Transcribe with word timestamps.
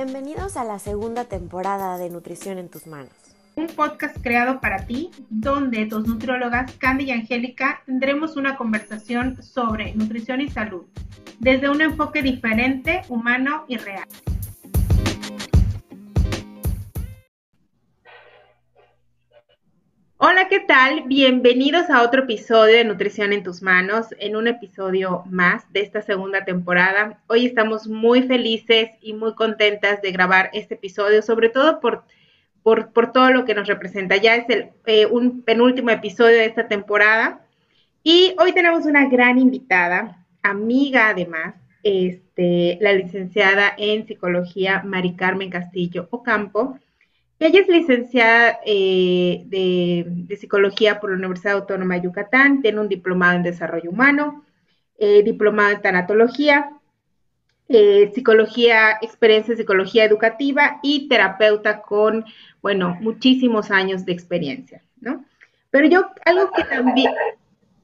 Bienvenidos 0.00 0.56
a 0.56 0.62
la 0.62 0.78
segunda 0.78 1.24
temporada 1.24 1.98
de 1.98 2.08
Nutrición 2.08 2.58
en 2.58 2.68
tus 2.68 2.86
manos. 2.86 3.10
Un 3.56 3.66
podcast 3.66 4.16
creado 4.22 4.60
para 4.60 4.86
ti, 4.86 5.10
donde 5.28 5.86
dos 5.86 6.06
nutriólogas, 6.06 6.70
Candy 6.78 7.06
y 7.06 7.10
Angélica, 7.10 7.82
tendremos 7.84 8.36
una 8.36 8.56
conversación 8.56 9.42
sobre 9.42 9.92
nutrición 9.96 10.40
y 10.40 10.50
salud, 10.50 10.84
desde 11.40 11.68
un 11.68 11.80
enfoque 11.80 12.22
diferente, 12.22 13.02
humano 13.08 13.64
y 13.66 13.76
real. 13.76 14.06
Hola, 20.30 20.48
¿qué 20.48 20.60
tal? 20.60 21.04
Bienvenidos 21.06 21.88
a 21.88 22.02
otro 22.02 22.24
episodio 22.24 22.76
de 22.76 22.84
Nutrición 22.84 23.32
en 23.32 23.42
tus 23.42 23.62
manos, 23.62 24.08
en 24.18 24.36
un 24.36 24.46
episodio 24.46 25.22
más 25.24 25.72
de 25.72 25.80
esta 25.80 26.02
segunda 26.02 26.44
temporada. 26.44 27.22
Hoy 27.28 27.46
estamos 27.46 27.88
muy 27.88 28.24
felices 28.24 28.90
y 29.00 29.14
muy 29.14 29.34
contentas 29.34 30.02
de 30.02 30.12
grabar 30.12 30.50
este 30.52 30.74
episodio, 30.74 31.22
sobre 31.22 31.48
todo 31.48 31.80
por, 31.80 32.04
por, 32.62 33.10
todo 33.10 33.30
lo 33.30 33.46
que 33.46 33.54
nos 33.54 33.68
representa. 33.68 34.18
Ya 34.18 34.36
es 34.36 34.44
el, 34.50 34.68
eh, 34.84 35.06
un 35.06 35.40
penúltimo 35.40 35.88
episodio 35.88 36.36
de 36.36 36.44
esta 36.44 36.68
temporada 36.68 37.40
y 38.02 38.34
hoy 38.38 38.52
tenemos 38.52 38.84
una 38.84 39.08
gran 39.08 39.38
invitada, 39.38 40.26
amiga 40.42 41.08
además, 41.08 41.54
este, 41.82 42.76
la 42.82 42.92
licenciada 42.92 43.72
en 43.78 44.06
psicología 44.06 44.82
Mari 44.84 45.16
Carmen 45.16 45.48
Castillo 45.48 46.06
Ocampo 46.10 46.78
ella 47.40 47.60
es 47.60 47.68
licenciada 47.68 48.58
eh, 48.64 49.42
de, 49.46 50.36
psicología 50.36 50.98
por 50.98 51.10
la 51.10 51.16
Universidad 51.16 51.54
Autónoma 51.54 51.94
de 51.94 52.02
Yucatán, 52.02 52.62
tiene 52.62 52.80
un 52.80 52.88
diplomado 52.88 53.36
en 53.36 53.44
desarrollo 53.44 53.90
humano, 53.90 54.44
eh, 54.98 55.22
diplomado 55.22 55.70
en 55.70 55.82
tanatología, 55.82 56.70
eh, 57.68 58.10
psicología, 58.12 58.98
experiencia 59.02 59.52
en 59.52 59.58
psicología 59.58 60.04
educativa 60.04 60.80
y 60.82 61.06
terapeuta 61.08 61.82
con, 61.82 62.24
bueno, 62.60 62.96
muchísimos 63.00 63.70
años 63.70 64.04
de 64.04 64.12
experiencia, 64.12 64.82
¿no? 65.00 65.24
Pero 65.70 65.86
yo, 65.86 66.10
algo 66.24 66.50
que 66.50 66.64
también, 66.64 67.12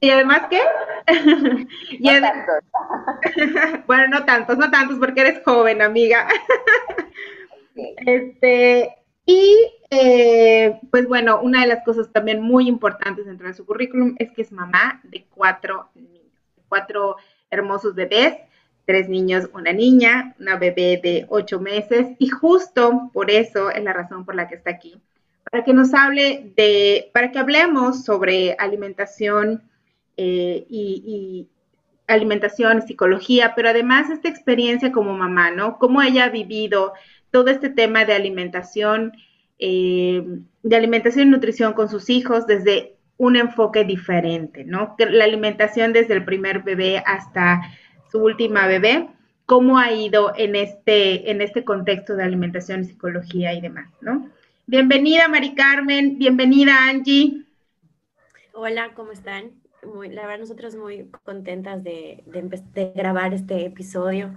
y 0.01 0.09
además 0.09 0.47
qué? 0.49 0.59
y 1.91 2.09
bueno, 3.87 4.07
no 4.09 4.25
tantos, 4.25 4.57
no 4.57 4.69
tantos, 4.69 4.97
porque 4.99 5.21
eres 5.21 5.41
joven, 5.45 5.81
amiga. 5.81 6.27
este, 7.75 9.04
y 9.25 9.55
eh, 9.89 10.79
pues 10.91 11.07
bueno, 11.07 11.39
una 11.41 11.61
de 11.61 11.67
las 11.67 11.83
cosas 11.83 12.11
también 12.11 12.41
muy 12.41 12.67
importantes 12.67 13.25
dentro 13.25 13.47
de 13.47 13.53
su 13.53 13.65
currículum 13.65 14.15
es 14.19 14.31
que 14.31 14.41
es 14.41 14.51
mamá 14.51 15.01
de 15.03 15.25
cuatro 15.33 15.89
niños, 15.95 16.31
cuatro 16.67 17.17
hermosos 17.49 17.95
bebés, 17.95 18.35
tres 18.85 19.09
niños, 19.09 19.49
una 19.53 19.73
niña, 19.73 20.35
una 20.39 20.57
bebé 20.57 20.99
de 21.01 21.25
ocho 21.29 21.59
meses 21.59 22.07
y 22.19 22.27
justo 22.27 23.09
por 23.13 23.31
eso 23.31 23.71
es 23.71 23.83
la 23.83 23.93
razón 23.93 24.25
por 24.25 24.35
la 24.35 24.47
que 24.47 24.55
está 24.55 24.71
aquí, 24.71 25.01
para 25.49 25.63
que 25.63 25.73
nos 25.73 25.93
hable 25.93 26.51
de, 26.55 27.09
para 27.13 27.31
que 27.31 27.39
hablemos 27.39 28.03
sobre 28.03 28.55
alimentación 28.59 29.63
eh, 30.17 30.65
y, 30.69 31.03
y 31.05 31.49
alimentación, 32.07 32.83
psicología, 32.83 33.53
pero 33.55 33.69
además 33.69 34.09
esta 34.09 34.29
experiencia 34.29 34.91
como 34.91 35.13
mamá, 35.13 35.51
¿no? 35.51 35.79
Cómo 35.79 36.01
ella 36.01 36.25
ha 36.25 36.29
vivido 36.29 36.93
todo 37.35 37.49
este 37.49 37.69
tema 37.69 38.05
de 38.05 38.13
alimentación, 38.13 39.11
eh, 39.59 40.23
de 40.63 40.75
alimentación 40.77 41.27
y 41.27 41.31
nutrición 41.31 41.73
con 41.73 41.89
sus 41.89 42.09
hijos 42.09 42.47
desde 42.47 42.95
un 43.17 43.35
enfoque 43.35 43.83
diferente, 43.83 44.63
¿no? 44.63 44.95
La 44.97 45.25
alimentación 45.25 45.91
desde 45.91 46.13
el 46.13 46.23
primer 46.23 46.63
bebé 46.63 47.03
hasta 47.05 47.59
su 48.09 48.19
última 48.19 48.67
bebé, 48.67 49.09
cómo 49.45 49.77
ha 49.77 49.91
ido 49.91 50.31
en 50.37 50.55
este, 50.55 51.29
en 51.29 51.41
este 51.41 51.65
contexto 51.65 52.15
de 52.15 52.23
alimentación 52.23 52.85
psicología 52.85 53.53
y 53.53 53.59
demás, 53.59 53.91
¿no? 53.99 54.29
Bienvenida, 54.65 55.27
Mari 55.27 55.55
Carmen, 55.55 56.17
bienvenida, 56.17 56.87
Angie. 56.87 57.43
Hola, 58.53 58.93
¿cómo 58.95 59.11
están? 59.11 59.51
la 60.09 60.25
verdad, 60.25 60.39
nosotros 60.39 60.75
muy 60.77 61.11
contentas 61.25 61.83
de, 61.83 62.23
de 62.25 62.93
grabar 62.95 63.33
este 63.33 63.65
episodio 63.65 64.31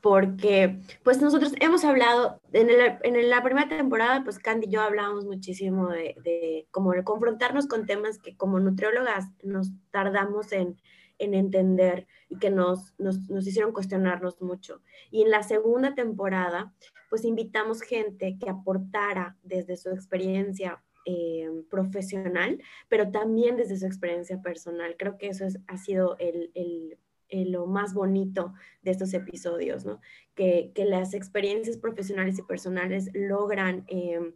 porque 0.00 0.80
pues 1.02 1.20
nosotros 1.20 1.52
hemos 1.60 1.84
hablado, 1.84 2.40
en, 2.52 2.68
en, 2.70 3.30
la 3.30 3.42
primera 3.42 3.68
temporada, 3.68 4.24
pues 4.24 4.38
Candy 4.38 4.66
y 4.66 4.70
yo 4.70 4.80
hablábamos 4.80 5.26
muchísimo 5.26 5.88
de, 5.88 6.16
de 6.22 6.66
como 6.70 6.92
confrontarnos 7.04 7.66
con 7.66 7.86
temas 7.86 8.18
que 8.18 8.36
como 8.36 8.60
nutriólogas 8.60 9.26
nos 9.42 9.70
tardamos 9.90 10.52
en, 10.52 10.80
en 11.18 11.34
entender 11.34 12.06
y 12.28 12.38
que 12.38 12.50
nos, 12.50 12.94
nos, 12.98 13.28
nos, 13.28 13.46
hicieron 13.46 13.72
cuestionarnos 13.72 14.40
mucho. 14.40 14.82
Y 15.10 15.22
en 15.22 15.30
la 15.30 15.42
segunda 15.42 15.94
temporada, 15.94 16.72
pues 17.10 17.24
invitamos 17.24 17.82
gente 17.82 18.38
que 18.40 18.48
aportara 18.48 19.36
desde 19.42 19.76
su 19.76 19.90
experiencia 19.90 20.82
eh, 21.06 21.48
profesional, 21.68 22.62
pero 22.88 23.10
también 23.10 23.56
desde 23.56 23.76
su 23.76 23.86
experiencia 23.86 24.40
personal. 24.40 24.96
Creo 24.98 25.18
que 25.18 25.28
eso 25.28 25.44
es, 25.44 25.58
ha 25.66 25.76
sido 25.76 26.16
el, 26.18 26.50
el 26.54 26.98
eh, 27.30 27.44
lo 27.46 27.66
más 27.66 27.94
bonito 27.94 28.54
de 28.82 28.90
estos 28.90 29.14
episodios, 29.14 29.84
¿no? 29.84 30.00
Que, 30.34 30.72
las 30.76 31.14
experiencias 31.14 31.76
profesionales 31.76 32.38
y 32.38 32.42
personales 32.42 33.10
logran 33.14 33.84
em, 33.88 34.34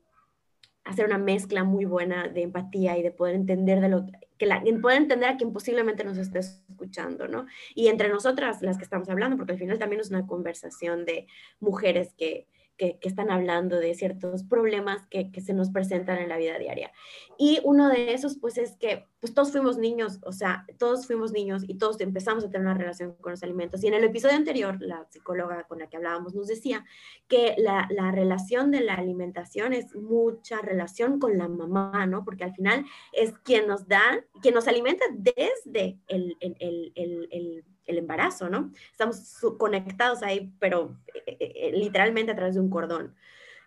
hacer 0.85 1.07
una 1.07 1.19
mezcla 1.19 1.65
muy 1.65 1.87
buena 1.87 2.29
de 2.29 2.43
empatía 2.43 2.97
y 2.97 3.03
de 3.03 3.11
poder 3.11 3.35
entender 3.35 3.81
de 3.81 3.89
lo 3.89 4.07
que 4.39 4.47
la, 4.47 4.63
poder 4.83 4.99
entender 4.99 5.29
a 5.29 5.37
quien 5.37 5.53
posiblemente 5.53 6.05
nos 6.05 6.19
esté 6.19 6.41
escuchando, 6.41 7.29
¿no? 7.29 7.47
Y 7.75 7.89
entre 7.89 8.09
nosotras, 8.09 8.63
las 8.63 8.77
que 8.77 8.85
estamos 8.85 9.09
hablando, 9.09 9.37
porque 9.37 9.53
al 9.53 9.59
final 9.59 9.79
también 9.79 10.01
es 10.01 10.11
una 10.11 10.27
conversación 10.27 11.05
de 11.05 11.27
mujeres 11.61 12.15
que, 12.17 12.47
que, 12.77 12.99
están 13.03 13.31
hablando 13.31 13.79
de 13.79 13.95
ciertos 13.95 14.45
problemas 14.45 15.07
que, 15.09 15.31
que, 15.31 15.41
se 15.41 15.55
nos 15.55 15.71
presentan 15.71 16.19
en 16.19 16.29
la 16.29 16.37
vida 16.37 16.59
diaria. 16.59 16.93
Y 17.39 17.61
uno 17.65 17.89
de 17.89 18.15
esos, 18.15 18.39
pues, 18.39 18.59
es 18.59 18.77
que 18.77 19.07
pues, 19.21 19.33
todos 19.33 19.53
fuimos 19.53 19.79
niños, 19.79 20.19
o 20.23 20.33
sea, 20.33 20.67
todos 20.79 21.07
fuimos 21.07 21.33
niños 21.33 21.63
y 21.67 21.79
todos 21.79 22.01
empezamos 22.01 22.45
a 22.45 22.51
tener 22.51 22.67
una 22.67 22.77
relación 22.77 23.15
con 23.21 23.33
los 23.33 23.43
alimentos. 23.43 23.83
Y 23.83 23.87
en 23.87 23.95
el 23.95 24.05
episodio 24.05 24.37
anterior, 24.37 24.77
la 24.81 25.07
psicóloga 25.11 25.65
con 25.65 25.79
la 25.79 25.89
que 25.89 25.97
hablábamos 25.97 26.35
nos 26.35 26.47
decía 26.47 26.85
que 27.29 27.55
la, 27.57 27.89
la 27.91 28.11
relación 28.11 28.71
de 28.71 28.81
la 28.81 28.95
alimentación 28.95 29.73
es 29.73 29.95
mucha 29.95 30.61
relación 30.61 31.19
con 31.19 31.39
la 31.39 31.49
mamá, 31.49 32.07
¿no? 32.07 32.25
Porque 32.25 32.45
al 32.45 32.55
final 32.55 32.85
es 33.13 33.33
quien 33.39 33.67
nos 33.67 33.89
da, 33.89 34.03
quien 34.43 34.55
nos 34.55 34.69
alimenta 34.69 35.05
desde 35.15 35.99
el, 36.09 36.37
el, 36.41 37.65
el 37.87 37.99
embarazo, 37.99 38.49
¿no? 38.49 38.73
Estamos 38.91 39.39
conectados 39.59 40.23
ahí, 40.23 40.53
pero 40.59 40.97
eh, 41.15 41.23
eh, 41.27 41.53
eh, 41.55 41.73
literalmente 41.75 42.33
a 42.33 42.37
través 42.37 42.55
de 42.55 42.61
un 42.61 42.71
cordón. 42.71 43.15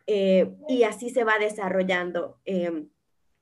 y 0.07 0.83
así 0.83 1.09
se 1.09 1.25
va 1.25 1.37
desarrollando 1.37 2.39
em, 2.45 2.87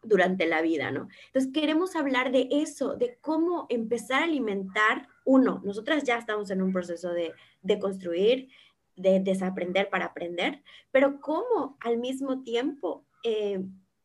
durante 0.02 0.48
la 0.48 0.62
vida, 0.62 0.90
¿no? 0.92 1.08
Entonces 1.28 1.52
queremos 1.54 1.96
hablar 1.96 2.32
de 2.32 2.48
eso, 2.50 2.96
de 2.96 3.18
cómo 3.22 3.68
empezar 3.70 4.22
a 4.22 4.26
alimentar, 4.26 5.08
uno, 5.26 5.62
nosotras 5.64 6.04
ya 6.04 6.18
estamos 6.18 6.50
en 6.50 6.64
un 6.64 6.74
proceso 6.74 7.12
de, 7.12 7.34
de 7.62 7.80
construir, 7.80 8.50
de 8.96 9.20
desaprender 9.20 9.90
para 9.90 10.06
aprender, 10.06 10.64
pero 10.92 11.22
cómo 11.22 11.78
al 11.82 11.98
mismo 11.98 12.42
tiempo 12.42 13.06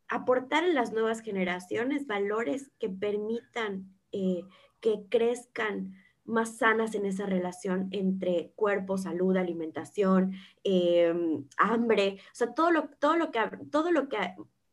aportar 0.08 0.64
en 0.64 0.74
las 0.74 0.92
nuevas 0.92 1.20
generaciones 1.20 2.06
valores 2.06 2.70
que 2.78 2.88
permitan 2.88 3.86
que 4.80 5.06
crezcan 5.08 5.94
más 6.24 6.56
sanas 6.58 6.94
en 6.94 7.06
esa 7.06 7.26
relación 7.26 7.88
entre 7.92 8.52
cuerpo, 8.56 8.98
salud, 8.98 9.36
alimentación, 9.36 10.32
em, 10.64 11.46
hambre, 11.56 12.18
o 12.32 12.34
sea, 12.34 12.54
todo 12.54 12.70
lo, 12.70 12.88
todo 12.98 13.16
lo, 13.16 13.30
que, 13.30 13.40
todo 13.70 13.90
lo 13.90 14.08
que 14.08 14.18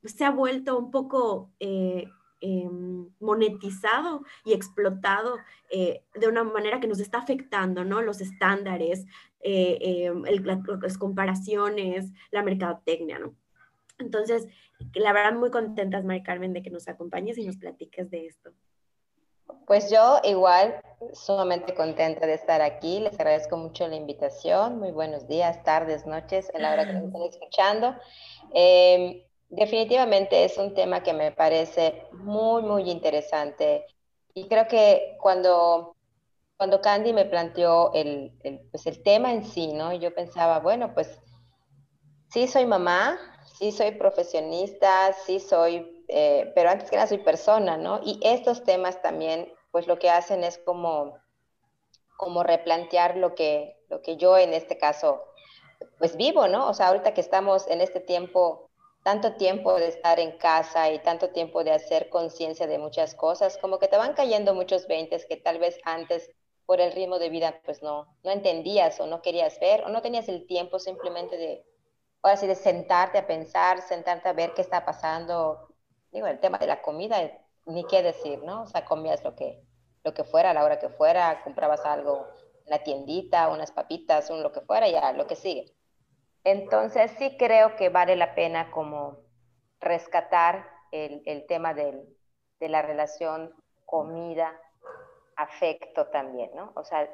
se 0.04 0.26
ha 0.26 0.32
vuelto 0.32 0.78
un 0.78 0.92
poco 0.92 1.52
eh, 1.60 2.08
em, 2.42 3.10
monetizado 3.20 4.24
y 4.46 4.54
explotado 4.54 5.38
eh, 5.72 6.04
de 6.14 6.28
una 6.28 6.44
manera 6.44 6.80
que 6.80 6.88
nos 6.88 7.00
está 7.00 7.20
afectando, 7.20 7.84
¿no? 7.84 8.02
Los 8.02 8.22
estándares, 8.22 9.06
eh, 9.42 9.78
em, 9.82 10.24
las 10.24 10.98
comparaciones, 10.98 12.12
la 12.32 12.44
mercadotecnia, 12.44 13.20
¿no? 13.20 13.36
Entonces, 14.00 14.48
la 14.94 15.14
verdad, 15.14 15.34
muy 15.38 15.50
contentas, 15.50 16.06
Mari 16.06 16.24
Carmen, 16.24 16.54
de 16.54 16.62
que 16.62 16.70
nos 16.70 16.88
acompañes 16.88 17.38
y 17.38 17.46
nos 17.46 17.58
platiques 17.58 18.10
de 18.12 18.28
esto. 18.28 18.54
Pues 19.66 19.90
yo 19.90 20.20
igual, 20.24 20.80
sumamente 21.14 21.74
contenta 21.74 22.26
de 22.26 22.34
estar 22.34 22.62
aquí. 22.62 23.00
Les 23.00 23.14
agradezco 23.20 23.58
mucho 23.58 23.88
la 23.88 23.96
invitación. 23.96 24.80
Muy 24.80 24.92
buenos 24.92 25.28
días, 25.28 25.64
tardes, 25.64 26.06
noches, 26.06 26.50
en 26.54 26.62
la 26.62 26.74
hora 26.74 26.86
que 26.86 26.94
me 26.94 27.06
estén 27.06 27.22
escuchando. 27.30 27.96
Em, 28.54 29.22
definitivamente 29.50 30.44
es 30.44 30.58
un 30.58 30.74
tema 30.74 31.04
que 31.04 31.14
me 31.14 31.32
parece 31.32 32.08
muy, 32.14 32.64
muy 32.64 32.90
interesante. 32.90 33.86
Y 34.34 34.48
creo 34.48 34.68
que 34.68 35.18
cuando, 35.22 35.96
cuando 36.58 36.82
Candy 36.82 37.14
me 37.14 37.26
planteó 37.26 37.94
el, 37.94 38.38
el, 38.44 38.60
pues 38.72 38.86
el 38.86 39.02
tema 39.04 39.32
en 39.32 39.46
sí, 39.46 39.74
¿no? 39.74 39.94
Yo 39.94 40.14
pensaba, 40.14 40.60
bueno, 40.60 40.94
pues 40.94 41.20
sí 42.30 42.48
soy 42.48 42.66
mamá, 42.66 43.18
sí 43.58 43.72
soy 43.72 43.92
profesionista, 43.92 45.14
sí 45.26 45.40
soy 45.40 45.97
eh, 46.08 46.52
pero 46.56 46.70
antes 46.70 46.90
que 46.90 46.96
nada 46.96 47.08
soy 47.08 47.20
persona, 47.20 47.78
¿no? 47.78 48.00
Y 48.04 48.20
estos 48.24 48.64
temas 48.64 49.02
también, 49.02 49.54
pues 49.72 49.88
lo 49.88 50.00
que 50.00 50.10
hacen 50.10 50.44
es 50.44 50.58
como, 50.58 51.18
como 52.16 52.44
replantear 52.44 53.18
lo 53.18 53.36
que, 53.36 53.78
lo 53.90 54.02
que 54.02 54.18
yo 54.18 54.38
en 54.38 54.54
este 54.54 54.78
caso 54.78 55.24
pues 56.00 56.16
vivo, 56.16 56.48
¿no? 56.48 56.70
O 56.70 56.74
sea, 56.74 56.88
ahorita 56.88 57.14
que 57.14 57.22
estamos 57.22 57.68
en 57.68 57.82
este 57.82 58.00
tiempo, 58.00 58.70
tanto 59.04 59.36
tiempo 59.36 59.76
de 59.76 59.88
estar 59.88 60.20
en 60.20 60.38
casa 60.38 60.92
y 60.92 61.00
tanto 61.00 61.30
tiempo 61.30 61.64
de 61.64 61.72
hacer 61.72 62.10
conciencia 62.10 62.68
de 62.68 62.78
muchas 62.78 63.16
cosas, 63.16 63.58
como 63.58 63.80
que 63.80 63.88
te 63.88 63.98
van 63.98 64.14
cayendo 64.14 64.54
muchos 64.54 64.88
veintes 64.88 65.26
que 65.26 65.38
tal 65.38 65.60
vez 65.60 65.80
antes 65.84 66.32
por 66.66 66.82
el 66.82 66.92
ritmo 66.92 67.18
de 67.18 67.30
vida 67.30 67.62
pues 67.64 67.82
no, 67.82 68.08
no 68.24 68.32
entendías 68.32 69.00
o 69.00 69.08
no 69.08 69.22
querías 69.22 69.60
ver 69.60 69.84
o 69.84 69.90
no 69.90 70.02
tenías 70.02 70.28
el 70.28 70.46
tiempo 70.46 70.80
simplemente 70.80 71.38
de, 71.38 71.66
ahora 72.22 72.38
sí, 72.38 72.48
de 72.48 72.56
sentarte 72.56 73.18
a 73.18 73.28
pensar, 73.28 73.82
sentarte 73.82 74.30
a 74.30 74.34
ver 74.34 74.54
qué 74.54 74.62
está 74.62 74.86
pasando. 74.86 75.67
El 76.26 76.40
tema 76.40 76.58
de 76.58 76.68
la 76.68 76.82
comida, 76.82 77.18
ni 77.66 77.86
qué 77.86 78.02
decir, 78.02 78.42
¿no? 78.44 78.64
O 78.64 78.68
sea, 78.68 78.86
comías 78.86 79.24
lo 79.24 79.36
que, 79.36 79.62
lo 80.04 80.14
que 80.14 80.24
fuera, 80.24 80.52
a 80.52 80.54
la 80.54 80.64
hora 80.64 80.80
que 80.80 80.90
fuera, 80.90 81.44
comprabas 81.44 81.86
algo 81.86 82.28
en 82.66 82.72
la 82.72 82.84
tiendita, 82.84 83.50
unas 83.50 83.72
papitas, 83.72 84.30
un 84.30 84.42
lo 84.42 84.52
que 84.52 84.62
fuera, 84.62 84.88
ya, 84.88 85.12
lo 85.14 85.28
que 85.28 85.36
sigue. 85.36 85.74
Entonces 86.44 87.12
sí 87.18 87.36
creo 87.38 87.76
que 87.76 87.90
vale 87.90 88.16
la 88.16 88.34
pena 88.34 88.72
como 88.72 89.20
rescatar 89.80 90.68
el, 90.92 91.22
el 91.26 91.46
tema 91.46 91.74
del, 91.74 92.08
de 92.60 92.70
la 92.70 92.82
relación 92.82 93.54
comida, 93.86 94.60
afecto 95.36 96.08
también, 96.08 96.52
¿no? 96.56 96.72
O 96.76 96.84
sea, 96.84 97.10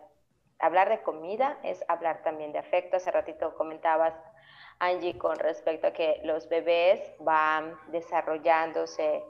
hablar 0.60 0.90
de 0.90 1.04
comida 1.04 1.60
es 1.64 1.84
hablar 1.88 2.24
también 2.24 2.52
de 2.54 2.60
afecto. 2.60 2.98
Hace 2.98 3.12
ratito 3.12 3.56
comentabas, 3.56 4.14
Angie, 4.83 5.18
con 5.18 5.38
respecto 5.38 5.88
a 5.88 5.94
que 5.94 6.19
los 6.24 6.50
bebés 6.50 7.00
van 7.19 7.77
desarrollándose 7.91 9.24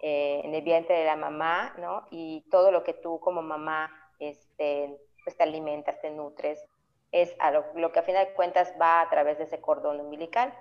eh, 0.00 0.40
en 0.44 0.54
el 0.54 0.62
vientre 0.62 0.98
de 0.98 1.04
la 1.04 1.16
mamá, 1.16 1.74
¿no? 1.78 2.06
Y 2.10 2.42
todo 2.50 2.70
lo 2.70 2.84
que 2.84 2.94
tú 2.94 3.18
como 3.20 3.42
mamá 3.42 3.90
este, 4.18 4.98
pues 5.24 5.36
te 5.36 5.42
alimentas, 5.42 6.00
te 6.00 6.10
nutres, 6.10 6.64
es 7.12 7.34
a 7.38 7.50
lo, 7.50 7.92
que 7.92 7.98
a 7.98 8.02
fin 8.02 8.14
de 8.14 8.32
cuentas 8.34 8.72
va 8.80 9.00
a 9.00 9.10
través 9.10 9.38
de 9.38 9.44
ese 9.44 9.60
cordón 9.60 10.00
umbilical. 10.00 10.54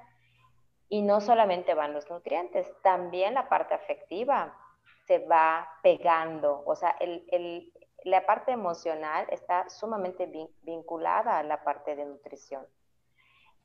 Y 0.87 1.03
no 1.03 1.21
solamente 1.21 1.73
van 1.73 1.93
los 1.93 2.09
nutrientes, 2.09 2.67
también 2.81 3.35
la 3.35 3.47
parte 3.47 3.75
afectiva 3.75 4.57
se 5.05 5.19
va 5.19 5.69
pegando, 5.83 6.63
o 6.65 6.75
sea, 6.75 6.95
el, 6.99 7.71
la 8.03 8.25
parte 8.25 8.51
emocional 8.51 9.27
está 9.29 9.69
sumamente 9.69 10.31
vinculada 10.63 11.39
a 11.39 11.43
la 11.43 11.63
parte 11.63 11.95
de 11.95 12.05
nutrición. 12.05 12.65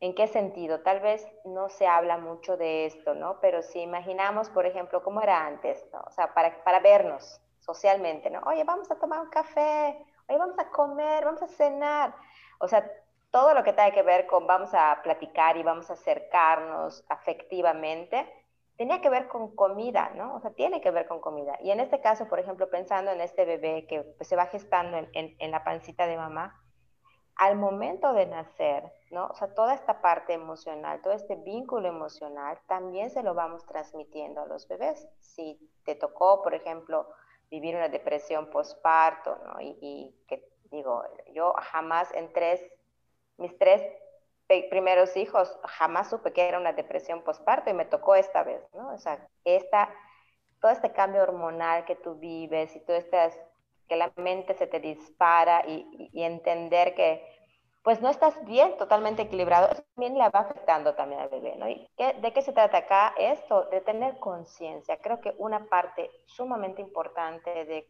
¿En 0.05 0.15
qué 0.15 0.27
sentido? 0.27 0.83
Tal 0.83 1.01
vez 1.01 1.27
no 1.47 1.71
se 1.71 1.87
habla 1.87 2.19
mucho 2.19 2.59
de 2.59 2.85
esto, 2.85 3.15
¿no? 3.15 3.41
Pero 3.41 3.63
si 3.63 3.81
imaginamos, 3.81 4.51
por 4.51 4.67
ejemplo, 4.67 5.03
cómo 5.03 5.23
era 5.23 5.47
antes, 5.47 5.83
¿no? 5.95 6.01
O 6.07 6.11
sea, 6.11 6.35
para, 6.35 6.81
vernos 6.81 7.41
socialmente, 7.61 8.29
¿no? 8.29 8.41
Oye, 8.41 8.65
vamos 8.65 8.91
a 8.91 8.99
tomar 8.99 9.23
un 9.23 9.31
café, 9.31 9.97
oye, 10.29 10.39
vamos 10.39 10.59
a 10.59 10.69
comer, 10.69 11.25
vamos 11.25 11.41
a 11.41 11.49
cenar. 11.49 12.15
O 12.59 12.69
sea, 12.69 12.87
todo 13.31 13.55
lo 13.55 13.65
que 13.65 13.73
tenga 13.73 13.93
que 13.93 14.03
ver 14.03 14.27
con 14.27 14.47
vamos 14.47 14.75
a 14.75 15.01
platicar 15.03 15.57
y 15.57 15.63
vamos 15.63 15.89
a 15.89 15.95
acercarnos 15.95 17.03
afectivamente, 17.09 18.31
tenía 18.77 19.01
que 19.01 19.09
ver 19.09 19.27
con 19.27 19.57
comida, 19.57 20.13
¿no? 20.17 20.35
O 20.35 20.41
sea, 20.41 20.51
tiene 20.51 20.83
que 20.83 20.91
ver 20.91 21.09
con 21.09 21.23
comida. 21.23 21.57
Y 21.63 21.71
en 21.71 21.81
este 21.81 22.03
caso, 22.03 22.29
por 22.29 22.39
ejemplo, 22.39 22.69
pensando 22.69 23.11
en 23.11 23.23
este 23.23 23.47
bebé 23.47 23.87
que 23.87 24.03
pues, 24.03 24.29
se 24.29 24.37
va 24.37 24.45
gestando 24.49 24.99
en, 25.15 25.51
la 25.51 25.65
pancita 25.65 26.07
de 26.07 26.19
mamá, 26.19 26.61
al 27.37 27.57
momento 27.57 28.13
de 28.13 28.27
nacer, 28.27 28.93
¿no? 29.11 29.27
O 29.27 29.35
sea, 29.35 29.53
toda 29.55 29.75
esta 29.75 30.01
parte 30.01 30.33
emocional, 30.33 31.01
todo 31.03 31.13
este 31.13 31.35
vínculo 31.37 31.89
emocional, 31.89 32.59
también 32.67 33.11
se 33.11 33.23
lo 33.23 33.35
vamos 33.35 33.67
transmitiendo 33.67 34.43
a 34.43 34.47
los 34.47 34.69
bebés. 34.69 35.09
Si 35.21 35.59
te 35.85 35.95
tocó, 35.95 36.43
por 36.43 36.55
ejemplo, 36.55 37.09
vivir 37.51 37.75
una 37.75 37.89
depresión 37.89 38.51
postparto, 38.51 39.37
¿no? 39.45 39.61
Y, 39.61 40.15
que 40.29 40.49
digo, 40.71 41.03
yo 41.33 41.55
jamás 41.59 42.13
en 42.15 42.33
tres, 42.33 42.65
mis 43.37 43.57
tres 43.59 43.83
primeros 44.71 45.17
hijos, 45.17 45.59
jamás 45.65 46.11
supe 46.11 46.33
que 46.33 46.47
era 46.49 46.59
una 46.59 46.73
depresión 46.73 47.23
postparto 47.23 47.71
y 47.71 47.75
me 47.75 47.85
tocó 47.85 48.15
esta 48.15 48.43
vez, 48.43 48.63
¿no? 48.75 48.93
O 48.93 48.99
sea, 48.99 49.27
esta, 49.45 49.93
todo 50.61 50.71
este 50.71 50.93
cambio 50.93 51.23
hormonal 51.23 51.85
que 51.85 51.97
tú 51.97 52.15
vives 52.17 52.75
y 52.77 52.81
todo 52.81 52.97
este, 52.97 53.19
que 53.95 53.99
la 53.99 54.13
mente 54.17 54.55
se 54.55 54.67
te 54.67 54.81
dispara 54.81 55.65
y, 55.67 56.11
y, 56.13 56.23
entender 56.23 56.95
que 56.95 57.25
pues 57.83 58.01
no 58.01 58.09
estás 58.09 58.43
bien, 58.47 58.77
totalmente 58.79 59.23
equilibrado, 59.23 59.71
eso 59.71 59.83
también 59.95 60.15
le 60.15 60.29
va 60.31 60.41
afectando 60.41 60.95
también 60.95 61.21
al 61.21 61.29
bebé, 61.29 61.55
¿no? 61.57 61.69
¿Y 61.69 61.87
qué, 61.97 62.15
de 62.15 62.33
qué 62.33 62.41
se 62.41 62.53
trata 62.53 62.79
acá? 62.79 63.15
Esto, 63.19 63.65
de 63.67 63.83
tener 63.83 64.19
conciencia. 64.19 64.97
Creo 64.97 65.21
que 65.21 65.35
una 65.37 65.67
parte 65.67 66.11
sumamente 66.27 66.81
importante 66.81 67.67
de 67.67 67.87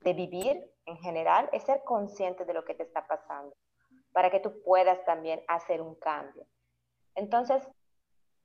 de 0.00 0.12
vivir 0.12 0.72
en 0.84 0.98
general 0.98 1.48
es 1.52 1.64
ser 1.64 1.82
consciente 1.84 2.44
de 2.44 2.54
lo 2.54 2.64
que 2.64 2.74
te 2.74 2.84
está 2.84 3.06
pasando, 3.06 3.56
para 4.12 4.30
que 4.30 4.40
tú 4.40 4.62
puedas 4.62 5.04
también 5.04 5.42
hacer 5.48 5.82
un 5.82 5.94
cambio. 5.96 6.46
Entonces, 7.14 7.66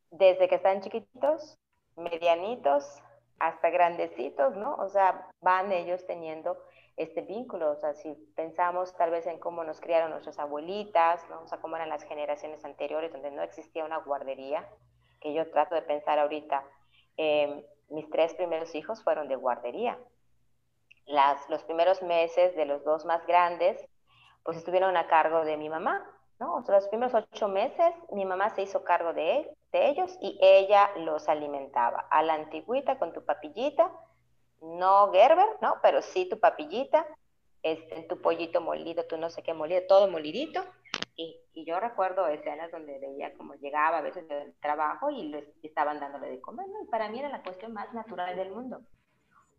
desde 0.09 0.47
que 0.47 0.55
están 0.55 0.81
chiquititos, 0.81 1.59
medianitos, 1.95 3.01
hasta 3.39 3.69
grandecitos, 3.69 4.55
¿no? 4.55 4.75
O 4.75 4.89
sea, 4.89 5.29
van 5.41 5.71
ellos 5.71 6.05
teniendo 6.05 6.57
este 6.97 7.21
vínculo, 7.21 7.71
o 7.71 7.75
sea, 7.77 7.93
si 7.93 8.13
pensamos 8.35 8.95
tal 8.95 9.11
vez 9.11 9.25
en 9.27 9.39
cómo 9.39 9.63
nos 9.63 9.79
criaron 9.79 10.11
nuestras 10.11 10.37
abuelitas, 10.39 11.27
¿no? 11.29 11.41
O 11.41 11.47
sea, 11.47 11.59
cómo 11.59 11.75
eran 11.75 11.89
las 11.89 12.03
generaciones 12.03 12.63
anteriores 12.65 13.11
donde 13.11 13.31
no 13.31 13.41
existía 13.41 13.85
una 13.85 13.97
guardería, 13.97 14.67
que 15.19 15.33
yo 15.33 15.49
trato 15.51 15.75
de 15.75 15.81
pensar 15.83 16.19
ahorita, 16.19 16.63
eh, 17.17 17.65
mis 17.89 18.09
tres 18.09 18.33
primeros 18.35 18.73
hijos 18.75 19.03
fueron 19.03 19.27
de 19.27 19.35
guardería, 19.35 19.97
las, 21.05 21.49
los 21.49 21.63
primeros 21.63 22.01
meses 22.01 22.55
de 22.55 22.65
los 22.65 22.83
dos 22.83 23.05
más 23.05 23.25
grandes, 23.25 23.83
pues 24.43 24.57
estuvieron 24.57 24.97
a 24.97 25.07
cargo 25.07 25.43
de 25.45 25.57
mi 25.57 25.69
mamá, 25.69 26.05
¿no? 26.39 26.55
O 26.55 26.63
sea, 26.63 26.75
los 26.75 26.87
primeros 26.87 27.13
ocho 27.13 27.47
meses 27.47 27.93
mi 28.11 28.25
mamá 28.25 28.49
se 28.49 28.63
hizo 28.63 28.83
cargo 28.83 29.13
de, 29.13 29.49
de 29.71 29.89
ellos 29.89 30.17
y 30.21 30.39
ella 30.41 30.89
los 30.97 31.29
alimentaba. 31.29 32.07
A 32.09 32.23
la 32.23 32.33
antigüita 32.33 32.97
con 32.97 33.13
tu 33.13 33.23
papillita, 33.23 33.91
no 34.61 35.11
Gerber, 35.11 35.47
¿no? 35.61 35.75
Pero 35.81 36.01
sí 36.01 36.29
tu 36.29 36.39
papillita, 36.39 37.05
este, 37.63 38.03
tu 38.03 38.21
pollito 38.21 38.61
molido, 38.61 39.05
tu 39.05 39.17
no 39.17 39.29
sé 39.29 39.43
qué 39.43 39.53
molido, 39.53 39.81
todo 39.87 40.09
molidito. 40.09 40.63
Y, 41.15 41.35
y, 41.53 41.65
yo 41.65 41.79
recuerdo 41.79 42.27
escenas 42.27 42.71
donde 42.71 42.99
veía 42.99 43.33
como 43.35 43.55
llegaba 43.55 43.97
a 43.97 44.01
veces 44.01 44.27
del 44.27 44.55
trabajo 44.59 45.09
y 45.09 45.23
les 45.23 45.45
estaban 45.63 45.99
dándole 45.99 46.29
de 46.29 46.41
comer, 46.41 46.67
¿no? 46.69 46.83
Y 46.83 46.87
para 46.87 47.09
mí 47.09 47.19
era 47.19 47.29
la 47.29 47.43
cuestión 47.43 47.73
más 47.73 47.93
natural 47.93 48.35
del 48.35 48.51
mundo. 48.51 48.81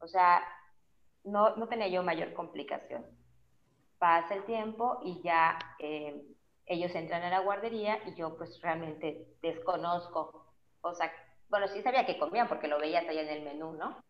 O 0.01 0.09
sea, 0.09 0.43
no, 1.25 1.57
no 1.57 1.69
tenía 1.69 1.89
yo 1.89 2.03
mayor 2.03 2.33
complicación. 2.33 3.05
Pasa 3.99 4.35
el 4.35 4.45
tiempo 4.45 5.01
y 5.05 5.23
ya 5.23 5.59
eh, 5.79 6.25
ellos 6.67 6.95
entran 6.95 7.23
a 7.23 7.31
la 7.31 7.41
guardería 7.41 7.99
y 8.07 8.15
yo 8.15 8.37
pues 8.37 8.61
realmente 8.61 9.27
desconozco, 9.43 10.53
o 10.81 10.95
sea, 10.95 11.13
bueno, 11.49 11.69
sí 11.69 11.83
sabía 11.83 12.07
que 12.07 12.19
comían 12.19 12.49
porque 12.49 12.67
lo 12.67 12.79
veía 12.79 13.01
allá 13.01 13.23
en 13.23 13.29
el 13.29 13.43
menú, 13.43 13.73
¿no? 13.73 14.03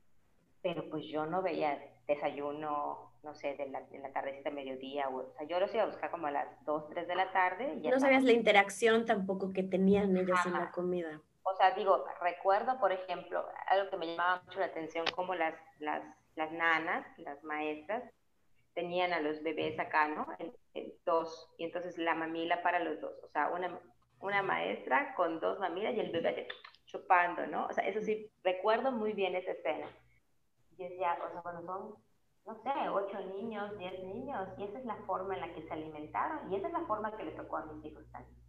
Pero 0.62 0.88
pues 0.88 1.04
yo 1.07 1.26
no 1.26 1.42
veía 1.42 1.78
desayuno, 2.07 3.12
no 3.23 3.35
sé, 3.35 3.54
de 3.54 3.69
la, 3.69 3.81
de 3.83 3.99
la 3.99 4.12
tardecita 4.12 4.50
mediodía, 4.50 5.09
o, 5.09 5.33
sea, 5.37 5.47
yo 5.47 5.59
los 5.61 5.73
iba 5.75 5.85
a 5.85 5.87
buscar 5.87 6.11
como 6.11 6.26
a 6.28 6.31
las 6.31 6.64
2, 6.64 6.88
3 6.90 7.09
de 7.09 7.14
la 7.14 7.33
tarde. 7.33 7.78
Y 7.83 7.88
no 7.88 7.99
sabías 8.00 8.23
la 8.23 8.33
interacción 8.33 9.04
tampoco 9.04 9.52
que 9.52 9.62
tenían 9.62 10.16
ellos 10.16 10.38
en 10.47 10.52
la 10.52 10.71
comida. 10.71 11.21
O 11.45 11.54
sea, 11.57 11.73
digo, 11.73 12.04
recuerdo, 12.21 12.78
por 12.78 12.92
ejemplo, 12.92 13.45
algo 13.66 13.90
que 13.90 13.97
me 13.97 14.07
llamaba 14.07 14.42
mucho 14.47 14.61
la 14.61 14.66
atención, 14.66 15.04
como 15.14 15.35
las, 15.35 15.54
las 15.81 16.02
las 16.37 16.50
nanas, 16.52 17.07
las 17.19 17.42
maestras, 17.45 18.02
tenían 18.75 19.12
a 19.12 19.21
los 19.21 19.42
bebés 19.42 19.78
acá, 19.78 20.09
¿no? 20.09 20.26
dos, 21.04 21.50
y 21.59 21.64
entonces 21.64 21.99
la 21.99 22.14
mamila 22.14 22.62
para 22.62 22.78
los 22.78 23.00
dos, 23.00 23.12
o 23.23 23.28
sea, 23.28 23.49
una, 23.49 23.78
una 24.21 24.42
maestra 24.42 25.14
con 25.14 25.40
dos 25.40 25.59
mamilas 25.59 25.95
y 25.95 26.00
el 26.00 26.11
bebé 26.11 26.49
chupando, 26.87 27.47
¿no? 27.47 27.66
O 27.66 27.73
sea, 27.73 27.87
eso 27.87 28.00
sí, 28.00 28.31
recuerdo 28.42 28.92
muy 28.92 29.12
bien 29.12 29.35
esa 29.35 29.50
escena. 29.50 29.88
Y 30.83 30.89
decía, 30.89 31.17
o 31.25 31.31
sea, 31.31 31.41
bueno, 31.43 31.62
son, 31.62 31.95
no 32.45 32.62
sé, 32.62 32.89
ocho 32.89 33.21
niños, 33.21 33.79
diez 33.79 34.03
niños, 34.03 34.49
y 34.59 34.65
esa 34.65 34.79
es 34.79 34.85
la 34.85 34.97
forma 35.07 35.35
en 35.35 35.43
la 35.43 35.55
que 35.55 35.62
se 35.62 35.73
alimentaron, 35.73 36.53
y 36.53 36.57
esa 36.57 36.67
es 36.67 36.73
la 36.73 36.85
forma 36.87 37.17
que 37.17 37.25
le 37.25 37.33
tocó 37.33 37.59
a 37.59 37.67
mis 37.67 37.85
hijos 37.85 38.05
también. 38.11 38.43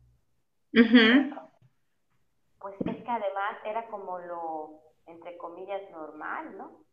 Pues 2.59 2.75
es 2.79 3.03
que 3.03 3.11
además 3.11 3.57
era 3.65 3.87
como 3.87 4.17
lo, 4.17 4.81
entre 5.05 5.37
comillas, 5.37 5.81
normal, 5.91 6.57
¿no? 6.57 6.83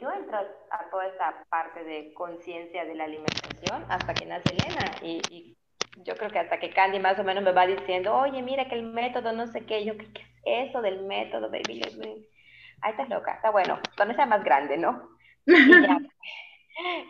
yo 0.00 0.12
entro 0.12 0.38
a 0.38 0.90
toda 0.90 1.06
esta 1.08 1.44
parte 1.48 1.82
de 1.82 2.14
conciencia 2.14 2.84
de 2.84 2.94
la 2.94 3.04
alimentación 3.04 3.84
hasta 3.88 4.16
que 4.16 4.26
nace 4.26 4.52
Elena 4.52 4.98
y, 5.02 5.56
yo 5.98 6.16
creo 6.16 6.28
que 6.28 6.40
hasta 6.40 6.58
que 6.58 6.70
Candy 6.70 6.98
más 6.98 7.20
o 7.20 7.24
menos 7.24 7.44
me 7.44 7.52
va 7.52 7.68
diciendo, 7.68 8.16
oye, 8.16 8.42
mira 8.42 8.68
que 8.68 8.74
el 8.74 8.82
método 8.82 9.32
no 9.32 9.46
sé 9.46 9.64
qué, 9.64 9.84
yo, 9.84 9.96
¿qué, 9.96 10.08
es 10.44 10.70
eso 10.70 10.82
del 10.82 11.04
método, 11.04 11.48
baby? 11.50 12.26
Ahí 12.84 12.92
estás 12.92 13.08
loca, 13.08 13.32
está 13.34 13.50
bueno, 13.50 13.78
cuando 13.96 14.14
sea 14.14 14.26
más 14.26 14.44
grande, 14.44 14.76
¿no? 14.76 15.08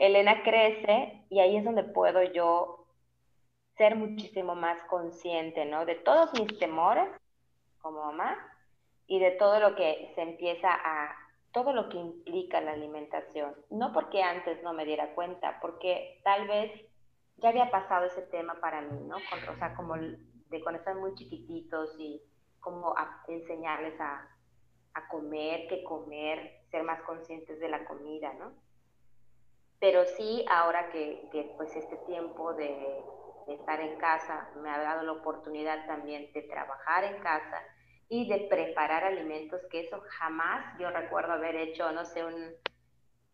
Elena 0.01 0.43
crece 0.43 1.27
y 1.29 1.41
ahí 1.41 1.57
es 1.57 1.65
donde 1.65 1.85
puedo 1.85 2.23
yo 2.23 2.87
ser 3.77 3.97
muchísimo 3.97 4.55
más 4.55 4.79
consciente, 4.89 5.65
¿no? 5.65 5.85
De 5.85 5.97
todos 5.97 6.33
mis 6.35 6.59
temores 6.59 7.09
como 7.81 8.05
mamá 8.05 8.37
y 9.07 9.19
de 9.19 9.33
todo 9.33 9.61
lo 9.61 9.75
que 9.75 10.13
se 10.15 10.23
empieza 10.23 10.69
a, 10.73 11.15
todo 11.53 11.73
lo 11.73 11.89
que 11.89 11.99
implica 11.99 12.61
la 12.61 12.73
alimentación. 12.73 13.55
No 13.71 13.93
porque 13.93 14.23
antes 14.23 14.63
no 14.63 14.73
me 14.73 14.85
diera 14.85 15.15
cuenta, 15.15 15.59
porque 15.61 16.21
tal 16.25 16.49
vez 16.49 16.71
ya 17.37 17.51
había 17.51 17.71
pasado 17.71 18.07
ese 18.07 18.23
tema 18.23 18.55
para 18.61 18.81
mí, 18.81 19.01
¿no? 19.07 19.17
O 19.17 19.57
sea, 19.57 19.75
como 19.75 19.95
de 19.95 20.19
de 20.55 20.63
cuando 20.63 20.79
están 20.79 21.01
muy 21.01 21.15
chiquititos 21.15 21.97
y 21.99 22.23
cómo 22.61 22.95
enseñarles 23.29 24.01
a, 24.01 24.29
a 24.95 25.09
comer, 25.09 25.67
qué 25.69 25.83
comer, 25.85 26.63
ser 26.71 26.83
más 26.85 27.01
conscientes 27.03 27.59
de 27.61 27.69
la 27.69 27.85
comida, 27.85 28.33
¿no? 28.35 28.53
Pero 29.81 30.05
sí, 30.17 30.45
ahora 30.49 30.91
que, 30.91 31.29
que 31.31 31.53
pues 31.57 31.75
este 31.77 31.97
tiempo 32.07 32.55
de, 32.55 33.03
estar 33.49 33.79
en 33.81 33.99
casa 33.99 34.49
me 34.57 34.71
ha 34.71 34.79
dado 34.79 35.03
la 35.03 35.13
oportunidad 35.13 35.87
también 35.87 36.33
de 36.33 36.43
trabajar 36.43 37.05
en 37.05 37.21
casa 37.23 37.63
y 38.09 38.27
de 38.27 38.47
preparar 38.49 39.05
alimentos, 39.05 39.61
que 39.71 39.81
eso 39.81 40.01
jamás 40.19 40.79
yo 40.79 40.89
recuerdo 40.91 41.35
haber 41.35 41.57
hecho, 41.57 41.93
no 41.93 42.07
sé, 42.07 42.25
un, 42.25 42.55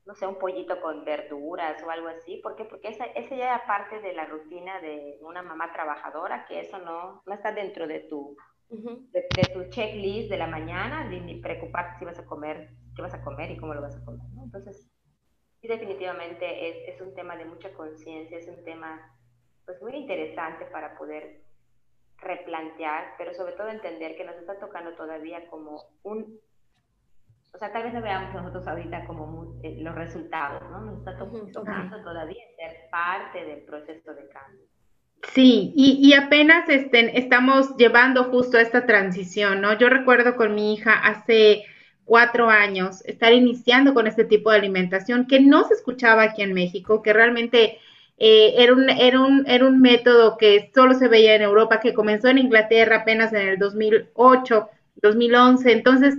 no 0.07 0.15
sé, 0.15 0.27
un 0.27 0.39
pollito 0.39 0.81
con 0.81 1.05
verduras 1.05 1.81
o 1.85 1.91
algo 1.91 2.09
así. 2.09 2.39
¿Por? 2.39 2.57
Porque 2.69 2.89
esa, 2.89 3.05
esa 3.05 3.37
ya 3.37 3.45
era 3.45 3.67
parte 3.67 4.01
de 4.01 4.13
la 4.13 4.27
rutina 4.27 4.81
de 4.81 5.19
una 5.21 5.43
mamá 5.43 5.73
trabajadora, 5.73 6.47
que 6.47 6.61
eso 6.61 6.79
no, 6.79 7.23
no 7.25 7.35
está 7.35 7.53
dentro 7.53 7.87
de 7.87 8.01
tu, 8.01 8.37
de, 8.71 9.51
tu 9.53 9.69
checklist 9.71 10.31
de 10.31 10.39
la 10.39 10.47
mañana, 10.47 11.05
ni, 11.05 11.21
ni, 11.21 11.41
preocuparte 11.41 11.99
si 11.99 12.05
vas 12.05 12.19
a 12.19 12.27
comer, 12.27 12.71
qué 12.95 13.03
vas 13.03 13.15
a 13.15 13.23
comer 13.23 13.51
y 13.51 13.57
cómo 13.57 13.75
lo 13.75 13.83
vas 13.83 13.97
a 13.97 14.05
comer. 14.05 14.27
¿no? 14.35 14.45
Entonces, 14.45 14.89
sí, 15.61 15.69
definitivamente 15.69 16.69
es, 16.69 16.95
es 16.95 17.01
un 17.01 17.15
tema 17.15 17.37
de 17.37 17.45
mucha 17.45 17.73
conciencia, 17.73 18.39
es 18.39 18.49
un 18.49 18.63
tema 18.65 19.17
pues 19.65 19.83
muy 19.83 19.95
interesante 19.95 20.67
para 20.67 20.97
poder 20.97 21.43
replantear, 22.19 23.15
pero 23.19 23.35
sobre 23.35 23.55
todo 23.55 23.69
entender 23.69 24.17
que 24.17 24.25
nos 24.25 24.37
está 24.37 24.59
tocando 24.59 24.95
todavía 24.95 25.49
como 25.49 25.83
un, 26.03 26.39
o 27.53 27.59
sea, 27.59 27.73
tal 27.73 27.85
vez 27.85 27.95
no 27.95 28.03
veamos 28.03 28.33
nosotros 28.35 28.67
ahorita 28.67 29.07
como 29.07 29.59
eh, 29.63 29.77
los 29.81 29.95
resultados, 29.95 30.63
¿no? 30.71 30.81
Nos 30.83 30.99
está 30.99 31.17
tocando 31.17 32.03
todavía 32.03 32.43
ser 32.57 32.89
parte 32.91 33.45
del 33.45 33.65
proceso 33.65 34.15
de 34.15 34.29
cambio. 34.29 34.67
Sí, 35.23 35.73
y, 35.77 36.13
apenas 36.15 36.69
estén, 36.69 37.11
estamos 37.11 37.77
llevando 37.77 38.25
justo 38.25 38.59
esta 38.59 38.87
transición, 38.87 39.61
¿no? 39.61 39.79
Yo 39.79 39.89
recuerdo 39.89 40.35
con 40.35 40.55
mi 40.55 40.75
hija 40.75 40.93
hace 40.93 41.65
cuatro 42.05 42.49
años 42.49 43.05
estar 43.05 43.33
iniciando 43.33 43.95
con 43.95 44.07
este 44.07 44.25
tipo 44.25 44.51
de 44.51 44.57
alimentación 44.59 45.27
que 45.27 45.41
no 45.41 45.69
se 45.69 45.75
escuchaba 45.75 46.23
aquí 46.23 46.43
en 46.43 46.55
México, 46.55 47.03
que 47.03 47.13
realmente 47.13 47.79
eh, 48.19 48.55
era, 48.57 48.73
un, 48.73 48.91
era, 48.91 49.21
un, 49.21 49.45
era 49.47 49.67
un 49.67 49.81
método 49.81 50.37
que 50.37 50.71
solo 50.75 50.95
se 50.95 51.09
veía 51.09 51.35
en 51.37 51.43
Europa, 51.43 51.81
que 51.81 51.95
comenzó 51.95 52.29
en 52.29 52.39
Inglaterra 52.39 52.97
apenas 52.97 53.33
en 53.33 53.49
el 53.49 53.59
2008, 53.59 54.69
2011, 54.97 55.73
entonces 55.73 56.19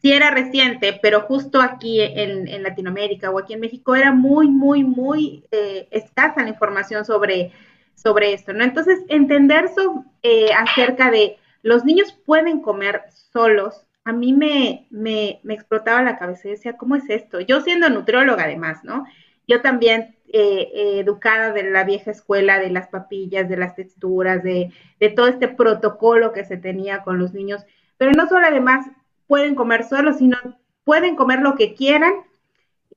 sí 0.00 0.12
era 0.12 0.30
reciente, 0.30 0.98
pero 1.02 1.22
justo 1.22 1.60
aquí 1.60 2.00
en, 2.00 2.62
Latinoamérica 2.62 3.30
o 3.30 3.38
aquí 3.38 3.54
en 3.54 3.60
México 3.60 3.94
era 3.94 4.12
muy, 4.12 4.48
muy, 4.48 4.84
muy 4.84 5.44
eh, 5.50 5.88
escasa 5.90 6.42
la 6.42 6.48
información 6.48 7.04
sobre 7.04 7.52
sobre 7.98 8.32
esto, 8.32 8.52
¿no? 8.52 8.62
Entonces, 8.62 9.00
entender 9.08 9.64
eso 9.66 10.04
eh, 10.22 10.50
acerca 10.52 11.10
de 11.10 11.36
los 11.62 11.84
niños 11.84 12.12
pueden 12.24 12.60
comer 12.60 13.02
solos, 13.10 13.84
a 14.04 14.12
mí 14.12 14.32
me, 14.32 14.86
me, 14.90 15.40
explotaba 15.48 16.02
la 16.02 16.16
cabeza 16.16 16.48
y 16.48 16.52
decía, 16.52 16.76
¿cómo 16.76 16.96
es 16.96 17.10
esto? 17.10 17.40
Yo 17.40 17.60
siendo 17.60 17.90
nutrióloga 17.90 18.44
además, 18.44 18.84
¿no? 18.84 19.04
Yo 19.46 19.60
también 19.60 20.16
eh, 20.32 21.00
educada 21.00 21.52
de 21.52 21.70
la 21.70 21.84
vieja 21.84 22.10
escuela, 22.12 22.58
de 22.58 22.70
las 22.70 22.88
papillas, 22.88 23.48
de 23.48 23.56
las 23.56 23.74
texturas, 23.74 24.42
de, 24.42 24.72
de 25.00 25.10
todo 25.10 25.26
este 25.26 25.48
protocolo 25.48 26.32
que 26.32 26.44
se 26.44 26.56
tenía 26.56 27.02
con 27.02 27.18
los 27.18 27.34
niños, 27.34 27.66
pero 27.96 28.12
no 28.12 28.28
solo 28.28 28.46
además 28.46 28.86
pueden 29.28 29.54
comer 29.54 29.84
solos, 29.84 30.18
sino 30.18 30.36
pueden 30.82 31.14
comer 31.14 31.40
lo 31.40 31.54
que 31.54 31.74
quieran 31.74 32.12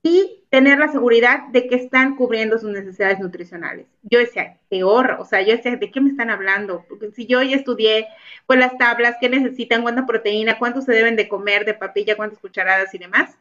y 0.01 0.43
tener 0.50 0.79
la 0.79 0.91
seguridad 0.91 1.47
de 1.50 1.67
que 1.67 1.75
están 1.75 2.15
cubriendo 2.15 2.57
sus 2.57 2.71
necesidades 2.71 3.19
nutricionales. 3.19 3.85
Yo 4.01 4.17
decía, 4.17 4.57
peor, 4.69 5.17
o 5.19 5.25
sea, 5.25 5.41
yo 5.41 5.55
decía, 5.55 5.75
¿de 5.75 5.91
qué 5.91 6.01
me 6.01 6.09
están 6.09 6.29
hablando? 6.29 6.85
Porque 6.89 7.11
si 7.11 7.27
yo 7.27 7.41
ya 7.43 7.55
estudié, 7.55 8.07
pues 8.47 8.57
las 8.57 8.77
tablas, 8.77 9.17
qué 9.21 9.29
necesitan, 9.29 9.83
cuánta 9.83 10.05
proteína, 10.05 10.57
cuánto 10.57 10.81
se 10.81 10.91
deben 10.93 11.15
de 11.15 11.27
comer 11.27 11.65
de 11.65 11.75
papilla, 11.75 12.17
cuántas 12.17 12.39
cucharadas 12.39 12.93
y 12.95 12.97
demás. 12.97 13.38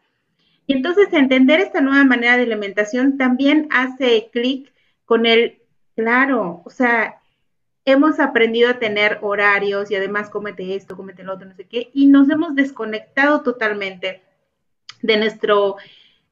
Y 0.67 0.75
entonces 0.75 1.13
entender 1.13 1.61
esta 1.61 1.81
nueva 1.81 2.05
manera 2.05 2.37
de 2.37 2.43
alimentación 2.43 3.17
también 3.17 3.67
hace 3.71 4.29
clic 4.33 4.73
con 5.05 5.27
el, 5.27 5.63
claro, 5.97 6.63
o 6.65 6.71
sea, 6.71 7.20
hemos 7.91 8.21
aprendido 8.21 8.71
a 8.71 8.79
tener 8.79 9.19
horarios 9.23 9.91
y 9.91 9.97
además 9.97 10.31
cómete 10.31 10.75
esto, 10.75 10.97
cómete 10.97 11.23
lo 11.23 11.35
otro, 11.35 11.49
no 11.49 11.55
sé 11.55 11.67
qué, 11.67 11.91
y 11.93 12.07
nos 12.07 12.31
hemos 12.31 12.55
desconectado 12.55 13.43
totalmente 13.43 14.23
de 15.03 15.17
nuestro 15.17 15.77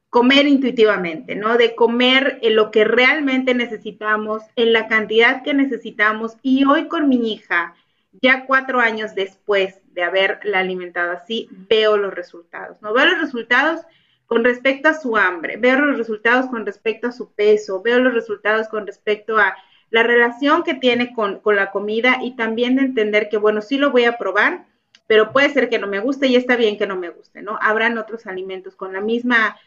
comer 0.09 0.47
intuitivamente, 0.47 1.35
¿no? 1.35 1.57
De 1.57 1.75
comer 1.75 2.39
lo 2.41 2.71
que 2.71 2.83
realmente 2.83 3.53
necesitamos, 3.53 4.43
en 4.55 4.73
la 4.73 4.87
cantidad 4.87 5.43
que 5.43 5.53
necesitamos. 5.53 6.37
Y 6.41 6.65
hoy 6.65 6.87
con 6.87 7.09
mi 7.09 7.31
hija, 7.31 7.75
ya 8.21 8.45
cuatro 8.45 8.79
años 8.79 9.13
después 9.13 9.81
de 9.93 10.03
haberla 10.03 10.59
alimentado 10.59 11.11
así, 11.11 11.47
veo 11.51 11.97
los 11.97 12.13
resultados, 12.13 12.81
¿no? 12.81 12.93
Veo 12.93 13.05
los 13.05 13.21
resultados 13.21 13.81
con 14.25 14.43
respecto 14.43 14.89
a 14.89 14.93
su 14.93 15.17
hambre, 15.17 15.57
veo 15.57 15.79
los 15.79 15.97
resultados 15.97 16.47
con 16.47 16.65
respecto 16.65 17.07
a 17.07 17.11
su 17.11 17.31
peso, 17.31 17.81
veo 17.81 17.99
los 17.99 18.13
resultados 18.13 18.67
con 18.67 18.85
respecto 18.85 19.37
a 19.37 19.55
la 19.89 20.03
relación 20.03 20.63
que 20.63 20.75
tiene 20.75 21.13
con, 21.13 21.39
con 21.39 21.55
la 21.55 21.71
comida 21.71 22.19
y 22.21 22.35
también 22.35 22.75
de 22.75 22.83
entender 22.83 23.29
que, 23.29 23.37
bueno, 23.37 23.61
sí 23.61 23.77
lo 23.77 23.91
voy 23.91 24.05
a 24.05 24.17
probar, 24.17 24.65
pero 25.07 25.31
puede 25.31 25.49
ser 25.49 25.69
que 25.69 25.79
no 25.79 25.87
me 25.87 25.99
guste 25.99 26.27
y 26.27 26.35
está 26.35 26.55
bien 26.55 26.77
que 26.77 26.85
no 26.85 26.95
me 26.95 27.09
guste, 27.09 27.41
¿no? 27.41 27.57
Habrán 27.61 27.97
otros 27.97 28.27
alimentos 28.27 28.75
con 28.75 28.93
la 28.93 29.01
misma 29.01 29.57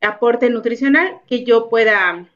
aporte 0.00 0.48
nutricional 0.48 1.20
que 1.26 1.44
yo 1.44 1.68
pueda 1.68 2.26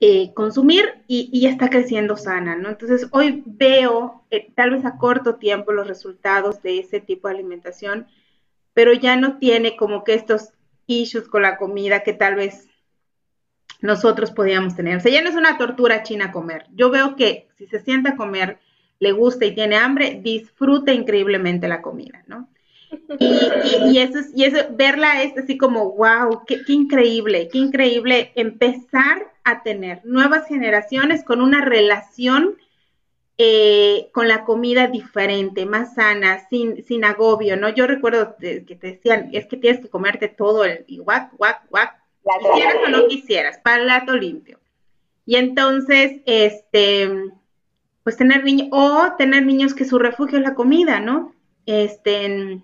eh, 0.00 0.32
consumir 0.34 1.02
y, 1.06 1.40
ya 1.40 1.50
está 1.50 1.70
creciendo 1.70 2.16
sana, 2.16 2.56
¿no? 2.56 2.68
Entonces, 2.68 3.08
hoy 3.10 3.42
veo, 3.46 4.24
eh, 4.30 4.48
tal 4.54 4.70
vez 4.70 4.84
a 4.84 4.98
corto 4.98 5.36
tiempo, 5.36 5.72
los 5.72 5.88
resultados 5.88 6.62
de 6.62 6.78
ese 6.78 7.00
tipo 7.00 7.28
de 7.28 7.34
alimentación, 7.34 8.06
pero 8.72 8.92
ya 8.92 9.16
no 9.16 9.38
tiene 9.38 9.76
como 9.76 10.04
que 10.04 10.14
estos 10.14 10.52
issues 10.86 11.28
con 11.28 11.42
la 11.42 11.56
comida 11.56 12.02
que 12.02 12.12
tal 12.12 12.34
vez 12.34 12.68
nosotros 13.84 14.30
podíamos 14.30 14.74
tener. 14.74 14.96
O 14.96 15.00
sea, 15.00 15.12
ya 15.12 15.20
no 15.20 15.28
es 15.28 15.36
una 15.36 15.58
tortura 15.58 16.02
china 16.02 16.32
comer. 16.32 16.64
Yo 16.74 16.88
veo 16.88 17.16
que 17.16 17.48
si 17.58 17.66
se 17.66 17.80
sienta 17.80 18.10
a 18.10 18.16
comer, 18.16 18.58
le 18.98 19.12
gusta 19.12 19.44
y 19.44 19.54
tiene 19.54 19.76
hambre, 19.76 20.20
disfruta 20.22 20.94
increíblemente 20.94 21.68
la 21.68 21.82
comida, 21.82 22.24
¿no? 22.26 22.48
Y, 23.18 23.98
eso 23.98 24.20
es, 24.20 24.30
y 24.34 24.44
eso, 24.44 24.68
verla 24.70 25.22
es 25.22 25.36
así 25.36 25.58
como, 25.58 25.92
wow, 25.92 26.44
qué, 26.46 26.62
increíble, 26.68 27.50
qué 27.52 27.58
increíble 27.58 28.32
empezar 28.36 29.30
a 29.42 29.62
tener 29.62 30.00
nuevas 30.04 30.48
generaciones 30.48 31.22
con 31.22 31.42
una 31.42 31.62
relación 31.62 32.56
eh, 33.36 34.08
con 34.12 34.28
la 34.28 34.44
comida 34.44 34.86
diferente, 34.86 35.66
más 35.66 35.96
sana, 35.96 36.48
sin, 36.48 36.82
sin 36.84 37.04
agobio, 37.04 37.58
¿no? 37.58 37.68
Yo 37.68 37.86
recuerdo 37.86 38.36
que 38.38 38.62
te 38.62 38.86
decían, 38.92 39.28
es 39.34 39.46
que 39.46 39.58
tienes 39.58 39.82
que 39.82 39.90
comerte 39.90 40.28
todo 40.28 40.64
el 40.64 40.84
y 40.86 40.98
guac, 41.00 41.34
guac, 41.36 41.68
guac, 41.68 42.03
quisieras 42.24 42.76
o 42.86 42.90
no 42.90 43.06
quisieras, 43.06 43.58
palato 43.58 44.16
limpio. 44.16 44.58
Y 45.26 45.36
entonces, 45.36 46.20
este, 46.26 47.10
pues 48.02 48.16
tener 48.16 48.44
niños, 48.44 48.68
o 48.72 49.12
tener 49.16 49.44
niños 49.44 49.74
que 49.74 49.84
su 49.84 49.98
refugio 49.98 50.38
es 50.38 50.44
la 50.44 50.54
comida, 50.54 51.00
¿no? 51.00 51.34
Este, 51.66 52.60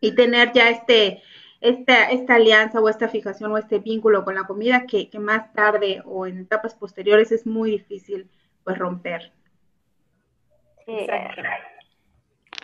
y 0.00 0.14
tener 0.14 0.52
ya 0.52 0.70
este, 0.70 1.22
esta, 1.60 2.10
esta 2.10 2.34
alianza 2.34 2.80
o 2.80 2.88
esta 2.88 3.08
fijación 3.08 3.52
o 3.52 3.58
este 3.58 3.78
vínculo 3.78 4.24
con 4.24 4.34
la 4.34 4.44
comida 4.44 4.86
que, 4.86 5.08
más 5.18 5.52
tarde 5.52 6.02
o 6.04 6.26
en 6.26 6.38
etapas 6.38 6.74
posteriores 6.74 7.30
es 7.32 7.46
muy 7.46 7.70
difícil 7.70 8.28
pues 8.64 8.78
romper. 8.78 9.32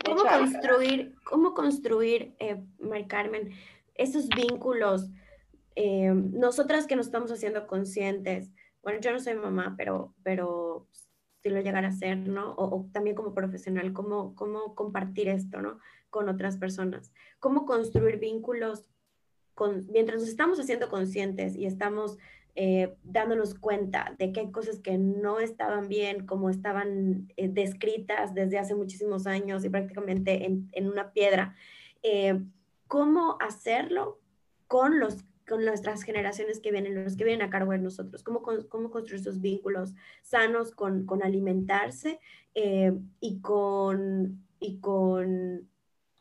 ¿Cómo 0.05 0.23
construir, 0.25 1.15
cómo 1.23 1.55
construir, 1.55 2.35
eh, 2.41 2.61
Carmen, 3.07 3.51
esos 3.95 4.29
vínculos? 4.29 5.09
Eh, 5.81 6.13
nosotras 6.13 6.89
que 6.89 6.97
nos 6.97 7.07
estamos 7.07 7.31
haciendo 7.31 7.69
conscientes, 7.69 8.51
bueno, 8.83 8.99
yo 8.99 9.13
no 9.13 9.21
soy 9.21 9.37
mamá, 9.37 9.77
pero, 9.79 10.13
pero 10.25 10.89
si 11.41 11.51
lo 11.51 11.61
llegara 11.61 11.87
a 11.87 11.93
ser, 11.93 12.19
¿no? 12.19 12.53
O, 12.57 12.89
también 12.93 13.15
como 13.15 13.33
profesional, 13.33 13.93
¿cómo, 13.93 14.35
cómo 14.35 14.75
compartir 14.75 15.29
esto, 15.29 15.63
¿no? 15.63 15.79
Con 16.11 16.29
otras 16.29 16.57
personas. 16.57 17.13
Cómo 17.39 17.65
construir 17.65 18.19
vínculos 18.19 18.89
con, 19.55 19.87
mientras 19.93 20.19
nos 20.19 20.29
estamos 20.29 20.59
haciendo 20.59 20.89
conscientes 20.89 21.55
y 21.55 21.67
estamos 21.67 22.19
eh, 22.57 22.97
dándonos 23.05 23.55
cuenta 23.55 24.17
de 24.19 24.33
que 24.33 24.41
hay 24.41 24.51
cosas 24.51 24.81
que 24.81 24.99
no 24.99 25.39
estaban 25.39 25.87
bien, 25.87 26.27
como 26.27 26.51
estaban 26.51 27.33
eh, 27.37 27.47
descritas 27.47 28.35
desde 28.35 28.59
hace 28.59 28.75
muchísimos 28.75 29.29
años 29.29 29.65
y 29.65 29.69
prácticamente 29.69 30.45
en, 30.45 30.69
en 30.73 30.89
una 30.89 31.13
piedra. 31.13 31.55
Eh, 32.03 32.43
¿Cómo 32.89 33.39
hacerlo 33.41 34.19
con 34.67 34.99
los 34.99 35.19
con 35.49 35.65
nuestras 35.65 36.03
generaciones 36.03 36.61
que 36.61 36.71
vienen, 36.71 37.05
los 37.05 37.17
que 37.17 37.25
vienen 37.25 37.47
a 37.47 37.51
cargo 37.51 37.73
de 37.73 37.79
nosotros, 37.79 38.23
cómo, 38.23 38.43
cómo 38.69 38.91
construir 38.91 39.21
esos 39.21 39.41
vínculos 39.41 39.95
sanos 40.23 40.73
con, 40.73 41.07
con 41.07 41.23
alimentarse 41.23 42.21
eh, 42.55 42.93
y, 43.21 43.41
con, 43.41 44.45
y 44.61 44.79
con 44.81 45.69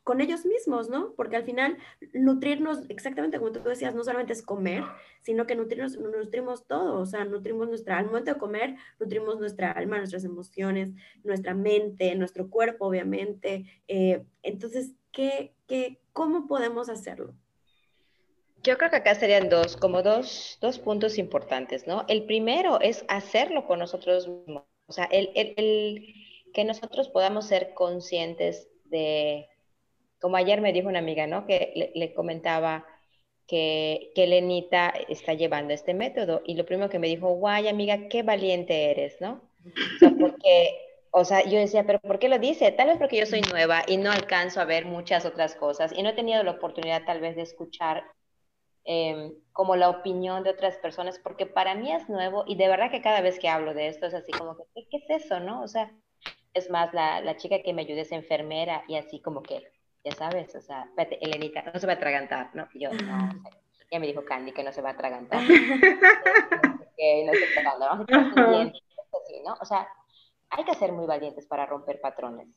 con 0.08 0.22
ellos 0.22 0.46
mismos, 0.46 0.88
¿no? 0.88 1.12
Porque 1.16 1.36
al 1.36 1.44
final 1.44 1.76
nutrirnos, 2.14 2.88
exactamente 2.88 3.38
como 3.38 3.52
tú 3.52 3.60
decías, 3.62 3.94
no 3.94 4.02
solamente 4.04 4.32
es 4.32 4.40
comer, 4.40 4.82
sino 5.20 5.46
que 5.46 5.54
nutrirnos, 5.54 5.98
nutrimos 5.98 6.66
todo, 6.66 6.98
o 6.98 7.04
sea, 7.04 7.26
nutrimos 7.26 7.68
nuestra, 7.68 7.98
al 7.98 8.06
momento 8.06 8.32
de 8.32 8.38
comer, 8.38 8.76
nutrimos 8.98 9.38
nuestra 9.38 9.70
alma, 9.70 9.98
nuestras 9.98 10.24
emociones, 10.24 10.94
nuestra 11.24 11.52
mente, 11.52 12.14
nuestro 12.14 12.48
cuerpo, 12.48 12.86
obviamente. 12.86 13.66
Eh, 13.86 14.24
entonces, 14.42 14.92
¿qué, 15.12 15.52
qué, 15.66 16.00
¿cómo 16.14 16.46
podemos 16.46 16.88
hacerlo? 16.88 17.34
Yo 18.68 18.76
creo 18.76 18.90
que 18.90 18.96
acá 18.96 19.14
serían 19.14 19.48
dos, 19.48 19.78
como 19.78 20.02
dos, 20.02 20.58
dos 20.60 20.78
puntos 20.78 21.16
importantes, 21.16 21.86
¿no? 21.86 22.04
El 22.06 22.24
primero 22.26 22.82
es 22.82 23.02
hacerlo 23.08 23.66
con 23.66 23.78
nosotros 23.78 24.28
mismos, 24.28 24.64
o 24.86 24.92
sea, 24.92 25.06
el, 25.06 25.30
el, 25.34 25.54
el 25.56 26.14
que 26.52 26.64
nosotros 26.66 27.08
podamos 27.08 27.46
ser 27.46 27.72
conscientes 27.72 28.68
de 28.84 29.48
como 30.20 30.36
ayer 30.36 30.60
me 30.60 30.74
dijo 30.74 30.86
una 30.86 30.98
amiga, 30.98 31.26
¿no? 31.26 31.46
Que 31.46 31.92
le, 31.94 32.12
comentaba 32.12 32.84
que, 33.46 34.12
que 34.14 34.26
Lenita 34.26 34.92
está 35.08 35.32
llevando 35.32 35.72
este 35.72 35.94
método 35.94 36.42
y 36.44 36.54
lo 36.54 36.66
primero 36.66 36.90
que 36.90 36.98
me 36.98 37.08
dijo, 37.08 37.28
guay, 37.36 37.68
amiga, 37.68 38.08
qué 38.10 38.22
valiente 38.22 38.90
eres, 38.90 39.18
¿no? 39.18 39.40
O 39.64 39.98
sea, 39.98 40.10
porque, 40.10 40.76
o 41.10 41.24
sea, 41.24 41.42
yo 41.42 41.58
decía, 41.58 41.86
pero 41.86 42.00
¿por 42.00 42.18
qué 42.18 42.28
lo 42.28 42.38
dice? 42.38 42.70
Tal 42.72 42.88
vez 42.88 42.98
porque 42.98 43.16
yo 43.16 43.24
soy 43.24 43.40
nueva 43.50 43.82
y 43.86 43.96
no 43.96 44.12
alcanzo 44.12 44.60
a 44.60 44.66
ver 44.66 44.84
muchas 44.84 45.24
otras 45.24 45.54
cosas 45.54 45.90
y 45.96 46.02
no 46.02 46.10
he 46.10 46.14
tenido 46.14 46.42
la 46.42 46.50
oportunidad 46.50 47.06
tal 47.06 47.22
vez 47.22 47.34
de 47.34 47.42
escuchar 47.42 48.04
em, 48.90 49.34
como 49.52 49.76
la 49.76 49.90
opinión 49.90 50.44
de 50.44 50.50
otras 50.50 50.78
personas, 50.78 51.18
porque 51.18 51.44
para 51.44 51.74
mí 51.74 51.92
es 51.92 52.08
nuevo 52.08 52.44
y 52.46 52.56
de 52.56 52.68
verdad 52.68 52.90
que 52.90 53.02
cada 53.02 53.20
vez 53.20 53.38
que 53.38 53.50
hablo 53.50 53.74
de 53.74 53.88
esto 53.88 54.06
es 54.06 54.14
así 54.14 54.32
como 54.32 54.56
que, 54.56 54.64
¿qué, 54.90 54.96
es 54.96 55.24
eso, 55.24 55.40
no? 55.40 55.62
O 55.62 55.68
sea, 55.68 55.92
es 56.54 56.70
más, 56.70 56.94
la, 56.94 57.20
la 57.20 57.36
chica 57.36 57.62
que 57.62 57.74
me 57.74 57.82
ayuda 57.82 58.00
es 58.00 58.12
enfermera 58.12 58.84
y 58.88 58.96
así 58.96 59.20
como 59.20 59.42
que 59.42 59.70
ya 60.04 60.12
sabes, 60.12 60.54
o 60.54 60.62
sea, 60.62 60.84
espérate, 60.84 61.18
Elenita, 61.20 61.62
no 61.62 61.78
se 61.78 61.86
va 61.86 61.92
a 61.92 61.96
atragantar, 61.96 62.48
¿no? 62.54 62.66
Y 62.72 62.80
yo, 62.80 62.90
no, 62.90 63.28
ya 63.90 64.00
me 64.00 64.06
dijo 64.06 64.24
Candy 64.24 64.52
que 64.52 64.64
no 64.64 64.72
se 64.72 64.80
va 64.80 64.90
a 64.90 64.92
atragantar. 64.92 65.38
que 66.96 67.24
no 67.26 67.32
se 67.34 67.44
atragantar, 67.44 68.72
¿no? 69.44 69.54
O 69.60 69.64
sea, 69.66 69.86
hay 70.48 70.64
que 70.64 70.74
ser 70.74 70.92
muy 70.92 71.06
valientes 71.06 71.46
para 71.46 71.66
romper 71.66 72.00
patrones. 72.00 72.48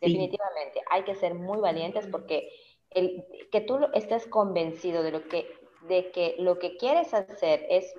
Definitivamente, 0.00 0.82
hay 0.90 1.04
que 1.04 1.14
ser 1.14 1.34
muy 1.34 1.60
valientes 1.60 2.08
porque 2.08 2.50
el, 2.90 3.24
que 3.52 3.60
tú 3.60 3.78
estés 3.94 4.26
convencido 4.26 5.02
de 5.02 5.12
lo 5.12 5.28
que, 5.28 5.46
de 5.88 6.10
que 6.12 6.36
lo 6.38 6.58
que 6.58 6.76
quieres 6.76 7.12
hacer 7.14 7.66
es, 7.68 7.92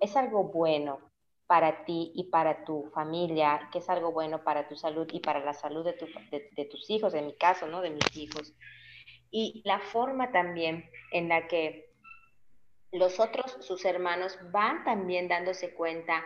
es 0.00 0.16
algo 0.16 0.44
bueno, 0.44 1.00
para 1.46 1.84
ti 1.84 2.12
y 2.14 2.24
para 2.24 2.64
tu 2.64 2.90
familia, 2.92 3.68
que 3.72 3.78
es 3.78 3.88
algo 3.88 4.12
bueno 4.12 4.42
para 4.42 4.68
tu 4.68 4.76
salud 4.76 5.06
y 5.12 5.20
para 5.20 5.44
la 5.44 5.54
salud 5.54 5.84
de, 5.84 5.94
de, 6.56 6.64
tus 6.64 6.90
hijos, 6.90 7.14
en 7.14 7.26
mi 7.26 7.36
caso, 7.36 7.66
¿no? 7.66 7.80
De 7.80 7.90
mis 7.90 8.16
hijos. 8.16 8.52
Y 9.30 9.62
la 9.64 9.78
forma 9.78 10.32
también 10.32 10.90
en 11.12 11.28
la 11.28 11.46
que 11.46 11.94
los 12.90 13.20
otros, 13.20 13.58
sus 13.60 13.84
hermanos, 13.84 14.38
van 14.50 14.84
también 14.84 15.28
dándose 15.28 15.74
cuenta 15.74 16.24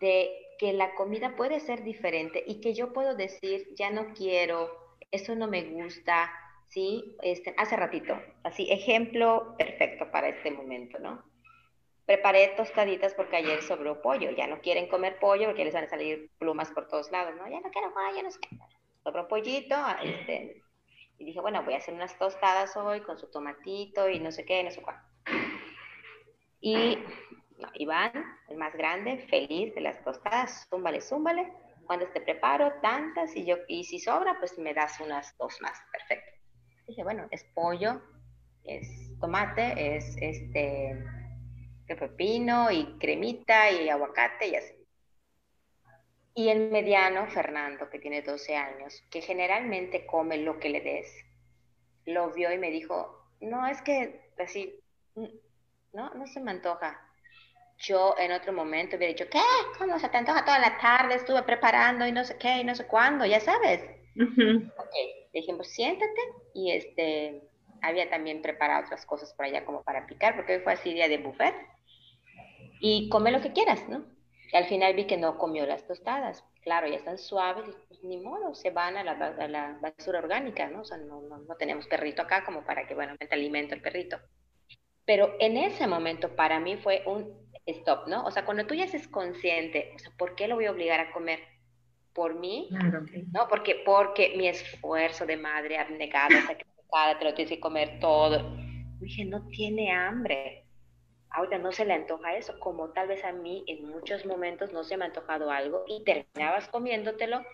de 0.00 0.30
que 0.58 0.72
la 0.72 0.94
comida 0.94 1.34
puede 1.36 1.58
ser 1.58 1.82
diferente 1.82 2.44
y 2.46 2.60
que 2.60 2.74
yo 2.74 2.92
puedo 2.92 3.14
decir, 3.16 3.68
ya 3.76 3.90
no 3.90 4.12
quiero, 4.14 4.70
eso 5.10 5.34
no 5.34 5.48
me 5.48 5.62
gusta, 5.64 6.30
¿sí? 6.70 7.16
Este, 7.22 7.54
hace 7.58 7.76
ratito, 7.76 8.18
así, 8.42 8.70
ejemplo 8.72 9.54
perfecto 9.58 10.10
para 10.10 10.28
este 10.28 10.50
momento, 10.50 10.98
¿no? 10.98 11.30
preparé 12.10 12.48
tostaditas 12.56 13.14
porque 13.14 13.36
ayer 13.36 13.62
sobró 13.62 14.02
pollo. 14.02 14.32
Ya 14.32 14.48
no 14.48 14.60
quieren 14.60 14.88
comer 14.88 15.20
pollo 15.20 15.46
porque 15.46 15.64
les 15.64 15.72
van 15.72 15.84
a 15.84 15.88
salir 15.88 16.28
plumas 16.40 16.68
por 16.72 16.88
todos 16.88 17.08
lados, 17.12 17.36
¿no? 17.36 17.48
Ya 17.48 17.60
no 17.60 17.70
quiero 17.70 17.94
pollo, 17.94 18.16
ya 18.16 18.24
no 18.24 18.32
sé. 18.32 18.40
Sobró 19.04 19.28
pollito, 19.28 19.76
este, 20.02 20.60
y 21.18 21.24
dije, 21.24 21.40
bueno, 21.40 21.62
voy 21.62 21.74
a 21.74 21.76
hacer 21.76 21.94
unas 21.94 22.18
tostadas 22.18 22.76
hoy 22.76 22.98
con 23.02 23.16
su 23.16 23.30
tomatito 23.30 24.08
y 24.08 24.18
no 24.18 24.32
sé 24.32 24.44
qué, 24.44 24.64
no 24.64 24.72
sé 24.72 24.82
cuál. 24.82 24.96
Y 26.60 26.98
Iván, 27.74 28.10
el 28.48 28.56
más 28.56 28.74
grande, 28.74 29.18
feliz 29.30 29.72
de 29.76 29.80
las 29.80 30.02
tostadas, 30.02 30.66
zúmbale, 30.68 31.00
zúmbale. 31.00 31.52
Cuando 31.86 32.08
te 32.08 32.20
preparo 32.20 32.72
tantas 32.82 33.36
y 33.36 33.44
yo 33.44 33.56
y 33.68 33.84
si 33.84 34.00
sobra, 34.00 34.36
pues 34.40 34.58
me 34.58 34.74
das 34.74 34.98
unas 34.98 35.38
dos 35.38 35.60
más, 35.60 35.80
perfecto. 35.92 36.39
Dije, 36.90 37.04
bueno, 37.04 37.28
es 37.30 37.44
pollo, 37.54 38.02
es 38.64 39.16
tomate, 39.20 39.94
es 39.94 40.16
este 40.20 41.04
pepino 41.86 42.68
y 42.72 42.98
cremita 42.98 43.70
y 43.70 43.88
aguacate 43.88 44.48
y 44.48 44.56
así. 44.56 44.74
Y 46.34 46.48
el 46.48 46.68
mediano, 46.72 47.28
Fernando, 47.28 47.88
que 47.88 48.00
tiene 48.00 48.22
12 48.22 48.56
años, 48.56 49.04
que 49.08 49.20
generalmente 49.20 50.04
come 50.04 50.38
lo 50.38 50.58
que 50.58 50.68
le 50.68 50.80
des, 50.80 51.06
lo 52.06 52.32
vio 52.32 52.52
y 52.52 52.58
me 52.58 52.72
dijo, 52.72 53.24
no, 53.40 53.68
es 53.68 53.80
que 53.82 54.32
así, 54.40 54.74
no, 55.92 56.12
no 56.14 56.26
se 56.26 56.40
me 56.40 56.50
antoja. 56.50 57.00
Yo 57.78 58.16
en 58.18 58.32
otro 58.32 58.52
momento 58.52 58.96
hubiera 58.96 59.12
dicho, 59.12 59.30
¿qué? 59.30 59.38
¿Cómo 59.78 59.96
se 60.00 60.08
te 60.08 60.16
antoja 60.16 60.44
toda 60.44 60.58
la 60.58 60.76
tarde? 60.78 61.14
Estuve 61.14 61.44
preparando 61.44 62.04
y 62.04 62.10
no 62.10 62.24
sé 62.24 62.36
qué 62.36 62.58
y 62.58 62.64
no 62.64 62.74
sé 62.74 62.88
cuándo, 62.88 63.24
ya 63.26 63.38
sabes. 63.38 63.80
Dijimos, 65.32 65.68
siéntate 65.68 66.20
y 66.54 66.72
este, 66.72 67.42
había 67.82 68.10
también 68.10 68.42
preparado 68.42 68.84
otras 68.84 69.06
cosas 69.06 69.32
por 69.34 69.46
allá 69.46 69.64
como 69.64 69.82
para 69.82 70.06
picar, 70.06 70.36
porque 70.36 70.56
hoy 70.56 70.62
fue 70.62 70.72
así 70.72 70.92
día 70.92 71.08
de 71.08 71.18
buffet 71.18 71.54
y 72.80 73.08
come 73.08 73.30
lo 73.30 73.40
que 73.40 73.52
quieras, 73.52 73.88
¿no? 73.88 74.04
Y 74.52 74.56
al 74.56 74.66
final 74.66 74.94
vi 74.94 75.06
que 75.06 75.16
no 75.16 75.38
comió 75.38 75.64
las 75.66 75.86
tostadas. 75.86 76.44
Claro, 76.62 76.88
ya 76.88 76.96
están 76.96 77.18
suaves, 77.18 77.76
pues, 77.88 78.02
ni 78.02 78.16
modo, 78.18 78.54
se 78.54 78.70
van 78.70 78.96
a 78.96 79.04
la, 79.04 79.78
basura 79.80 80.18
orgánica, 80.18 80.66
¿no? 80.68 80.80
O 80.80 80.84
sea, 80.84 80.98
no, 80.98 81.22
no, 81.22 81.54
tenemos 81.56 81.86
perrito 81.86 82.22
acá 82.22 82.44
como 82.44 82.64
para 82.64 82.86
que, 82.86 82.94
bueno, 82.94 83.16
te 83.16 83.32
alimento 83.32 83.74
el 83.74 83.82
perrito. 83.82 84.18
Pero 85.04 85.34
en 85.40 85.56
ese 85.56 85.86
momento 85.86 86.34
para 86.36 86.58
mí 86.60 86.76
fue 86.76 87.02
un 87.06 87.50
stop, 87.66 88.08
¿no? 88.08 88.24
O 88.24 88.30
sea, 88.30 88.44
cuando 88.44 88.66
tú 88.66 88.74
ya 88.74 88.84
eres 88.84 89.08
consciente, 89.08 89.92
o 89.94 89.98
sea, 89.98 90.12
¿por 90.16 90.34
qué 90.34 90.48
lo 90.48 90.56
voy 90.56 90.66
a 90.66 90.72
obligar 90.72 91.00
a 91.00 91.12
comer? 91.12 91.40
¿Por 92.14 92.34
mí? 92.34 92.68
Claro. 92.70 93.04
¿No? 93.32 93.48
Porque, 93.48 93.82
porque 93.84 94.34
mi 94.36 94.48
esfuerzo 94.48 95.26
de 95.26 95.36
madre 95.36 95.78
abnegada, 95.78 96.40
sacrificada, 96.46 97.18
te 97.18 97.24
lo 97.24 97.34
tienes 97.34 97.52
que 97.52 97.60
comer 97.60 98.00
todo. 98.00 98.56
Dije, 99.00 99.24
no 99.24 99.46
tiene 99.48 99.92
hambre 99.92 100.64
ahorita 101.30 101.58
no 101.58 101.72
se 101.72 101.84
le 101.84 101.94
antoja 101.94 102.36
eso, 102.36 102.58
como 102.58 102.90
tal 102.90 103.08
vez 103.08 103.24
a 103.24 103.32
mí 103.32 103.64
en 103.66 103.88
muchos 103.88 104.26
momentos 104.26 104.72
no 104.72 104.84
se 104.84 104.96
me 104.96 105.04
ha 105.04 105.08
antojado 105.08 105.50
algo 105.50 105.84
y 105.86 106.02
terminabas 106.04 106.68
comiéndotelo 106.68 107.44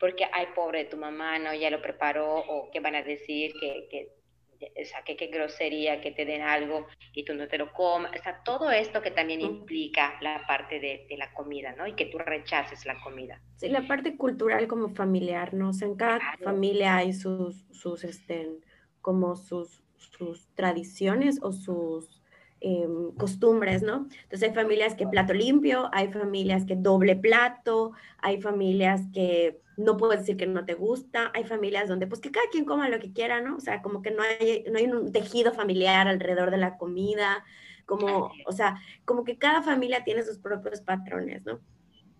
porque, 0.00 0.26
ay, 0.32 0.46
pobre 0.54 0.84
tu 0.84 0.96
mamá, 0.96 1.38
no, 1.40 1.52
ya 1.54 1.70
lo 1.70 1.82
preparó, 1.82 2.38
o 2.38 2.70
que 2.70 2.78
van 2.78 2.94
a 2.94 3.02
decir 3.02 3.52
que, 3.60 3.88
que 3.90 4.17
o 4.60 4.84
sea, 4.84 5.02
que 5.04 5.16
qué 5.16 5.28
grosería 5.28 6.00
que 6.00 6.10
te 6.10 6.24
den 6.24 6.42
algo 6.42 6.86
y 7.12 7.24
tú 7.24 7.34
no 7.34 7.48
te 7.48 7.58
lo 7.58 7.72
comas, 7.72 8.12
o 8.18 8.22
sea, 8.22 8.42
todo 8.44 8.70
esto 8.70 9.02
que 9.02 9.10
también 9.10 9.40
implica 9.40 10.14
la 10.20 10.46
parte 10.46 10.80
de, 10.80 11.06
de, 11.08 11.16
la 11.16 11.32
comida, 11.32 11.74
¿no? 11.76 11.86
Y 11.86 11.94
que 11.94 12.06
tú 12.06 12.18
rechaces 12.18 12.84
la 12.86 13.00
comida. 13.00 13.40
Sí, 13.56 13.68
la 13.68 13.86
parte 13.86 14.16
cultural 14.16 14.66
como 14.68 14.90
familiar, 14.90 15.54
¿no? 15.54 15.70
O 15.70 15.72
sea, 15.72 15.88
en 15.88 15.96
cada 15.96 16.20
familia 16.42 16.96
hay 16.96 17.12
sus, 17.12 17.66
sus, 17.70 18.04
este, 18.04 18.48
como 19.00 19.36
sus, 19.36 19.82
sus 19.96 20.48
tradiciones 20.54 21.38
o 21.42 21.52
sus 21.52 22.17
Em, 22.60 23.12
costumbres, 23.12 23.84
¿no? 23.84 24.08
Entonces 24.24 24.48
hay 24.48 24.52
familias 24.52 24.96
que 24.96 25.06
plato 25.06 25.32
limpio, 25.32 25.88
hay 25.92 26.08
familias 26.08 26.64
que 26.64 26.74
doble 26.74 27.14
plato, 27.14 27.92
hay 28.20 28.42
familias 28.42 29.02
que 29.14 29.60
no 29.76 29.96
puedes 29.96 30.20
decir 30.20 30.36
que 30.36 30.48
no 30.48 30.64
te 30.64 30.74
gusta, 30.74 31.30
hay 31.34 31.44
familias 31.44 31.88
donde 31.88 32.08
pues 32.08 32.20
que 32.20 32.32
cada 32.32 32.48
quien 32.50 32.64
coma 32.64 32.88
lo 32.88 32.98
que 32.98 33.12
quiera, 33.12 33.40
¿no? 33.40 33.54
O 33.54 33.60
sea, 33.60 33.80
como 33.80 34.02
que 34.02 34.10
no 34.10 34.24
hay, 34.24 34.64
no 34.72 34.78
hay 34.78 34.86
un 34.86 35.12
tejido 35.12 35.52
familiar 35.52 36.08
alrededor 36.08 36.50
de 36.50 36.56
la 36.56 36.78
comida, 36.78 37.44
como, 37.86 38.32
o 38.44 38.52
sea, 38.52 38.82
como 39.04 39.22
que 39.22 39.38
cada 39.38 39.62
familia 39.62 40.02
tiene 40.02 40.24
sus 40.24 40.38
propios 40.38 40.80
patrones, 40.80 41.46
¿no? 41.46 41.60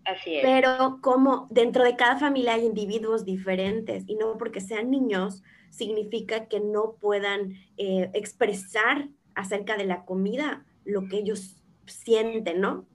Así 0.05 0.37
es. 0.37 0.41
Pero 0.41 0.99
como 1.01 1.47
dentro 1.51 1.83
de 1.83 1.97
cada 1.97 2.17
familia 2.17 2.53
hay 2.53 2.65
individuos 2.65 3.25
diferentes 3.25 4.05
y 4.07 4.15
no 4.15 4.37
porque 4.37 4.61
sean 4.61 4.89
niños 4.89 5.43
significa 5.69 6.45
que 6.45 6.61
no 6.61 6.95
puedan 6.99 7.55
eh, 7.75 8.09
expresar 8.13 9.09
acerca 9.39 9.77
de 9.77 9.85
la 9.85 10.03
comida, 10.03 10.65
lo 10.83 11.07
que 11.07 11.17
ellos 11.17 11.63
sienten, 11.85 12.59
¿no? 12.59 12.85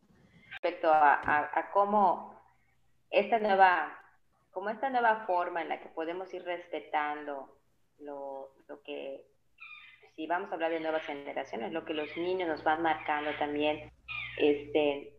Respecto 0.51 0.91
a, 0.93 1.71
cómo 1.73 2.39
esta 3.11 3.39
nueva, 3.39 3.99
como 4.51 4.69
esta 4.69 4.91
nueva 4.91 5.25
forma 5.27 5.63
en 5.63 5.71
la 5.71 5.81
que 5.81 5.89
podemos 5.89 6.33
ir 6.35 6.45
respetando 6.45 7.57
lo, 7.99 8.51
lo 8.69 8.83
que, 8.83 9.25
si 10.17 10.27
vamos 10.27 10.51
a 10.51 10.55
hablar 10.55 10.71
de 10.71 10.81
nuevas 10.81 11.05
generaciones, 11.05 11.73
lo 11.73 11.87
que 11.87 11.95
los 11.95 12.15
niños 12.19 12.47
nos 12.47 12.63
van 12.63 12.83
marcando 12.83 13.31
también, 13.39 13.91
este, 14.37 15.14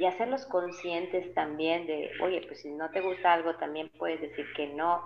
y 0.00 0.06
hacerlos 0.06 0.46
conscientes 0.46 1.34
también 1.34 1.86
de, 1.86 2.10
oye, 2.22 2.42
pues 2.46 2.62
si 2.62 2.70
no 2.70 2.90
te 2.90 3.02
gusta 3.02 3.34
algo, 3.34 3.56
también 3.56 3.90
puedes 3.98 4.20
decir 4.20 4.46
que 4.56 4.68
no, 4.68 5.02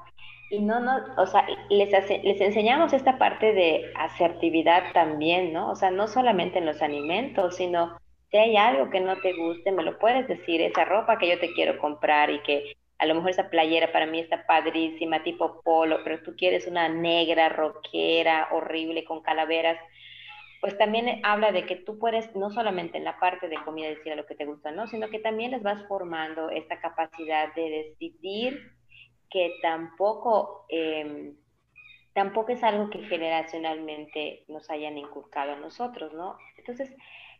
y 0.50 0.60
no, 0.60 0.78
no, 0.78 1.00
o 1.16 1.26
sea, 1.26 1.44
les, 1.68 1.90
les 1.90 2.40
enseñamos 2.40 2.92
esta 2.92 3.18
parte 3.18 3.52
de 3.52 3.90
asertividad 3.96 4.92
también, 4.92 5.52
¿no? 5.52 5.70
O 5.72 5.76
sea, 5.76 5.90
no 5.90 6.06
solamente 6.06 6.58
en 6.58 6.66
los 6.66 6.80
alimentos, 6.80 7.56
sino 7.56 7.98
si 8.30 8.36
hay 8.36 8.56
algo 8.56 8.90
que 8.90 9.00
no 9.00 9.20
te 9.20 9.32
guste, 9.32 9.72
me 9.72 9.82
lo 9.82 9.98
puedes 9.98 10.28
decir, 10.28 10.60
esa 10.60 10.84
ropa 10.84 11.18
que 11.18 11.28
yo 11.28 11.40
te 11.40 11.52
quiero 11.54 11.78
comprar 11.78 12.30
y 12.30 12.40
que 12.42 12.76
a 12.98 13.06
lo 13.06 13.16
mejor 13.16 13.30
esa 13.30 13.50
playera 13.50 13.90
para 13.90 14.06
mí 14.06 14.20
está 14.20 14.46
padrísima, 14.46 15.24
tipo 15.24 15.60
polo, 15.62 15.98
pero 16.04 16.22
tú 16.22 16.36
quieres 16.36 16.68
una 16.68 16.88
negra, 16.88 17.48
rockera, 17.48 18.48
horrible, 18.52 19.04
con 19.04 19.22
calaveras, 19.22 19.78
pues 20.64 20.78
también 20.78 21.20
habla 21.24 21.52
de 21.52 21.66
que 21.66 21.76
tú 21.76 21.98
puedes, 21.98 22.34
no 22.34 22.48
solamente 22.48 22.96
en 22.96 23.04
la 23.04 23.20
parte 23.20 23.48
de 23.48 23.62
comida 23.66 23.86
decir 23.86 24.12
a 24.12 24.16
lo 24.16 24.24
que 24.24 24.34
te 24.34 24.46
gusta, 24.46 24.70
¿no? 24.70 24.86
Sino 24.86 25.10
que 25.10 25.18
también 25.18 25.50
les 25.50 25.62
vas 25.62 25.86
formando 25.86 26.48
esta 26.48 26.80
capacidad 26.80 27.54
de 27.54 27.68
decidir 27.68 28.72
que 29.28 29.56
tampoco, 29.60 30.64
em, 30.70 31.36
tampoco 32.14 32.52
es 32.52 32.62
algo 32.62 32.88
que 32.88 33.00
generacionalmente 33.00 34.44
nos 34.48 34.70
hayan 34.70 34.96
inculcado 34.96 35.52
a 35.52 35.56
nosotros, 35.56 36.14
¿no? 36.14 36.38
Entonces, 36.56 36.90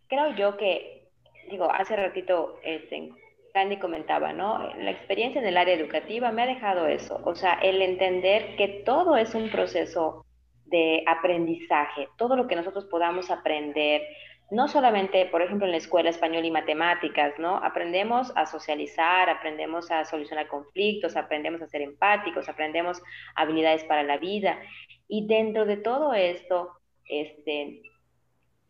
creo 0.06 0.34
yo 0.34 0.58
que, 0.58 1.08
digo, 1.48 1.72
hace 1.72 1.96
ratito 1.96 2.60
este, 2.62 3.08
Candy 3.54 3.78
comentaba, 3.78 4.34
¿no? 4.34 4.58
La 4.74 4.90
experiencia 4.90 5.40
en 5.40 5.46
el 5.46 5.56
área 5.56 5.72
educativa 5.72 6.30
me 6.30 6.42
ha 6.42 6.46
dejado 6.46 6.88
eso, 6.88 7.22
o 7.24 7.34
sea, 7.34 7.54
el 7.54 7.80
entender 7.80 8.54
que 8.56 8.82
todo 8.84 9.16
es 9.16 9.34
un 9.34 9.48
proceso 9.48 10.26
de 10.66 11.04
aprendizaje, 11.06 12.08
todo 12.16 12.36
lo 12.36 12.46
que 12.46 12.56
nosotros 12.56 12.86
podamos 12.86 13.30
aprender, 13.30 14.02
no 14.50 14.68
solamente, 14.68 15.26
por 15.26 15.42
ejemplo, 15.42 15.66
en 15.66 15.72
la 15.72 15.78
escuela 15.78 16.10
español 16.10 16.44
y 16.44 16.50
matemáticas, 16.50 17.38
¿no? 17.38 17.56
Aprendemos 17.56 18.32
a 18.36 18.46
socializar, 18.46 19.28
aprendemos 19.28 19.90
a 19.90 20.04
solucionar 20.04 20.48
conflictos, 20.48 21.16
aprendemos 21.16 21.62
a 21.62 21.66
ser 21.66 21.82
empáticos, 21.82 22.48
aprendemos 22.48 23.02
habilidades 23.34 23.84
para 23.84 24.02
la 24.02 24.18
vida. 24.18 24.58
Y 25.08 25.26
dentro 25.26 25.64
de 25.64 25.76
todo 25.76 26.14
esto, 26.14 26.70
este, 27.08 27.82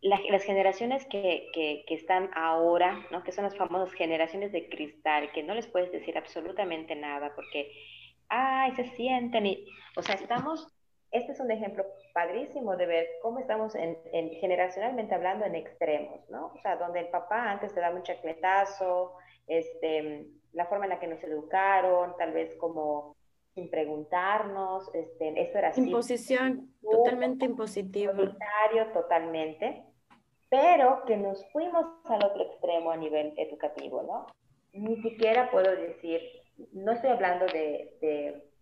las 0.04 0.44
generaciones 0.44 1.06
que, 1.06 1.48
que, 1.54 1.84
que, 1.88 1.94
están 1.94 2.30
ahora, 2.34 3.06
¿no? 3.10 3.24
que 3.24 3.32
son 3.32 3.44
las 3.44 3.56
famosas 3.56 3.92
generaciones 3.94 4.52
de 4.52 4.68
cristal, 4.68 5.32
que 5.32 5.42
no 5.42 5.54
les 5.54 5.66
puedes 5.66 5.90
decir 5.92 6.18
absolutamente 6.18 6.94
nada 6.94 7.32
porque, 7.34 7.72
ay, 8.28 8.72
se 8.72 8.84
sienten 8.96 9.46
y, 9.46 9.64
o 9.96 10.02
sea, 10.02 10.16
estamos 10.16 10.73
este 11.14 11.32
es 11.32 11.40
un 11.40 11.50
ejemplo 11.50 11.86
padrísimo 12.12 12.76
de 12.76 12.86
ver 12.86 13.06
cómo 13.22 13.38
estamos 13.38 13.74
en, 13.76 13.96
generacionalmente 14.40 15.14
hablando 15.14 15.44
en 15.44 15.54
extremos, 15.54 16.28
¿no? 16.28 16.46
O 16.46 16.58
sea, 16.60 16.76
donde 16.76 17.00
el 17.00 17.08
papá 17.08 17.52
antes 17.52 17.72
te 17.72 17.80
da 17.80 17.90
un 17.90 18.02
chacletazo, 18.02 19.14
este, 19.46 20.26
la 20.52 20.66
forma 20.66 20.86
en 20.86 20.90
la 20.90 20.98
que 20.98 21.06
nos 21.06 21.22
educaron, 21.22 22.16
tal 22.18 22.32
vez 22.32 22.56
como 22.56 23.16
sin 23.54 23.70
preguntarnos, 23.70 24.92
este, 24.92 25.40
esto 25.40 25.58
era 25.58 25.68
así. 25.68 25.82
Imposición, 25.82 26.74
totalmente 26.82 27.44
impositivo. 27.44 28.12
Totalmente, 28.92 29.84
pero 30.50 31.04
que 31.06 31.16
nos 31.16 31.48
fuimos 31.52 31.86
al 32.06 32.24
otro 32.24 32.42
extremo 32.42 32.90
a 32.90 32.96
nivel 32.96 33.34
educativo, 33.36 34.02
¿no? 34.02 34.26
Ni 34.72 35.00
siquiera 35.02 35.48
puedo 35.52 35.70
decir, 35.76 36.20
no 36.72 36.90
estoy 36.90 37.10
hablando 37.10 37.46
de 37.46 37.96
de 38.00 38.53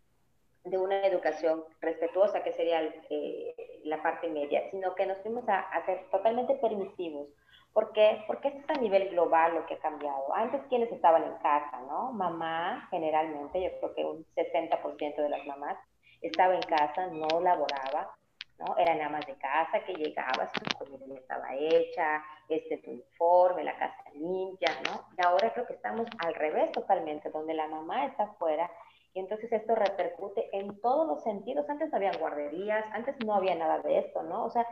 una 0.64 1.06
educación 1.06 1.64
respetuosa, 1.80 2.42
que 2.42 2.52
sería 2.52 2.82
eh, 3.10 3.80
la 3.84 4.02
parte 4.02 4.28
media, 4.28 4.70
sino 4.70 4.94
que 4.94 5.06
nos 5.06 5.18
fuimos 5.18 5.48
a, 5.48 5.60
a, 5.60 5.84
ser 5.86 6.08
totalmente 6.10 6.54
permisivos. 6.54 7.28
¿Por 7.72 7.92
qué? 7.92 8.22
Porque 8.26 8.48
esto 8.48 8.60
es 8.68 8.78
a 8.78 8.80
nivel 8.80 9.08
global 9.10 9.54
lo 9.54 9.66
que 9.66 9.74
ha 9.74 9.78
cambiado. 9.78 10.34
Antes, 10.34 10.60
quienes 10.68 10.92
estaban 10.92 11.24
en 11.24 11.34
casa? 11.38 11.80
¿no? 11.88 12.12
Mamá, 12.12 12.86
generalmente, 12.90 13.62
yo 13.62 13.70
creo 13.78 13.94
que 13.94 14.04
un 14.04 14.26
60% 14.36 15.16
de 15.16 15.28
las 15.28 15.44
mamás 15.46 15.78
estaba 16.20 16.54
en 16.54 16.62
casa, 16.62 17.06
no 17.08 17.40
laboraba, 17.40 18.14
¿no? 18.58 18.76
Eran 18.78 19.00
amas 19.00 19.26
de 19.26 19.34
casa 19.36 19.80
que 19.84 19.94
llegaba, 19.94 20.48
su 20.48 20.78
comida 20.78 21.14
estaba 21.14 21.54
hecha, 21.54 22.22
este 22.48 22.78
tu 22.78 22.90
uniforme, 22.90 23.64
la 23.64 23.76
casa 23.76 24.04
limpia, 24.14 24.68
¿no? 24.84 25.08
Y 25.16 25.26
ahora 25.26 25.52
creo 25.52 25.66
que 25.66 25.74
estamos 25.74 26.06
al 26.24 26.34
revés 26.34 26.70
totalmente, 26.72 27.30
donde 27.30 27.54
la 27.54 27.66
mamá 27.66 28.06
está 28.06 28.24
afuera 28.24 28.70
y 29.14 29.20
entonces 29.20 29.52
esto 29.52 29.74
repercute 29.74 30.48
en 30.56 30.80
todos 30.80 31.06
los 31.06 31.22
sentidos. 31.22 31.68
Antes 31.68 31.90
no 31.90 31.96
había 31.96 32.12
guarderías, 32.18 32.84
antes 32.92 33.14
no 33.24 33.34
había 33.34 33.54
nada 33.54 33.80
de 33.80 33.98
esto, 33.98 34.22
¿no? 34.22 34.44
O 34.44 34.50
sea, 34.50 34.66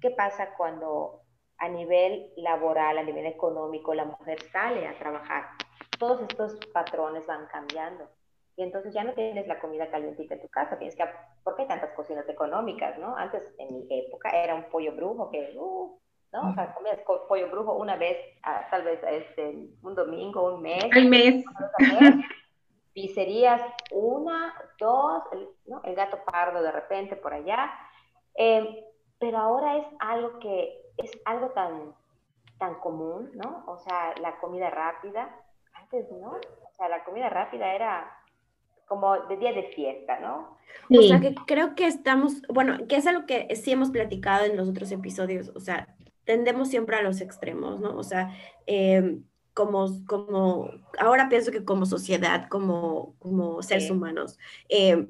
¿qué 0.00 0.10
pasa 0.10 0.54
cuando 0.56 1.22
a 1.58 1.68
nivel 1.68 2.32
laboral, 2.36 2.98
a 2.98 3.02
nivel 3.02 3.26
económico, 3.26 3.92
la 3.94 4.04
mujer 4.04 4.40
sale 4.52 4.86
a 4.86 4.96
trabajar? 4.98 5.44
Todos 5.98 6.20
estos 6.22 6.56
patrones 6.72 7.26
van 7.26 7.46
cambiando. 7.46 8.08
Y 8.56 8.62
entonces 8.62 8.94
ya 8.94 9.04
no 9.04 9.12
tienes 9.14 9.48
la 9.48 9.58
comida 9.58 9.90
calientita 9.90 10.34
en 10.34 10.42
tu 10.42 10.48
casa, 10.48 10.78
tienes 10.78 10.94
que... 10.94 11.04
¿Por 11.42 11.56
qué 11.56 11.62
hay 11.62 11.68
tantas 11.68 11.92
cocinas 11.94 12.28
económicas, 12.28 12.98
no? 12.98 13.16
Antes, 13.16 13.42
en 13.58 13.74
mi 13.74 13.86
época, 13.90 14.30
era 14.30 14.54
un 14.54 14.64
pollo 14.64 14.94
brujo 14.94 15.30
que... 15.30 15.52
Uh, 15.56 15.98
¿no? 16.32 16.50
O 16.50 16.54
sea, 16.54 16.72
comías 16.74 17.00
pollo 17.28 17.50
brujo 17.50 17.74
una 17.74 17.96
vez, 17.96 18.16
tal 18.70 18.84
vez 18.84 19.00
este, 19.02 19.68
un 19.82 19.94
domingo, 19.96 20.54
un 20.54 20.62
mes. 20.62 20.84
Al 20.92 21.06
mes 21.06 21.44
pizzerías, 23.00 23.62
una, 23.90 24.54
dos, 24.78 25.22
el, 25.32 25.48
¿no? 25.66 25.80
el 25.84 25.94
gato 25.94 26.18
pardo 26.24 26.62
de 26.62 26.72
repente 26.72 27.16
por 27.16 27.32
allá. 27.32 27.70
Eh, 28.34 28.84
pero 29.18 29.38
ahora 29.38 29.78
es 29.78 29.86
algo 29.98 30.38
que 30.38 30.80
es 30.96 31.10
algo 31.24 31.50
tan, 31.50 31.94
tan 32.58 32.74
común, 32.76 33.30
¿no? 33.34 33.64
O 33.66 33.78
sea, 33.78 34.14
la 34.20 34.38
comida 34.38 34.70
rápida, 34.70 35.34
antes 35.74 36.10
no, 36.10 36.32
o 36.32 36.72
sea, 36.76 36.88
la 36.88 37.04
comida 37.04 37.28
rápida 37.28 37.74
era 37.74 38.16
como 38.86 39.16
de 39.26 39.36
día 39.36 39.52
de 39.52 39.64
fiesta, 39.64 40.18
¿no? 40.20 40.58
O 40.90 41.02
sea, 41.02 41.20
que 41.20 41.34
creo 41.46 41.74
que 41.74 41.86
estamos, 41.86 42.42
bueno, 42.48 42.86
que 42.88 42.96
es 42.96 43.06
algo 43.06 43.26
que 43.26 43.54
sí 43.56 43.72
hemos 43.72 43.90
platicado 43.90 44.44
en 44.44 44.56
los 44.56 44.68
otros 44.68 44.90
episodios, 44.92 45.50
o 45.54 45.60
sea, 45.60 45.94
tendemos 46.24 46.68
siempre 46.68 46.96
a 46.96 47.02
los 47.02 47.20
extremos, 47.20 47.80
¿no? 47.80 47.96
O 47.96 48.02
sea, 48.02 48.30
eh, 48.66 49.20
como, 49.54 50.04
como, 50.06 50.70
ahora 50.98 51.28
pienso 51.28 51.50
que 51.50 51.64
como 51.64 51.86
sociedad, 51.86 52.48
como, 52.48 53.14
como 53.18 53.62
seres 53.62 53.90
humanos, 53.90 54.38
eh, 54.68 55.06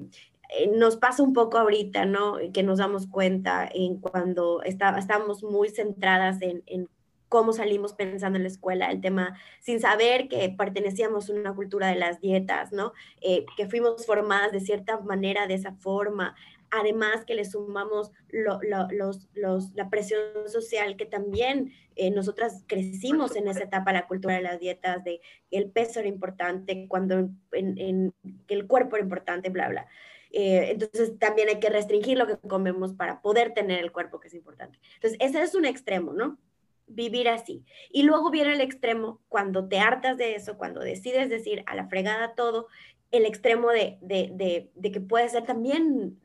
eh, 0.49 0.71
nos 0.75 0.97
pasa 0.97 1.23
un 1.23 1.33
poco 1.33 1.57
ahorita, 1.57 2.05
¿no? 2.05 2.37
Que 2.53 2.63
nos 2.63 2.79
damos 2.79 3.07
cuenta 3.07 3.69
en 3.73 3.97
cuando 3.99 4.61
está, 4.63 4.97
estamos 4.97 5.43
muy 5.43 5.69
centradas 5.69 6.41
en, 6.41 6.63
en 6.65 6.89
cómo 7.31 7.53
salimos 7.53 7.93
pensando 7.93 8.35
en 8.35 8.43
la 8.43 8.49
escuela, 8.49 8.91
el 8.91 8.99
tema, 8.99 9.37
sin 9.61 9.79
saber 9.79 10.27
que 10.27 10.49
pertenecíamos 10.49 11.29
a 11.29 11.33
una 11.33 11.55
cultura 11.55 11.87
de 11.87 11.95
las 11.95 12.19
dietas, 12.19 12.73
¿no? 12.73 12.91
Eh, 13.21 13.45
que 13.55 13.69
fuimos 13.69 14.05
formadas 14.05 14.51
de 14.51 14.59
cierta 14.59 14.99
manera, 14.99 15.47
de 15.47 15.53
esa 15.53 15.71
forma, 15.75 16.35
además 16.71 17.25
que 17.25 17.35
le 17.35 17.45
sumamos 17.45 18.11
la 18.31 19.89
presión 19.89 20.21
social 20.47 20.95
que 20.95 21.05
también 21.05 21.73
eh, 21.95 22.09
nosotras 22.09 22.63
crecimos 22.67 23.35
en 23.35 23.47
esa 23.47 23.63
etapa, 23.63 23.91
la 23.91 24.07
cultura 24.07 24.35
de 24.35 24.41
las 24.41 24.59
dietas, 24.59 25.03
de 25.03 25.21
el 25.51 25.69
peso 25.69 25.99
era 25.99 26.07
importante, 26.07 26.87
cuando 26.87 27.29
en, 27.51 28.13
que 28.47 28.53
el 28.53 28.65
cuerpo 28.65 28.95
era 28.95 29.03
importante, 29.03 29.49
bla, 29.49 29.69
bla. 29.69 29.87
Eh, 30.31 30.69
entonces 30.71 31.19
también 31.19 31.49
hay 31.49 31.59
que 31.59 31.69
restringir 31.69 32.17
lo 32.17 32.25
que 32.25 32.37
comemos 32.37 32.93
para 32.93 33.21
poder 33.21 33.53
tener 33.53 33.79
el 33.79 33.91
cuerpo 33.91 34.21
que 34.21 34.29
es 34.29 34.33
importante. 34.33 34.79
Entonces 34.95 35.19
ese 35.19 35.41
es 35.41 35.53
un 35.53 35.65
extremo, 35.65 36.13
¿no? 36.13 36.39
Vivir 36.87 37.27
así. 37.27 37.65
Y 37.89 38.03
luego 38.03 38.31
viene 38.31 38.53
el 38.53 38.61
extremo 38.61 39.19
cuando 39.27 39.67
te 39.67 39.79
hartas 39.79 40.17
de 40.17 40.35
eso, 40.35 40.57
cuando 40.57 40.79
decides 40.79 41.29
decir 41.29 41.63
a 41.67 41.75
la 41.75 41.87
fregada 41.87 42.33
todo, 42.35 42.67
el 43.11 43.25
extremo 43.25 43.69
de, 43.71 43.97
de 44.01 44.91
que 44.91 45.01
puede 45.01 45.27
ser 45.27 45.43
también 45.43 46.17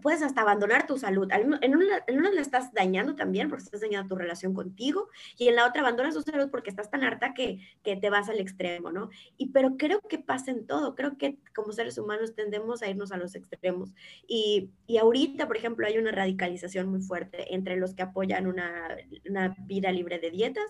puedes 0.00 0.22
hasta 0.22 0.40
abandonar 0.40 0.86
tu 0.86 0.98
salud. 0.98 1.28
En 1.32 1.76
una, 1.76 2.04
en 2.06 2.18
una 2.18 2.30
la 2.30 2.40
estás 2.40 2.72
dañando 2.72 3.14
también 3.14 3.48
porque 3.48 3.64
estás 3.64 3.80
dañando 3.80 4.08
tu 4.08 4.16
relación 4.16 4.54
contigo 4.54 5.08
y 5.38 5.48
en 5.48 5.56
la 5.56 5.66
otra 5.66 5.82
abandonas 5.82 6.14
tu 6.14 6.22
salud 6.22 6.50
porque 6.50 6.70
estás 6.70 6.90
tan 6.90 7.04
harta 7.04 7.34
que, 7.34 7.60
que 7.82 7.96
te 7.96 8.10
vas 8.10 8.28
al 8.28 8.40
extremo, 8.40 8.90
¿no? 8.90 9.10
Y 9.36 9.48
pero 9.50 9.76
creo 9.76 10.00
que 10.00 10.18
pasa 10.18 10.50
en 10.50 10.66
todo, 10.66 10.94
creo 10.94 11.16
que 11.16 11.38
como 11.54 11.72
seres 11.72 11.98
humanos 11.98 12.34
tendemos 12.34 12.82
a 12.82 12.88
irnos 12.88 13.12
a 13.12 13.16
los 13.16 13.34
extremos. 13.34 13.94
Y, 14.26 14.70
y 14.86 14.98
ahorita, 14.98 15.46
por 15.46 15.56
ejemplo, 15.56 15.86
hay 15.86 15.98
una 15.98 16.12
radicalización 16.12 16.88
muy 16.88 17.00
fuerte 17.00 17.54
entre 17.54 17.76
los 17.76 17.94
que 17.94 18.02
apoyan 18.02 18.46
una, 18.46 18.96
una 19.28 19.54
vida 19.60 19.92
libre 19.92 20.18
de 20.18 20.30
dietas, 20.30 20.66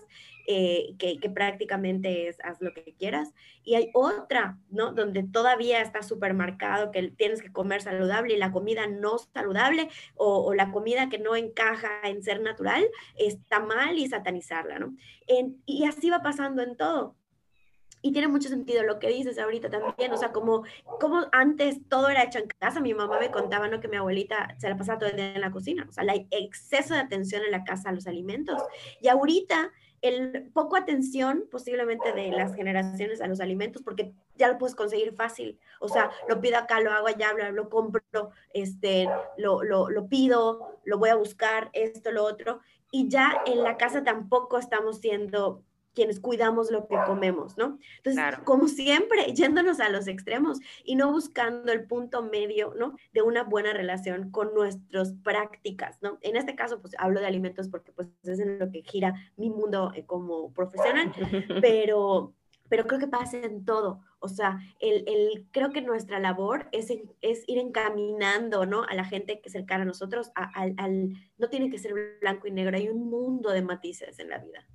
eh, 0.47 0.95
que, 0.99 1.19
que 1.19 1.29
prácticamente 1.29 2.27
es 2.27 2.37
haz 2.43 2.61
lo 2.61 2.73
que 2.73 2.93
quieras, 2.97 3.33
y 3.63 3.75
hay 3.75 3.89
otra, 3.93 4.57
¿no? 4.69 4.91
Donde 4.91 5.23
todavía 5.23 5.81
está 5.81 6.03
súper 6.03 6.33
marcado 6.33 6.91
que 6.91 7.09
tienes 7.11 7.41
que 7.41 7.51
comer 7.51 7.81
saludable 7.81 8.33
y 8.35 8.37
la 8.37 8.51
comida 8.51 8.82
no 8.87 9.17
saludable 9.17 9.89
o, 10.15 10.53
la 10.53 10.71
comida 10.71 11.09
que 11.09 11.19
no 11.19 11.35
encaja 11.35 11.89
en 12.03 12.23
ser 12.23 12.41
natural 12.41 12.85
está 13.17 13.59
mal 13.59 13.97
y 13.97 14.07
satanizarla, 14.07 14.79
¿no? 14.79 14.95
y 15.65 15.85
así 15.85 16.09
va 16.09 16.21
pasando 16.21 16.61
en 16.61 16.75
todo. 16.75 17.15
Y 18.05 18.11
tiene 18.11 18.27
mucho 18.27 18.49
sentido 18.49 18.83
lo 18.83 18.99
que 18.99 19.07
dices 19.07 19.39
ahorita 19.39 19.69
también, 19.69 20.11
o 20.11 20.17
sea, 20.17 20.33
como, 20.33 20.63
como 20.99 21.25
antes 21.31 21.87
todo 21.87 22.09
era 22.09 22.23
hecho 22.23 22.37
en 22.37 22.47
casa, 22.59 22.81
mi 22.81 22.93
mamá 22.93 23.17
me 23.17 23.31
contaba, 23.31 23.69
¿no? 23.69 23.79
Que 23.79 23.87
mi 23.87 23.95
abuelita 23.95 24.53
se 24.59 24.67
la 24.67 24.75
pasaba 24.75 24.99
todo 24.99 25.09
el 25.09 25.15
día 25.15 25.33
en 25.33 25.39
la 25.39 25.51
cocina, 25.51 25.85
o 25.87 25.91
sea, 25.93 26.03
el 26.03 26.27
exceso 26.29 26.93
de 26.95 26.99
atención 26.99 27.43
en 27.45 27.51
la 27.51 27.63
casa 27.63 27.89
a 27.89 27.93
los 27.93 28.05
alimentos. 28.05 28.61
Y 28.99 29.07
ahorita 29.07 29.71
el 30.03 30.51
poco 30.53 30.75
atención 30.75 31.45
posiblemente 31.49 32.11
de 32.11 32.29
las 32.29 32.53
generaciones 32.53 33.21
a 33.21 33.27
los 33.27 33.39
alimentos, 33.39 33.81
porque 33.81 34.13
ya 34.35 34.49
lo 34.49 34.57
puedes 34.57 34.75
conseguir 34.75 35.13
fácil. 35.13 35.57
O 35.79 35.87
sea, 35.87 36.11
lo 36.27 36.41
pido 36.41 36.57
acá, 36.57 36.81
lo 36.81 36.91
hago 36.91 37.07
allá, 37.07 37.31
lo, 37.33 37.51
lo 37.53 37.69
compro, 37.69 38.01
este, 38.53 39.09
lo, 39.37 39.63
lo, 39.63 39.89
lo, 39.89 40.07
pido, 40.07 40.79
lo 40.83 40.97
voy 40.97 41.09
a 41.09 41.15
buscar, 41.15 41.69
esto, 41.71 42.11
lo 42.11 42.25
otro. 42.25 42.59
Y 42.91 43.07
ya 43.07 43.41
en 43.45 43.63
la 43.63 43.77
casa 43.77 44.03
tampoco 44.03 44.59
estamos 44.59 44.99
siendo 44.99 45.63
quienes 45.93 46.19
cuidamos 46.19 46.71
lo 46.71 46.87
que 46.87 46.97
comemos, 47.05 47.57
¿no? 47.57 47.79
Entonces, 47.97 48.39
como 48.43 48.67
siempre, 48.67 49.33
yéndonos 49.33 49.79
a 49.79 49.89
los 49.89 50.07
extremos 50.07 50.59
y 50.83 50.95
no 50.95 51.11
buscando 51.11 51.71
el 51.71 51.85
punto 51.85 52.23
medio, 52.23 52.73
¿no? 52.77 52.95
De 53.13 53.21
una 53.21 53.43
buena 53.43 53.73
relación 53.73 54.31
con 54.31 54.53
nuestras 54.53 55.13
prácticas, 55.23 55.97
¿no? 56.01 56.17
En 56.21 56.35
este 56.35 56.55
caso, 56.55 56.81
pues 56.81 56.95
hablo 56.97 57.19
de 57.19 57.27
alimentos 57.27 57.69
porque 57.69 57.91
pues 57.91 58.09
es 58.23 58.39
en 58.39 58.59
lo 58.59 58.71
que 58.71 58.81
gira 58.81 59.13
mi 59.37 59.49
mundo 59.49 59.91
eh, 59.95 60.05
como 60.05 60.51
profesional, 60.53 61.11
pero 61.61 62.33
pero 62.69 62.87
creo 62.87 62.99
que 62.99 63.07
pasa 63.07 63.37
en 63.37 63.65
todo. 63.65 64.01
O 64.17 64.27
sea, 64.27 64.59
el, 64.79 65.03
el 65.07 65.45
creo 65.51 65.71
que 65.71 65.81
nuestra 65.81 66.19
labor 66.19 66.69
es, 66.71 66.91
es, 67.21 67.43
ir 67.45 67.59
encaminando, 67.59 68.65
¿no? 68.65 68.83
A 68.83 68.95
la 68.95 69.05
gente 69.05 69.41
que 69.41 69.51
cercana 69.51 69.83
a 69.83 69.85
nosotros, 69.85 70.31
al, 70.33 70.73
al, 70.77 71.13
no 71.37 71.49
tiene 71.49 71.69
que 71.69 71.77
ser 71.77 71.93
blanco 72.19 72.47
y 72.47 72.51
negro, 72.51 72.75
hay 72.75 72.89
un 72.89 73.09
mundo 73.11 73.51
de 73.51 73.61
matices 73.61 74.17
en 74.17 74.29
la 74.29 74.39
vida. 74.39 74.65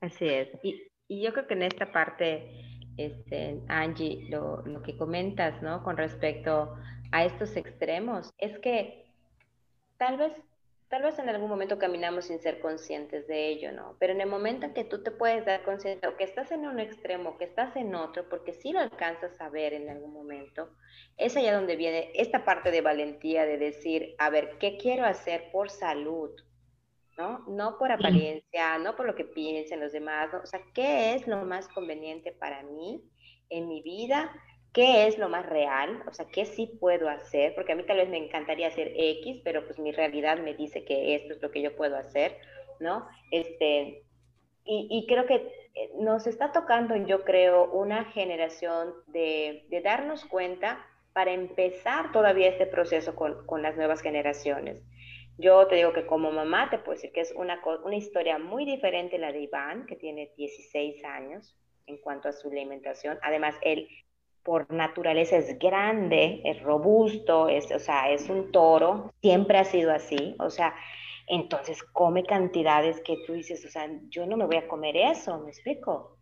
Así 0.00 0.28
es. 0.28 0.48
Y, 0.62 0.88
yo 1.08 1.32
creo 1.32 1.46
que 1.46 1.54
en 1.54 1.62
esta 1.62 1.90
parte, 1.90 2.82
este, 2.96 3.60
Angie, 3.68 4.28
lo, 4.28 4.62
que 4.82 4.96
comentas, 4.96 5.62
¿no? 5.62 5.82
Con 5.82 5.96
respecto 5.96 6.76
a 7.12 7.24
estos 7.24 7.56
extremos, 7.56 8.30
es 8.38 8.58
que 8.58 9.06
tal 9.96 10.18
vez 10.18 10.32
tal 10.88 11.02
vez 11.02 11.18
en 11.18 11.28
algún 11.28 11.50
momento 11.50 11.78
caminamos 11.78 12.26
sin 12.26 12.40
ser 12.40 12.60
conscientes 12.60 13.26
de 13.26 13.48
ello, 13.48 13.72
¿no? 13.72 13.96
Pero 13.98 14.14
en 14.14 14.22
el 14.22 14.28
momento 14.28 14.66
en 14.66 14.72
que 14.72 14.84
tú 14.84 15.02
te 15.02 15.10
puedes 15.10 15.44
dar 15.44 15.62
consciente 15.62 16.08
o 16.08 16.16
que 16.16 16.24
estás 16.24 16.50
en 16.50 16.66
un 16.66 16.80
extremo, 16.80 17.36
que 17.36 17.44
estás 17.44 17.76
en 17.76 17.94
otro, 17.94 18.26
porque 18.28 18.54
sí 18.54 18.72
lo 18.72 18.80
alcanzas 18.80 19.38
a 19.38 19.50
ver 19.50 19.74
en 19.74 19.90
algún 19.90 20.14
momento, 20.14 20.70
es 21.18 21.36
allá 21.36 21.54
donde 21.54 21.76
viene 21.76 22.10
esta 22.14 22.44
parte 22.44 22.70
de 22.70 22.80
valentía 22.80 23.44
de 23.44 23.58
decir, 23.58 24.14
a 24.18 24.30
ver, 24.30 24.56
¿qué 24.58 24.78
quiero 24.78 25.04
hacer 25.04 25.50
por 25.52 25.68
salud? 25.68 26.30
¿No? 27.18 27.44
No 27.48 27.76
por 27.78 27.90
apariencia, 27.90 28.78
no 28.78 28.94
por 28.94 29.04
lo 29.04 29.16
que 29.16 29.24
piensen 29.24 29.80
los 29.80 29.92
demás, 29.92 30.32
¿no? 30.32 30.38
o 30.38 30.46
sea, 30.46 30.60
¿qué 30.72 31.14
es 31.14 31.26
lo 31.26 31.44
más 31.44 31.66
conveniente 31.68 32.30
para 32.30 32.62
mí 32.62 33.02
en 33.50 33.68
mi 33.68 33.82
vida? 33.82 34.32
qué 34.72 35.06
es 35.06 35.18
lo 35.18 35.28
más 35.28 35.46
real, 35.46 36.02
o 36.06 36.12
sea, 36.12 36.26
qué 36.26 36.44
sí 36.44 36.66
puedo 36.78 37.08
hacer, 37.08 37.54
porque 37.54 37.72
a 37.72 37.74
mí 37.74 37.84
tal 37.84 37.96
vez 37.96 38.08
me 38.08 38.18
encantaría 38.18 38.68
hacer 38.68 38.92
X, 38.94 39.40
pero 39.42 39.64
pues 39.64 39.78
mi 39.78 39.92
realidad 39.92 40.38
me 40.38 40.54
dice 40.54 40.84
que 40.84 41.14
esto 41.14 41.34
es 41.34 41.42
lo 41.42 41.50
que 41.50 41.62
yo 41.62 41.74
puedo 41.74 41.96
hacer, 41.96 42.36
¿no? 42.78 43.08
Este, 43.30 44.04
y, 44.70 45.06
creo 45.08 45.24
que 45.24 45.34
eh, 45.34 45.90
nos 45.98 46.26
está 46.26 46.52
tocando, 46.52 46.94
yo 46.94 47.24
creo, 47.24 47.70
una 47.72 48.04
generación 48.04 48.92
de, 49.06 49.64
de 49.70 49.80
darnos 49.80 50.26
cuenta 50.26 50.84
para 51.14 51.32
empezar 51.32 52.12
todavía 52.12 52.48
este 52.50 52.66
proceso 52.66 53.16
con, 53.16 53.46
con, 53.46 53.62
las 53.62 53.76
nuevas 53.76 54.02
generaciones. 54.02 54.82
Yo 55.38 55.68
te 55.68 55.76
digo 55.76 55.92
que 55.92 56.04
como 56.04 56.32
mamá 56.32 56.68
te 56.68 56.78
puedo 56.78 56.96
decir 56.96 57.12
que 57.12 57.20
es 57.20 57.32
una, 57.36 57.62
una 57.84 57.96
historia 57.96 58.38
muy 58.38 58.64
diferente 58.64 59.18
la 59.18 59.30
de 59.30 59.42
Iván, 59.42 59.86
que 59.86 59.94
tiene 59.94 60.32
16 60.36 61.04
años 61.04 61.56
en 61.86 61.98
cuanto 61.98 62.28
a 62.28 62.32
su 62.32 62.48
alimentación. 62.48 63.18
Además, 63.22 63.54
él 63.62 63.88
por 64.42 64.70
naturaleza 64.72 65.36
es 65.36 65.58
grande, 65.58 66.40
es 66.44 66.60
robusto, 66.62 67.48
es, 67.48 67.70
o 67.70 67.78
sea, 67.78 68.10
es 68.10 68.28
un 68.28 68.50
toro, 68.50 69.12
siempre 69.20 69.58
ha 69.58 69.64
sido 69.64 69.92
así, 69.92 70.34
o 70.40 70.50
sea, 70.50 70.74
entonces 71.28 71.82
come 71.82 72.24
cantidades 72.24 73.00
que 73.02 73.18
tú 73.26 73.34
dices, 73.34 73.64
o 73.64 73.68
sea, 73.68 73.88
yo 74.08 74.26
no 74.26 74.36
me 74.36 74.46
voy 74.46 74.56
a 74.56 74.66
comer 74.66 74.96
eso, 74.96 75.38
¿me 75.40 75.50
explico? 75.50 76.17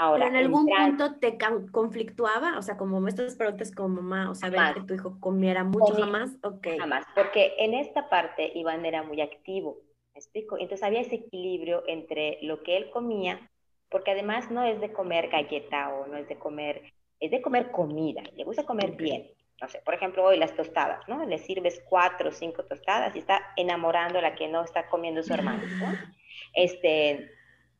Ahora, 0.00 0.28
¿en 0.28 0.36
algún 0.36 0.66
punto 0.66 1.16
te 1.16 1.36
conflictuaba? 1.72 2.56
O 2.56 2.62
sea, 2.62 2.78
como 2.78 3.06
estas 3.06 3.36
preguntas 3.36 3.70
como 3.70 4.00
mamá, 4.00 4.30
o 4.30 4.34
sea, 4.34 4.48
ver 4.48 4.72
que 4.72 4.80
tu 4.80 4.94
hijo 4.94 5.20
comiera 5.20 5.62
mucho, 5.62 5.94
jamás, 5.94 6.38
ok. 6.42 6.68
Jamás, 6.78 7.04
porque 7.14 7.52
en 7.58 7.74
esta 7.74 8.08
parte 8.08 8.50
Iván 8.54 8.86
era 8.86 9.02
muy 9.02 9.20
activo, 9.20 9.76
¿me 10.14 10.20
explico? 10.20 10.56
Entonces 10.56 10.82
había 10.82 11.02
ese 11.02 11.16
equilibrio 11.16 11.82
entre 11.86 12.38
lo 12.40 12.62
que 12.62 12.78
él 12.78 12.88
comía, 12.88 13.50
porque 13.90 14.12
además 14.12 14.50
no 14.50 14.64
es 14.64 14.80
de 14.80 14.90
comer 14.90 15.28
galleta 15.28 15.90
o 15.90 16.06
no 16.06 16.16
es 16.16 16.26
de 16.28 16.38
comer 16.38 16.94
es 17.20 17.30
de 17.30 17.42
comer 17.42 17.70
comida, 17.70 18.22
le 18.34 18.44
gusta 18.44 18.64
comer 18.64 18.92
bien. 18.92 19.30
No 19.60 19.68
sé, 19.68 19.82
por 19.84 19.92
ejemplo, 19.92 20.24
hoy 20.24 20.38
las 20.38 20.56
tostadas, 20.56 21.06
¿no? 21.08 21.22
Le 21.26 21.36
sirves 21.36 21.82
cuatro 21.86 22.30
o 22.30 22.32
cinco 22.32 22.64
tostadas 22.64 23.14
y 23.14 23.18
está 23.18 23.52
enamorando 23.56 24.18
a 24.18 24.22
la 24.22 24.34
que 24.34 24.48
no 24.48 24.64
está 24.64 24.88
comiendo 24.88 25.22
su 25.22 25.34
hermano, 25.34 25.62
¿no? 25.78 25.92
Este, 26.52 27.30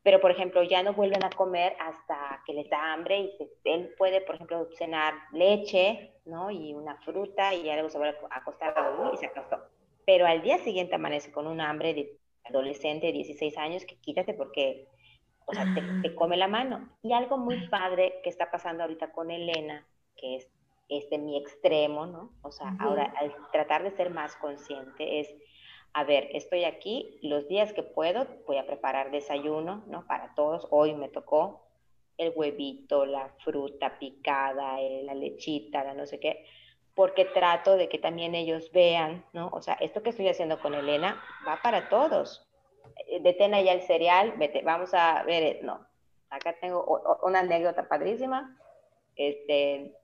pero 0.03 0.21
por 0.21 0.31
ejemplo, 0.31 0.63
ya 0.63 0.83
no 0.83 0.95
vuelven 0.95 1.25
a 1.25 1.31
comer 1.31 1.77
hasta 1.79 2.43
que 2.47 2.55
les 2.55 2.69
da 2.71 2.93
hambre 2.93 3.19
y 3.21 3.51
él 3.65 3.95
puede, 3.99 4.21
por 4.23 4.37
ejemplo, 4.37 4.69
cenar 4.77 5.15
leche, 5.33 6.15
¿no? 6.25 6.51
Y 6.51 6.73
una 6.73 6.97
fruta 7.03 7.55
y 7.55 7.65
ya 7.65 7.75
luego 7.75 7.91
se 7.91 7.99
vuelve 7.99 8.17
a 8.31 8.39
acostar 8.39 8.77
a 8.77 8.91
dormir 8.91 9.15
y 9.15 9.17
se 9.19 9.27
acostó. 9.27 9.59
Pero 10.07 10.27
al 10.27 10.43
día 10.43 10.59
siguiente 10.59 10.95
amanece 10.95 11.31
con 11.31 11.47
un 11.47 11.61
hambre 11.61 11.95
de 11.95 12.19
adolescente 12.45 13.09
de 13.09 13.13
16 13.13 13.59
años 13.59 13.85
que 13.85 13.97
quítate 14.01 14.35
porque 14.35 14.89
o 15.51 15.53
sea, 15.53 15.67
te, 16.03 16.15
come 16.15 16.37
la 16.37 16.49
mano. 16.49 16.89
Y 17.03 17.13
algo 17.13 17.37
muy 17.37 17.69
padre 17.69 18.21
que 18.23 18.31
está 18.31 18.51
pasando 18.51 18.85
ahorita 18.85 19.13
con 19.13 19.31
Elena, 19.31 19.87
que 20.17 20.37
es 20.37 20.49
este 20.89 21.19
mi 21.19 21.37
extremo, 21.37 22.07
¿no? 22.07 22.33
O 22.43 22.51
sea, 22.51 22.75
ahora 22.79 23.13
al 23.17 23.35
tratar 23.53 23.83
de 23.83 23.91
ser 23.93 24.11
más 24.11 24.37
consciente 24.37 25.21
es, 25.21 25.29
a 25.93 26.05
ver, 26.05 26.29
estoy 26.33 26.65
aquí, 26.65 27.19
los 27.23 27.49
días 27.49 27.73
que 27.73 27.83
puedo 27.83 28.27
voy 28.47 28.59
a 28.59 28.67
preparar 28.67 29.11
desayuno, 29.11 29.83
¿no? 29.87 30.07
Para 30.07 30.35
todos, 30.35 30.67
hoy 30.71 30.95
me 30.95 31.09
tocó 31.09 31.67
el 32.17 32.33
huevito, 32.35 33.07
la 33.07 33.31
fruta 33.43 33.99
picada, 33.99 34.79
la 34.81 35.15
lechita, 35.15 35.83
la 35.83 35.95
no 35.95 36.07
sé 36.07 36.21
qué, 36.21 36.45
porque 36.95 37.25
trato 37.25 37.77
de 37.77 37.89
que 37.89 37.99
también 37.99 38.35
ellos 38.35 38.71
vean, 38.73 39.25
¿no? 39.33 39.49
O 39.53 39.63
sea, 39.63 39.75
esto 39.75 40.03
que 40.03 40.11
estoy 40.11 40.29
haciendo 40.29 40.61
con 40.61 40.75
Elena 40.75 41.23
va 41.49 41.61
para 41.63 41.89
todos, 41.89 42.47
eh, 43.09 43.21
detén 43.21 43.53
ya 43.53 43.73
el 43.73 43.83
cereal, 43.83 44.35
vete, 44.37 44.63
vamos 44.63 44.93
a 44.95 45.23
ver, 45.25 45.43
eh, 45.43 45.61
no, 45.63 45.87
acá 46.29 46.55
tengo 46.61 47.19
una 47.23 47.41
anécdota 47.41 47.89
padrísima, 47.89 48.57
este, 49.17 49.97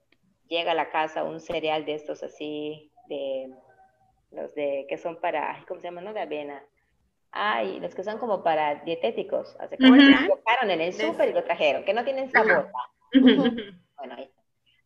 llega 0.47 0.71
a 0.71 0.75
la 0.75 0.89
casa 0.89 1.23
un 1.23 1.39
cereal 1.39 1.85
de 1.85 1.93
estos 1.93 2.23
así, 2.23 2.91
de 3.07 3.53
los 4.31 4.53
de, 4.55 4.85
que 4.89 4.97
son 4.97 5.19
para, 5.19 5.63
¿cómo 5.67 5.79
se 5.79 5.87
llama? 5.87 6.01
No 6.01 6.13
de 6.13 6.21
avena. 6.21 6.63
Ay, 7.31 7.79
los 7.79 7.93
que 7.93 8.03
son 8.03 8.17
como 8.17 8.43
para 8.43 8.75
dietéticos, 8.83 9.55
hace 9.59 9.77
como 9.77 9.95
lo 9.95 10.71
en 10.71 10.81
el 10.81 10.93
súper 10.93 11.29
y 11.29 11.33
lo 11.33 11.43
trajeron, 11.43 11.83
que 11.83 11.93
no 11.93 12.03
tienen 12.03 12.31
sabor. 12.31 12.71
bueno, 13.13 14.15
ahí 14.15 14.31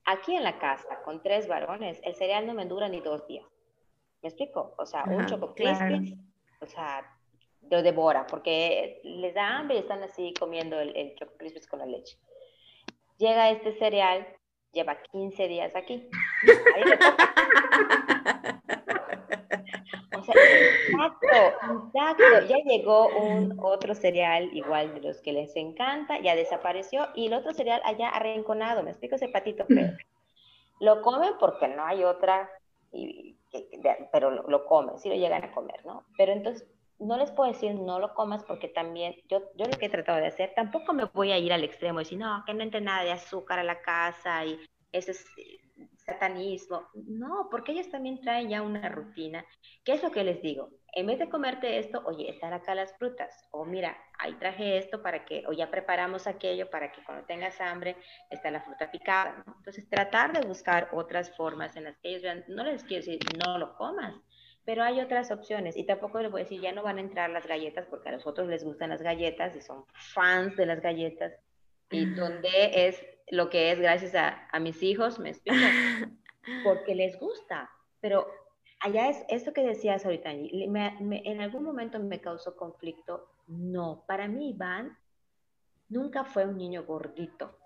Aquí 0.06 0.36
en 0.36 0.43
la 0.43 0.58
casa, 0.58 0.99
con 1.06 1.21
tres 1.21 1.47
varones, 1.47 1.99
el 2.04 2.15
cereal 2.15 2.47
no 2.47 2.54
me 2.54 2.65
dura 2.65 2.89
ni 2.89 3.01
dos 3.01 3.27
días. 3.27 3.45
¿Me 4.21 4.30
explico? 4.30 4.73
O 4.77 4.86
sea, 4.86 5.04
un 5.06 5.25
choco 5.27 5.54
crispy, 5.54 6.17
o 6.60 6.65
sea, 6.65 7.06
lo 7.69 7.82
devora 7.82 8.25
porque 8.27 8.99
les 9.04 9.34
da 9.34 9.58
hambre 9.58 9.77
y 9.77 9.80
están 9.80 10.04
así 10.04 10.34
comiendo 10.39 10.80
el, 10.80 10.95
el 10.95 11.15
Choco 11.15 11.34
con 11.69 11.80
la 11.80 11.86
leche. 11.86 12.17
Llega 13.17 13.51
este 13.51 13.77
cereal, 13.77 14.27
lleva 14.71 15.01
15 15.12 15.47
días 15.47 15.75
aquí. 15.75 16.10
o 16.43 16.88
sea, 16.88 18.06
exacto, 20.34 21.28
exacto. 21.86 22.48
Ya 22.48 22.58
llegó 22.63 23.08
un 23.08 23.58
otro 23.62 23.96
cereal 23.96 24.50
igual 24.54 24.94
de 24.94 25.02
los 25.02 25.22
que 25.22 25.34
les 25.34 25.56
encanta, 25.56 26.20
ya 26.20 26.36
desapareció 26.36 27.08
y 27.15 27.28
el 27.28 27.34
otro 27.34 27.54
cereal 27.54 27.82
allá 27.86 28.10
arrinconado. 28.10 28.84
Me 28.84 28.91
explico 28.91 29.15
ese 29.15 29.30
patito 29.30 29.65
feo. 29.65 29.91
Lo 30.80 31.02
comen 31.02 31.34
porque 31.39 31.67
no 31.67 31.86
hay 31.86 32.04
otra, 32.04 32.50
y, 32.91 33.36
pero 34.12 34.32
lo, 34.32 34.44
lo 34.44 34.65
comen, 34.65 34.98
sí 34.98 35.10
lo 35.10 35.15
llegan 35.15 35.44
a 35.44 35.52
comer, 35.52 35.86
¿no? 35.86 36.06
Pero 36.17 36.32
entonces 36.32 36.67
no 37.02 37.17
les 37.17 37.32
puedo 37.32 37.52
decir 37.52 37.74
no 37.74 38.00
lo 38.00 38.13
comas 38.13 38.44
porque 38.44 38.67
también 38.67 39.15
yo, 39.28 39.41
yo 39.56 39.65
lo 39.65 39.78
que 39.78 39.88
he 39.88 39.89
tratado 39.89 40.20
de 40.20 40.28
hacer, 40.28 40.54
tampoco 40.56 40.94
me 40.94 41.06
voy 41.06 41.32
a 41.32 41.38
ir 41.38 41.52
al 41.52 41.63
extremo 41.63 42.00
y 42.00 42.04
decir, 42.04 42.20
no, 42.20 42.44
que 42.46 42.54
no 42.54 42.63
entre 42.63 42.82
nada 42.82 43.04
de 43.04 43.12
azúcar 43.12 43.60
a 43.60 43.63
la 43.63 43.82
casa 43.82 44.46
y 44.46 44.60
eso 44.91 45.12
es 45.12 45.26
satanismo. 46.06 46.90
No, 46.94 47.48
porque 47.50 47.72
ellos 47.72 47.90
también 47.90 48.22
traen 48.22 48.50
ya 48.50 48.62
una 48.62 48.90
rutina. 48.90 49.46
¿Qué 49.84 49.94
es 49.94 50.04
lo 50.04 50.12
que 50.12 50.24
les 50.24 50.42
digo? 50.42 50.70
En 50.94 51.08
vez 51.08 51.20
de 51.20 51.30
comerte 51.30 51.80
esto, 51.80 52.02
oye, 52.06 52.30
están 52.30 52.54
acá 52.54 52.76
las 52.76 52.96
frutas. 52.98 53.48
O 53.52 53.66
mira, 53.66 53.98
ahí 54.20 54.34
traje 54.34 54.78
esto 54.78 55.02
para 55.02 55.26
que, 55.26 55.44
o 55.48 55.54
ya 55.54 55.72
preparamos 55.72 56.28
aquello 56.28 56.70
para 56.70 56.92
que 56.92 57.04
cuando 57.04 57.26
tengas 57.26 57.60
hambre 57.62 57.96
está 58.30 58.52
la 58.52 58.62
fruta 58.62 58.92
picada. 58.92 59.44
Entonces, 59.58 59.88
tratar 59.90 60.34
de 60.34 60.46
buscar 60.48 60.90
otras 60.92 61.36
formas 61.36 61.76
en 61.76 61.86
las 61.86 61.98
que 62.00 62.10
ellos 62.10 62.24
vean, 62.24 62.44
no 62.48 62.64
les 62.64 62.84
quiero 62.84 63.06
decir, 63.06 63.20
no 63.46 63.58
lo 63.58 63.76
comas, 63.76 64.14
pero 64.66 64.84
hay 64.84 65.00
otras 65.00 65.32
opciones 65.32 65.76
y 65.78 65.86
tampoco 65.86 66.22
les 66.22 66.32
voy 66.32 66.42
a 66.42 66.44
decir, 66.44 66.62
ya 66.62 66.72
no 66.72 66.84
van 66.84 66.98
a 66.98 67.02
entrar 67.02 67.30
las 67.30 67.48
galletas 67.48 67.88
porque 67.88 68.10
a 68.10 68.12
los 68.12 68.28
otros 68.28 68.48
les 68.48 68.64
gustan 68.64 68.90
las 68.90 69.02
galletas 69.02 69.56
y 69.56 69.62
son 69.62 69.86
fans 70.14 70.56
de 70.56 70.66
las 70.66 70.82
galletas. 70.82 71.34
Y 71.90 72.06
donde 72.06 72.88
es 72.88 73.04
lo 73.32 73.50
que 73.50 73.72
es 73.72 73.80
gracias 73.80 74.13
a, 74.13 74.48
a 74.52 74.60
mis 74.60 74.84
hijos, 74.84 75.17
me 75.17 75.30
explico, 75.30 75.58
porque 76.63 76.94
les 76.94 77.20
gusta. 77.20 77.72
Pero 78.00 78.28
allá 78.80 79.10
es 79.10 79.26
esto 79.28 79.54
que 79.54 79.63
decías 79.63 80.06
ahorita, 80.06 80.32
en 80.32 81.41
algún 81.41 81.63
momento 81.63 82.00
me 82.00 82.22
causó 82.22 82.56
conflicto. 82.56 83.32
No, 83.48 84.04
para 84.08 84.28
mí 84.28 84.52
Iván 84.52 84.96
nunca 85.89 86.24
fue 86.24 86.46
un 86.46 86.58
niño 86.58 86.86
gordito, 86.86 87.58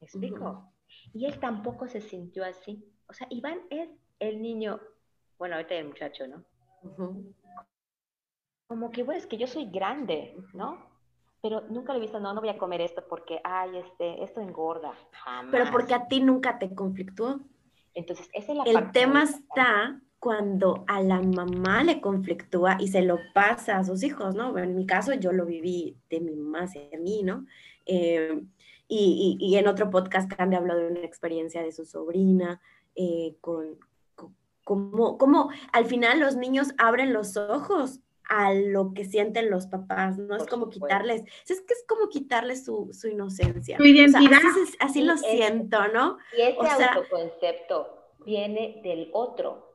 ¿me 0.00 0.06
explico? 0.06 0.72
Y 1.14 1.26
él 1.26 1.38
tampoco 1.38 1.86
se 1.86 2.00
sintió 2.00 2.44
así. 2.44 2.84
O 3.06 3.12
sea, 3.12 3.28
Iván 3.30 3.60
es 3.70 3.88
el 4.18 4.42
niño 4.42 4.80
bueno, 5.42 5.56
ahorita 5.56 5.74
el 5.74 5.88
muchacho, 5.88 6.24
¿no? 6.28 6.44
Como 8.68 8.92
que, 8.92 9.02
bueno, 9.02 9.18
es 9.18 9.26
que 9.26 9.36
yo 9.36 9.48
soy 9.48 9.68
grande, 9.68 10.36
¿no? 10.54 10.91
Pero 11.42 11.62
nunca 11.68 11.92
le 11.92 11.98
he 11.98 12.02
visto, 12.02 12.20
no, 12.20 12.32
no 12.32 12.40
voy 12.40 12.50
a 12.50 12.56
comer 12.56 12.80
esto 12.80 13.04
porque, 13.08 13.40
ay, 13.42 13.76
este, 13.76 14.22
esto 14.22 14.40
engorda. 14.40 14.92
Pero 15.50 15.64
porque 15.72 15.92
a 15.92 16.06
ti 16.06 16.20
nunca 16.20 16.58
te 16.58 16.72
conflictuó. 16.72 17.40
Entonces, 17.94 18.28
esa 18.32 18.52
es 18.52 18.58
la 18.58 18.64
El 18.64 18.92
tema 18.92 19.24
está 19.24 20.00
cuando 20.20 20.84
a 20.86 21.02
la 21.02 21.20
mamá 21.20 21.82
le 21.82 22.00
conflictúa 22.00 22.76
y 22.78 22.86
se 22.86 23.02
lo 23.02 23.18
pasa 23.34 23.78
a 23.78 23.84
sus 23.84 24.04
hijos, 24.04 24.36
¿no? 24.36 24.56
En 24.56 24.76
mi 24.76 24.86
caso 24.86 25.14
yo 25.14 25.32
lo 25.32 25.44
viví 25.44 25.96
de 26.08 26.20
mi 26.20 26.36
mamá 26.36 26.62
hacia 26.62 26.96
mí, 27.00 27.24
¿no? 27.24 27.44
Eh, 27.86 28.40
y, 28.86 29.36
y, 29.40 29.56
en 29.56 29.66
otro 29.66 29.90
podcast 29.90 30.30
Candy 30.32 30.54
habló 30.54 30.76
de 30.76 30.86
una 30.86 31.00
experiencia 31.00 31.62
de 31.62 31.72
su 31.72 31.84
sobrina 31.84 32.60
eh, 32.94 33.36
con, 33.40 33.78
como, 34.62 35.18
como 35.18 35.50
al 35.72 35.86
final 35.86 36.20
los 36.20 36.36
niños 36.36 36.72
abren 36.78 37.12
los 37.12 37.36
ojos 37.36 38.00
a 38.32 38.54
lo 38.54 38.94
que 38.94 39.04
sienten 39.04 39.50
los 39.50 39.66
papás, 39.66 40.16
¿no? 40.16 40.34
es 40.36 40.46
como 40.46 40.70
quitarles, 40.70 41.22
es 41.46 41.60
que 41.60 41.74
es 41.74 41.84
como 41.86 42.08
quitarles 42.08 42.64
su, 42.64 42.88
su 42.94 43.08
inocencia. 43.08 43.76
Su 43.76 43.84
identidad. 43.84 44.40
así, 44.80 45.02
lo 45.02 45.18
siento, 45.18 45.86
¿no? 45.88 46.16
Y 46.34 46.40
ese 46.40 46.84
autoconcepto 46.84 48.08
viene 48.24 48.80
del 48.82 49.10
otro. 49.12 49.70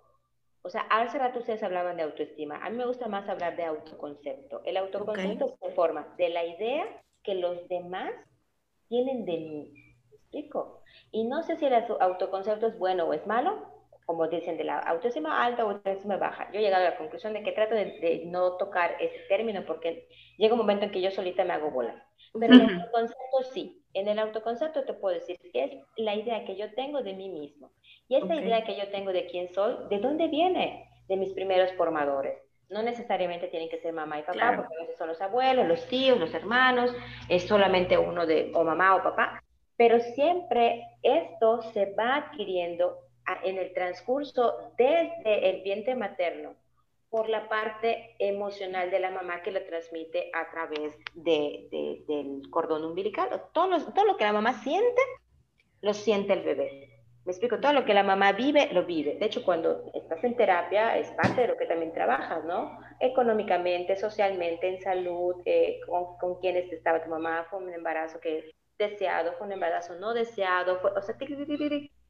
O 0.63 0.71
sea, 0.71 0.81
hace 0.89 1.19
rato 1.19 1.37
ustedes 1.37 1.61
hablaban 1.61 1.97
de 1.97 2.03
autoestima. 2.03 2.57
A 2.65 2.71
mí 2.71 2.77
me 2.77 2.87
gusta 2.87 3.07
más 3.07 3.29
hablar 3.29 3.55
de 3.57 3.65
autoconcepto. 3.65 4.63
El 4.65 4.77
autoconcepto 4.77 5.55
se 5.61 5.71
forma 5.73 6.15
de 6.17 6.29
la 6.29 6.43
idea 6.43 7.03
que 7.21 7.35
los 7.35 7.67
demás 7.69 8.11
tienen 8.87 9.23
de 9.25 9.37
mí. 9.37 9.73
explico? 10.13 10.81
Y 11.11 11.25
no 11.25 11.43
sé 11.43 11.57
si 11.57 11.65
el 11.67 11.75
autoconcepto 11.75 12.65
es 12.65 12.79
bueno 12.79 13.05
o 13.05 13.13
es 13.13 13.25
malo, 13.27 13.76
como 14.07 14.25
dicen, 14.29 14.55
de 14.57 14.63
la 14.63 14.79
autoestima 14.79 15.43
alta 15.43 15.65
o 15.65 15.71
autoestima 15.71 16.15
baja. 16.15 16.49
Yo 16.53 16.59
he 16.59 16.63
llegado 16.63 16.85
a 16.85 16.91
la 16.91 16.97
conclusión 16.97 17.33
de 17.33 17.43
que 17.43 17.51
trato 17.51 17.75
de, 17.75 18.23
no 18.27 18.55
tocar 18.55 18.95
ese 19.01 19.19
término 19.27 19.65
porque 19.65 20.07
llega 20.37 20.53
un 20.53 20.59
momento 20.59 20.85
en 20.85 20.91
que 20.91 21.01
yo 21.01 21.11
solita 21.11 21.43
me 21.43 21.51
hago 21.51 21.71
bola. 21.71 22.07
Pero 22.39 22.53
en 22.53 22.61
el 22.61 22.79
autoconcepto 22.79 23.43
sí. 23.51 23.83
En 23.93 24.07
el 24.07 24.17
autoconcepto 24.19 24.85
te 24.85 24.93
puedo 24.93 25.13
decir 25.13 25.37
que 25.51 25.63
es 25.65 25.71
la 25.97 26.15
idea 26.15 26.45
que 26.45 26.55
yo 26.55 26.73
tengo 26.73 27.03
de 27.03 27.13
mí 27.15 27.27
mismo. 27.27 27.71
Y 28.07 28.15
esa 28.15 28.33
idea 28.33 28.63
que 28.63 28.77
yo 28.77 28.87
tengo 28.91 29.11
de 29.11 29.25
quién 29.25 29.53
soy, 29.53 29.75
¿de 29.89 29.99
dónde 29.99 30.29
viene? 30.29 30.89
De 31.09 31.17
mis 31.17 31.33
primeros 31.33 31.73
formadores. 31.73 32.41
No 32.69 32.81
necesariamente 32.83 33.49
tienen 33.49 33.67
que 33.67 33.79
ser 33.79 33.91
mamá 33.91 34.19
y 34.19 34.23
papá, 34.23 34.53
porque 34.55 34.73
a 34.73 34.81
veces 34.83 34.97
son 34.97 35.09
los 35.09 35.19
abuelos, 35.19 35.67
los 35.67 35.85
tíos, 35.87 36.17
los 36.17 36.33
hermanos, 36.33 36.95
es 37.27 37.45
solamente 37.45 37.97
uno 37.97 38.25
de 38.25 38.53
o 38.55 38.63
mamá 38.63 38.95
o 38.95 39.03
papá. 39.03 39.43
Pero 39.75 39.99
siempre 39.99 40.81
esto 41.03 41.61
se 41.73 41.93
va 41.93 42.15
adquiriendo 42.15 43.06
en 43.43 43.57
el 43.57 43.73
transcurso 43.73 44.73
desde 44.77 45.49
el 45.49 45.61
vientre 45.63 45.95
materno 45.95 46.55
por 47.09 47.29
la 47.29 47.47
parte 47.47 48.15
emocional 48.19 48.91
de 48.91 48.99
la 48.99 49.11
mamá 49.11 49.41
que 49.41 49.51
lo 49.51 49.63
transmite 49.65 50.29
a 50.33 50.49
través 50.51 50.93
de, 51.13 51.67
del 52.07 52.49
cordón 52.49 52.83
umbilical. 52.83 53.29
Todo 53.53 53.67
lo, 53.67 53.79
todo 53.93 54.05
lo 54.05 54.17
que 54.17 54.25
la 54.25 54.33
mamá 54.33 54.53
siente, 54.61 55.01
lo 55.81 55.93
siente 55.93 56.33
el 56.33 56.43
bebé. 56.43 56.97
Me 57.25 57.31
explico, 57.31 57.59
todo 57.59 57.73
lo 57.73 57.85
que 57.85 57.93
la 57.93 58.03
mamá 58.03 58.31
vive, 58.31 58.69
lo 58.71 58.85
vive. 58.85 59.15
De 59.15 59.25
hecho, 59.25 59.43
cuando 59.43 59.83
estás 59.93 60.23
en 60.23 60.35
terapia, 60.37 60.97
es 60.97 61.09
parte 61.11 61.41
de 61.41 61.47
lo 61.49 61.57
que 61.57 61.65
también 61.65 61.93
trabajas, 61.93 62.43
¿no? 62.45 62.79
Económicamente, 63.01 63.97
socialmente, 63.97 64.67
en 64.67 64.81
salud, 64.81 65.35
eh, 65.43 65.79
con, 65.85 66.17
con 66.17 66.39
quienes 66.39 66.71
estaba 66.71 67.03
tu 67.03 67.09
mamá, 67.09 67.45
fue 67.49 67.59
un 67.59 67.73
embarazo 67.73 68.19
que 68.21 68.53
deseado, 68.77 69.33
fue 69.33 69.47
un 69.47 69.53
embarazo 69.53 69.95
no 69.95 70.13
deseado, 70.13 70.79
fue, 70.79 70.91
o 70.91 71.01
sea, 71.01 71.17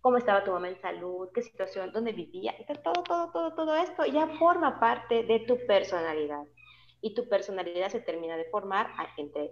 cómo 0.01 0.17
estaba 0.17 0.43
tu 0.43 0.51
mamá 0.51 0.69
en 0.69 0.79
salud, 0.81 1.29
qué 1.33 1.41
situación, 1.41 1.91
dónde 1.91 2.11
vivía, 2.11 2.55
todo, 2.83 3.03
todo, 3.03 3.31
todo, 3.31 3.53
todo 3.55 3.75
esto 3.75 4.05
ya 4.05 4.27
forma 4.39 4.79
parte 4.79 5.23
de 5.23 5.39
tu 5.41 5.57
personalidad. 5.65 6.43
Y 7.01 7.13
tu 7.13 7.27
personalidad 7.29 7.89
se 7.89 8.01
termina 8.01 8.37
de 8.37 8.45
formar 8.45 8.89
entre, 9.17 9.51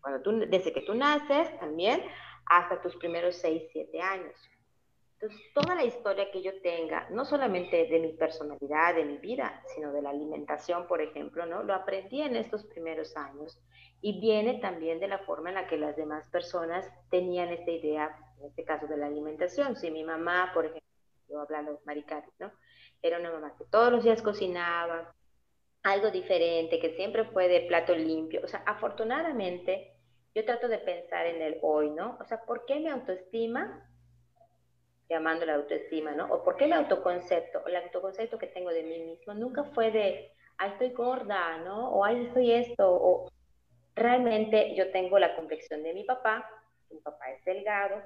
cuando 0.00 0.22
tú, 0.22 0.38
desde 0.48 0.72
que 0.72 0.82
tú 0.82 0.94
naces 0.94 1.56
también, 1.60 2.02
hasta 2.46 2.80
tus 2.80 2.96
primeros 2.96 3.36
6, 3.36 3.62
7 3.72 4.00
años. 4.00 4.34
Entonces, 5.20 5.52
toda 5.52 5.74
la 5.74 5.84
historia 5.84 6.30
que 6.30 6.42
yo 6.42 6.60
tenga, 6.62 7.08
no 7.10 7.24
solamente 7.24 7.88
de 7.88 7.98
mi 7.98 8.12
personalidad, 8.12 8.94
de 8.94 9.04
mi 9.04 9.18
vida, 9.18 9.62
sino 9.74 9.92
de 9.92 10.00
la 10.00 10.10
alimentación, 10.10 10.86
por 10.86 11.02
ejemplo, 11.02 11.44
¿no? 11.44 11.64
Lo 11.64 11.74
aprendí 11.74 12.22
en 12.22 12.36
estos 12.36 12.64
primeros 12.64 13.16
años 13.16 13.58
y 14.00 14.20
viene 14.20 14.60
también 14.60 15.00
de 15.00 15.08
la 15.08 15.18
forma 15.18 15.48
en 15.48 15.56
la 15.56 15.66
que 15.66 15.76
las 15.76 15.96
demás 15.96 16.28
personas 16.28 16.88
tenían 17.10 17.48
esta 17.48 17.70
idea, 17.70 18.16
en 18.40 18.46
este 18.46 18.64
caso 18.64 18.86
de 18.86 18.96
la 18.96 19.06
alimentación. 19.06 19.76
Si 19.76 19.90
mi 19.90 20.04
mamá, 20.04 20.50
por 20.54 20.66
ejemplo, 20.66 20.88
yo 21.28 21.40
hablando 21.40 21.72
de 21.72 21.78
Maricari, 21.84 22.28
¿no? 22.38 22.52
Era 23.02 23.18
una 23.18 23.30
mamá 23.30 23.54
que 23.56 23.64
todos 23.64 23.92
los 23.92 24.04
días 24.04 24.22
cocinaba 24.22 25.14
algo 25.82 26.10
diferente, 26.10 26.80
que 26.80 26.96
siempre 26.96 27.24
fue 27.24 27.48
de 27.48 27.60
plato 27.62 27.94
limpio. 27.94 28.40
O 28.44 28.48
sea, 28.48 28.62
afortunadamente, 28.66 29.94
yo 30.34 30.44
trato 30.44 30.68
de 30.68 30.78
pensar 30.78 31.26
en 31.26 31.42
el 31.42 31.58
hoy, 31.62 31.90
¿no? 31.90 32.18
O 32.20 32.24
sea, 32.24 32.42
¿por 32.44 32.64
qué 32.66 32.76
mi 32.80 32.88
autoestima, 32.88 33.88
llamando 35.08 35.46
la 35.46 35.54
autoestima, 35.54 36.12
¿no? 36.12 36.26
O 36.32 36.42
¿por 36.44 36.56
qué 36.56 36.66
mi 36.66 36.72
autoconcepto, 36.72 37.66
el 37.66 37.76
autoconcepto 37.76 38.38
que 38.38 38.48
tengo 38.48 38.70
de 38.70 38.82
mí 38.82 38.98
mismo, 39.00 39.34
nunca 39.34 39.64
fue 39.64 39.90
de, 39.90 40.32
ay, 40.58 40.70
estoy 40.72 40.90
gorda, 40.90 41.58
¿no? 41.58 41.90
O 41.90 42.04
ay, 42.04 42.26
estoy 42.26 42.52
esto, 42.52 42.90
o 42.90 43.30
realmente 43.94 44.74
yo 44.74 44.90
tengo 44.90 45.18
la 45.18 45.34
complexión 45.34 45.82
de 45.82 45.94
mi 45.94 46.04
papá, 46.04 46.48
mi 46.90 47.00
papá 47.00 47.30
es 47.30 47.44
delgado, 47.44 48.02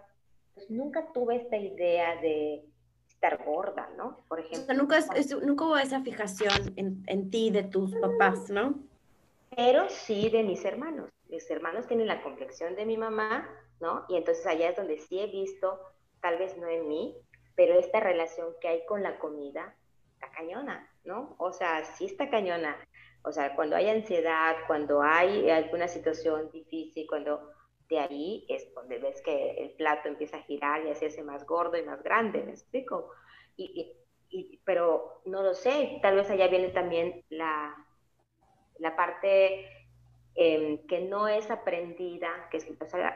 pues 0.55 0.71
nunca 0.71 1.13
tuve 1.13 1.37
esta 1.37 1.57
idea 1.57 2.21
de 2.21 2.65
estar 3.09 3.45
gorda, 3.45 3.89
¿no? 3.97 4.19
Por 4.29 4.41
ejemplo. 4.41 4.75
nunca, 4.75 4.99
nunca 5.43 5.65
hubo 5.65 5.77
esa 5.77 6.01
fijación 6.03 6.73
en, 6.77 7.03
en, 7.07 7.31
ti 7.31 7.51
de 7.51 7.63
tus 7.63 7.95
papás, 7.97 8.51
¿no? 8.51 8.75
Pero 9.55 9.89
sí 9.89 10.29
de 10.29 10.43
mis 10.43 10.65
hermanos. 10.65 11.11
Mis 11.29 11.49
hermanos 11.51 11.87
tienen 11.87 12.07
la 12.07 12.23
complexión 12.23 12.75
de 12.75 12.85
mi 12.85 12.97
mamá, 12.97 13.49
¿no? 13.81 14.05
Y 14.09 14.17
entonces 14.17 14.47
allá 14.47 14.71
es 14.71 14.77
donde 14.77 14.99
sí 14.99 15.21
he 15.21 15.27
visto, 15.27 15.81
tal 16.21 16.39
vez 16.39 16.57
no 16.57 16.69
en 16.69 16.89
mí, 16.89 17.17
pero 17.55 17.79
esta 17.79 18.01
relación 18.01 18.49
que 18.61 18.69
hay 18.69 18.87
con 18.87 19.03
la 19.03 19.19
comida 19.19 19.75
está 20.15 20.31
cañona, 20.31 20.91
¿no? 21.05 21.35
O 21.39 21.53
sea, 21.53 21.85
sí 21.85 22.07
está 22.07 22.31
cañona. 22.31 22.77
O 23.25 23.33
sea, 23.33 23.55
cuando 23.55 23.77
hay 23.77 23.89
ansiedad, 23.89 24.57
cuando 24.67 25.01
hay 25.03 25.49
alguna 25.51 25.87
situación 25.87 26.51
difícil, 26.51 27.07
cuando 27.09 27.53
de 27.93 28.01
ahí 28.01 28.47
es 28.49 28.73
donde 28.75 28.99
ves 28.99 29.21
que 29.23 29.51
el 29.59 29.71
plato 29.73 30.09
empieza 30.09 30.39
a 30.39 30.43
girar 30.43 30.85
y 30.85 30.89
a 30.89 30.93
hacerse 30.93 31.23
más 31.23 31.47
gordo 31.47 31.77
y 31.77 31.83
más 31.83 32.03
grande, 32.03 32.43
¿me 32.43 32.53
explico? 32.53 33.11
Y, 33.57 33.95
y, 34.31 34.61
pero 34.65 35.21
no 35.27 35.43
lo 35.43 35.53
sé, 35.53 35.99
tal 36.01 36.17
vez 36.17 36.31
allá 36.31 36.49
viene 36.49 36.69
también 36.69 37.23
la, 37.29 37.77
la 38.79 38.97
parte 38.97 39.67
em, 40.35 40.87
que 40.87 41.03
no 41.03 41.29
es 41.29 41.51
aprendida, 41.51 42.49
que 42.51 42.57
es, 42.57 42.67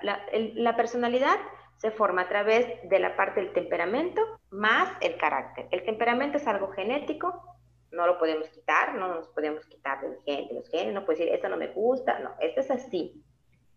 la, 0.02 0.26
la 0.32 0.76
personalidad 0.76 1.38
se 1.78 1.90
forma 1.90 2.22
a 2.22 2.28
través 2.28 2.66
de 2.88 2.98
la 2.98 3.16
parte 3.16 3.40
del 3.40 3.52
temperamento 3.52 4.20
más 4.50 4.92
el 5.00 5.16
carácter. 5.16 5.68
El 5.70 5.84
temperamento 5.84 6.36
es 6.36 6.46
algo 6.46 6.68
genético, 6.68 7.56
no 7.92 8.06
lo 8.06 8.18
podemos 8.18 8.48
quitar, 8.50 8.94
no 8.94 9.08
nos 9.08 9.28
podemos 9.28 9.64
quitar 9.66 10.00
de, 10.02 10.48
los 10.52 10.68
genes, 10.68 10.92
no 10.92 11.06
puede 11.06 11.18
decir, 11.18 11.34
esto 11.34 11.48
no 11.48 11.56
me 11.56 11.68
gusta, 11.68 12.18
no, 12.18 12.34
esto 12.40 12.60
es 12.60 12.70
así. 12.70 13.22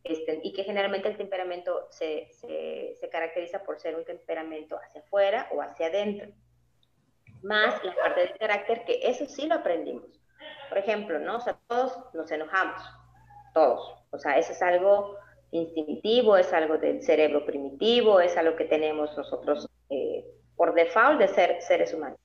Este, 0.04 0.40
y 0.44 0.54
que 0.54 0.64
generalmente 0.64 1.10
el 1.10 1.18
temperamento 1.18 1.88
se, 1.90 2.30
se, 2.32 3.10
caracteriza 3.10 3.64
por 3.64 3.80
ser 3.80 3.96
un 3.96 4.06
temperamento 4.06 4.78
hacia 4.78 5.02
afuera 5.02 5.50
o 5.54 5.62
hacia 5.62 5.88
adentro. 5.88 6.30
Más 7.42 7.84
la 7.84 7.96
parte 7.96 8.22
del 8.22 8.38
carácter, 8.38 8.86
que 8.86 9.00
eso 9.04 9.26
sí 9.26 9.48
lo 9.48 9.56
aprendimos. 9.56 10.06
Por 10.70 10.78
ejemplo, 10.78 11.20
¿no? 11.20 11.38
O 11.38 11.40
sea, 11.42 11.60
todos 11.68 11.98
nos 12.14 12.32
enojamos, 12.32 12.82
todos. 13.54 13.96
O 14.12 14.18
sea, 14.18 14.38
eso 14.38 14.54
es 14.54 14.62
algo 14.62 15.18
instintivo, 15.52 16.38
es 16.38 16.54
algo 16.54 16.78
del 16.78 17.02
cerebro 17.02 17.46
primitivo, 17.46 18.20
es 18.20 18.38
algo 18.38 18.56
que 18.56 18.66
tenemos 18.66 19.16
nosotros 19.18 19.68
eh, 19.90 20.26
por 20.56 20.74
default 20.74 21.20
de 21.20 21.28
ser 21.28 21.62
seres 21.62 21.94
humanos. 21.94 22.20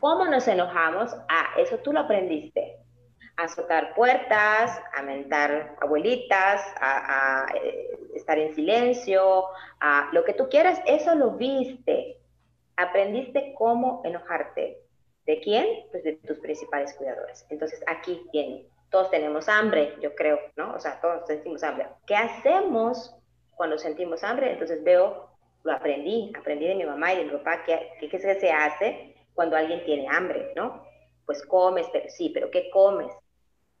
¿Cómo 0.00 0.24
nos 0.26 0.48
enojamos? 0.48 1.14
Ah, 1.28 1.54
eso 1.58 1.78
tú 1.78 1.92
lo 1.92 2.00
aprendiste. 2.00 2.79
A 3.40 3.44
azotar 3.44 3.94
puertas, 3.94 4.80
a 4.94 5.02
mentar 5.02 5.76
abuelitas, 5.80 6.62
a, 6.80 7.46
eh, 7.54 7.90
estar 8.14 8.38
en 8.38 8.54
silencio, 8.54 9.44
a 9.80 10.10
lo 10.12 10.24
que 10.24 10.34
tú 10.34 10.48
quieras, 10.48 10.80
eso 10.86 11.14
lo 11.14 11.32
viste. 11.32 12.18
Aprendiste 12.76 13.54
cómo 13.56 14.02
enojarte. 14.04 14.78
¿De 15.26 15.40
quién? 15.40 15.66
Pues 15.90 16.02
de 16.04 16.14
tus 16.16 16.38
principales 16.38 16.94
cuidadores. 16.94 17.46
Entonces 17.50 17.82
aquí 17.86 18.22
viene. 18.32 18.66
Todos 18.90 19.10
tenemos 19.10 19.48
hambre, 19.48 19.94
yo 20.02 20.14
creo, 20.14 20.38
¿no? 20.56 20.74
O 20.74 20.80
sea, 20.80 21.00
todos 21.00 21.26
sentimos 21.26 21.62
hambre. 21.62 21.86
¿Qué 22.06 22.16
hacemos 22.16 23.14
cuando 23.54 23.78
sentimos 23.78 24.24
hambre? 24.24 24.52
Entonces 24.52 24.82
veo, 24.82 25.30
lo 25.62 25.72
aprendí, 25.72 26.32
aprendí 26.36 26.66
de 26.66 26.74
mi 26.74 26.84
mamá 26.84 27.12
y 27.12 27.18
de 27.18 27.24
mi 27.24 27.30
papá, 27.38 27.62
¿qué, 27.64 27.92
qué, 28.00 28.08
qué 28.08 28.18
se 28.18 28.50
hace? 28.50 29.10
cuando 29.34 29.56
alguien 29.56 29.84
tiene 29.84 30.06
hambre, 30.08 30.52
¿no? 30.56 30.84
Pues 31.24 31.42
comes, 31.46 31.86
pero 31.92 32.10
sí, 32.10 32.30
pero 32.34 32.50
¿qué 32.50 32.70
comes? 32.70 33.10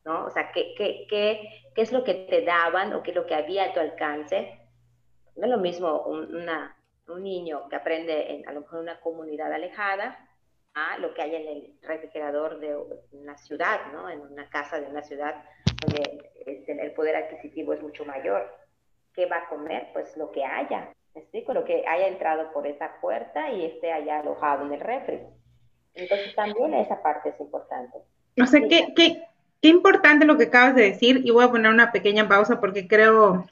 ¿No? 0.04 0.26
O 0.26 0.30
sea, 0.30 0.50
¿qué, 0.52 0.74
qué, 0.76 1.06
qué, 1.08 1.48
qué 1.74 1.82
es 1.82 1.92
lo 1.92 2.04
que 2.04 2.14
te 2.14 2.42
daban 2.42 2.94
o 2.94 3.02
qué 3.02 3.10
es 3.10 3.16
lo 3.16 3.26
que 3.26 3.34
había 3.34 3.64
a 3.64 3.72
tu 3.72 3.80
alcance? 3.80 4.58
No 5.36 5.44
es 5.44 5.50
lo 5.50 5.58
mismo 5.58 6.02
un, 6.02 6.48
un 7.08 7.22
niño 7.22 7.68
que 7.68 7.76
aprende 7.76 8.34
en, 8.34 8.48
a 8.48 8.52
lo 8.52 8.62
mejor 8.62 8.80
una 8.80 9.00
comunidad 9.00 9.52
alejada 9.52 10.26
a 10.74 10.98
lo 10.98 11.12
que 11.14 11.22
hay 11.22 11.34
en 11.34 11.48
el 11.48 11.78
refrigerador 11.82 12.60
de 12.60 12.76
una 13.12 13.36
ciudad, 13.36 13.92
¿no? 13.92 14.08
En 14.08 14.20
una 14.20 14.48
casa 14.48 14.80
de 14.80 14.86
una 14.86 15.02
ciudad 15.02 15.44
donde 15.80 16.30
el 16.46 16.92
poder 16.92 17.16
adquisitivo 17.16 17.72
es 17.72 17.82
mucho 17.82 18.04
mayor. 18.04 18.48
¿Qué 19.14 19.26
va 19.26 19.38
a 19.38 19.48
comer? 19.48 19.88
Pues 19.92 20.16
lo 20.16 20.30
que 20.30 20.44
haya. 20.44 20.92
¿Me 21.14 21.22
explico? 21.22 21.52
Lo 21.52 21.64
que 21.64 21.84
haya 21.86 22.06
entrado 22.06 22.52
por 22.52 22.66
esa 22.66 23.00
puerta 23.00 23.50
y 23.50 23.64
esté 23.64 23.92
allá 23.92 24.20
alojado 24.20 24.64
en 24.64 24.74
el 24.74 24.80
refri. 24.80 25.20
Entonces 25.94 26.34
también 26.36 26.74
esa 26.74 27.02
parte 27.02 27.30
es 27.30 27.40
importante. 27.40 27.98
O 28.40 28.46
sea, 28.46 28.60
qué, 28.68 28.92
qué, 28.94 29.24
qué 29.60 29.68
importante 29.68 30.26
lo 30.26 30.36
que 30.38 30.44
acabas 30.44 30.74
de 30.74 30.82
decir 30.82 31.22
y 31.24 31.30
voy 31.30 31.44
a 31.44 31.50
poner 31.50 31.70
una 31.70 31.92
pequeña 31.92 32.28
pausa 32.28 32.60
porque 32.60 32.88
creo 32.88 33.46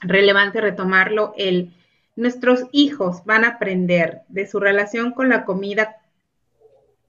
relevante 0.00 0.60
retomarlo. 0.60 1.34
El, 1.36 1.72
nuestros 2.16 2.64
hijos 2.72 3.24
van 3.24 3.44
a 3.44 3.50
aprender 3.50 4.22
de 4.28 4.46
su 4.46 4.60
relación 4.60 5.12
con 5.12 5.28
la 5.28 5.44
comida 5.44 5.96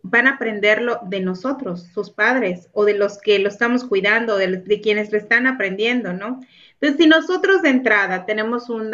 van 0.02 0.28
a 0.28 0.36
aprenderlo 0.36 1.00
de 1.04 1.20
nosotros, 1.20 1.84
sus 1.94 2.10
padres, 2.10 2.70
o 2.74 2.86
de 2.86 2.94
los 2.94 3.18
que 3.18 3.38
lo 3.40 3.50
estamos 3.50 3.84
cuidando, 3.84 4.38
de, 4.38 4.82
quienes 4.82 5.12
lo 5.12 5.18
están 5.18 5.46
aprendiendo, 5.46 6.14
¿no? 6.14 6.40
Entonces, 6.74 6.98
si 6.98 7.08
nosotros 7.08 7.62
de 7.62 7.70
entrada 7.70 8.26
tenemos 8.26 8.70
un 8.70 8.92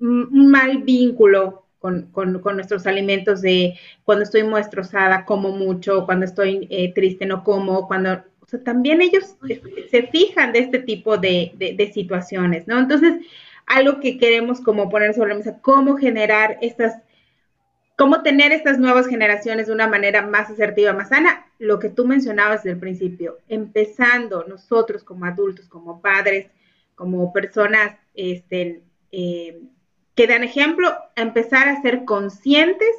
mal 0.00 0.78
vínculo 0.82 1.69
con, 1.80 2.12
nuestros 2.54 2.86
alimentos 2.86 3.42
de 3.42 3.74
cuando 4.04 4.22
estoy 4.22 4.44
muy 4.44 4.60
destrozada, 4.60 5.24
como 5.24 5.50
mucho, 5.50 6.06
cuando 6.06 6.26
estoy 6.26 6.68
eh, 6.70 6.92
triste, 6.94 7.26
no 7.26 7.42
como, 7.42 7.88
cuando... 7.88 8.22
O 8.40 8.46
sea, 8.46 8.62
también 8.62 9.00
ellos 9.00 9.36
se 9.90 10.02
fijan 10.08 10.52
de 10.52 10.58
este 10.60 10.80
tipo 10.80 11.16
de, 11.16 11.52
de 11.56 11.92
situaciones, 11.92 12.66
¿no? 12.66 12.78
Entonces, 12.78 13.14
algo 13.66 14.00
que 14.00 14.18
queremos 14.18 14.60
como 14.60 14.88
poner 14.90 15.14
sobre 15.14 15.30
la 15.30 15.36
mesa, 15.36 15.58
cómo 15.62 15.96
generar 15.96 16.58
estas 16.60 17.00
cómo 18.00 18.22
tener 18.22 18.50
estas 18.50 18.78
nuevas 18.78 19.06
generaciones 19.06 19.66
de 19.66 19.74
una 19.74 19.86
manera 19.86 20.26
más 20.26 20.48
asertiva, 20.48 20.94
más 20.94 21.10
sana, 21.10 21.44
lo 21.58 21.78
que 21.78 21.90
tú 21.90 22.06
mencionabas 22.06 22.62
desde 22.62 22.76
el 22.76 22.80
principio, 22.80 23.40
empezando 23.46 24.46
nosotros 24.48 25.04
como 25.04 25.26
adultos, 25.26 25.68
como 25.68 26.00
padres, 26.00 26.46
como 26.94 27.30
personas 27.30 27.98
este, 28.14 28.82
eh, 29.12 29.60
que 30.20 30.26
dan 30.26 30.44
ejemplo, 30.44 30.92
empezar 31.16 31.66
a 31.66 31.80
ser 31.80 32.04
conscientes 32.04 32.90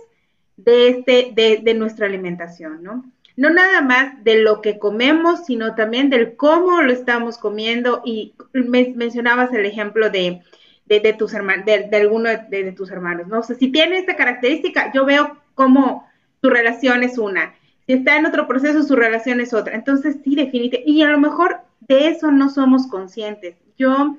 de, 0.57 0.87
este, 0.87 1.31
de, 1.35 1.73
nuestra 1.75 2.07
alimentación, 2.07 2.81
¿no? 2.81 3.05
No 3.37 3.51
nada 3.51 3.83
más 3.83 4.23
de 4.23 4.41
lo 4.41 4.63
que 4.63 4.79
comemos, 4.79 5.45
sino 5.45 5.75
también 5.75 6.09
del 6.09 6.35
cómo 6.35 6.81
lo 6.81 6.91
estamos 6.91 7.37
comiendo. 7.37 8.01
Y 8.03 8.33
mencionabas 8.53 9.53
el 9.53 9.67
ejemplo 9.67 10.09
de, 10.09 10.41
de, 10.87 11.13
tus 11.13 11.35
hermanos, 11.35 11.67
de, 11.67 11.95
alguno 11.95 12.27
de, 12.49 12.71
tus 12.71 12.89
hermanos, 12.89 13.27
¿no? 13.27 13.41
O 13.41 13.43
sea, 13.43 13.55
si 13.55 13.71
tiene 13.71 13.99
esta 13.99 14.15
característica, 14.15 14.91
yo 14.91 15.05
veo 15.05 15.37
cómo 15.53 16.09
tu 16.39 16.49
relación 16.49 17.03
es 17.03 17.19
una. 17.19 17.53
Si 17.85 17.93
está 17.93 18.17
en 18.17 18.25
otro 18.25 18.47
proceso, 18.47 18.81
su 18.81 18.95
relación 18.95 19.41
es 19.41 19.53
otra. 19.53 19.75
Entonces, 19.75 20.17
sí, 20.23 20.33
definitivamente. 20.33 20.89
Y 20.89 21.03
a 21.03 21.09
lo 21.11 21.19
mejor 21.19 21.57
de 21.81 22.07
eso 22.07 22.31
no 22.31 22.49
somos 22.49 22.87
conscientes. 22.87 23.57
Yo 23.77 24.17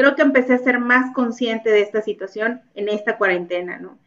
creo 0.00 0.14
que 0.14 0.22
empecé 0.22 0.54
a 0.54 0.58
ser 0.58 0.78
más 0.78 1.12
consciente 1.12 1.68
de 1.68 1.82
esta 1.82 2.00
situación 2.00 2.62
en 2.74 2.88
esta 2.88 3.18
cuarentena, 3.18 3.78
¿no? 3.78 3.98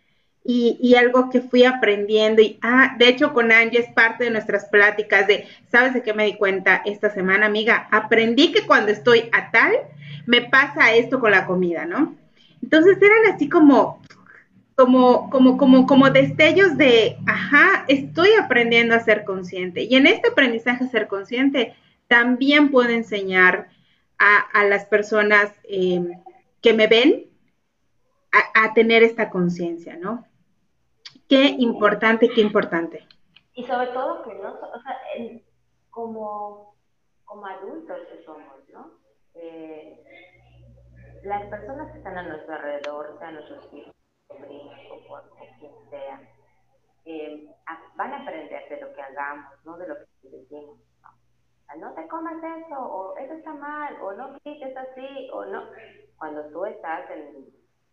Y, 0.44 0.96
algo 0.96 1.30
que 1.30 1.40
fui 1.40 1.66
aprendiendo, 1.66 2.42
y 2.42 2.58
ah, 2.64 2.96
de 2.98 3.10
hecho 3.10 3.32
con 3.32 3.52
Angie 3.52 3.80
es 3.80 3.94
parte 3.94 4.24
de 4.24 4.32
nuestras 4.32 4.66
pláticas 4.66 5.28
de, 5.28 5.46
¿sabes 5.72 5.94
de 5.94 6.02
qué 6.02 6.16
me 6.16 6.26
di 6.26 6.36
cuenta 6.36 6.82
esta 6.84 7.12
semana, 7.12 7.46
amiga? 7.46 7.88
Aprendí 7.92 8.52
que 8.52 8.66
cuando 8.66 8.92
estoy 8.92 9.30
a 9.34 9.52
tal, 9.52 9.72
me 10.26 10.42
pasa 10.42 10.96
esto 10.96 11.20
con 11.20 11.30
la 11.30 11.46
comida, 11.46 11.86
¿no? 11.86 12.16
Entonces 12.64 12.98
eran 13.00 13.32
así 13.36 13.48
como, 13.48 14.02
como, 14.76 15.30
como, 15.30 15.58
como, 15.58 15.86
como 15.86 16.10
destellos 16.10 16.76
de, 16.76 17.18
ajá, 17.28 17.86
estoy 17.88 18.30
aprendiendo 18.42 18.96
a 18.96 19.00
ser 19.00 19.26
consciente. 19.26 19.84
Y 19.84 19.96
en 19.96 20.08
este 20.08 20.30
aprendizaje 20.30 20.86
a 20.86 20.90
ser 20.90 21.08
consciente, 21.08 21.76
también 22.08 22.72
puedo 22.72 22.90
enseñar 22.90 23.68
a, 24.24 24.64
las 24.64 24.86
personas 24.86 25.52
eh, 25.66 26.02
que 26.62 26.74
me 26.74 26.88
ven 26.88 27.30
a, 28.32 28.74
tener 28.74 29.04
esta 29.04 29.30
conciencia, 29.30 29.96
¿no? 29.98 30.26
Qué 31.30 31.56
importante, 31.60 32.30
qué 32.30 32.42
importante. 32.42 33.06
Y 33.54 33.64
sobre 33.66 33.88
todo 33.88 34.24
que 34.24 34.34
no, 34.36 34.54
o 34.54 34.82
sea, 34.82 34.98
como, 35.92 36.76
como 37.26 37.46
adultos 37.46 38.00
que 38.12 38.24
somos, 38.24 38.68
¿no? 38.72 38.92
Eh, 39.36 40.04
las 41.24 41.44
personas 41.50 41.92
que 41.92 42.00
están 42.00 42.18
a 42.18 42.24
nuestro 42.24 42.56
alrededor, 42.56 43.16
sean 43.20 43.36
nuestros 43.36 43.74
hijos, 43.74 43.94
sobrinos 44.28 44.80
o, 45.10 45.22
quien 45.60 45.72
sea, 45.90 46.22
eh, 47.06 47.48
van 47.96 48.14
a 48.14 48.22
aprender 48.22 48.70
de 48.70 48.82
lo 48.82 48.94
que 48.94 49.02
hagamos, 49.02 49.54
no 49.66 49.78
de 49.78 49.88
lo 49.88 49.96
que 49.96 50.30
decimos. 50.30 50.80
¿No? 51.78 51.94
te 51.94 52.08
comas 52.08 52.36
eso, 52.44 52.80
o 52.80 53.18
eso 53.18 53.34
está 53.34 53.54
mal, 53.54 53.96
o 54.02 54.14
no 54.14 54.38
quites 54.44 54.76
así, 54.76 55.30
o 55.32 55.46
no. 55.46 55.64
Cuando 56.18 56.46
tú 56.52 56.66
estás 56.66 57.10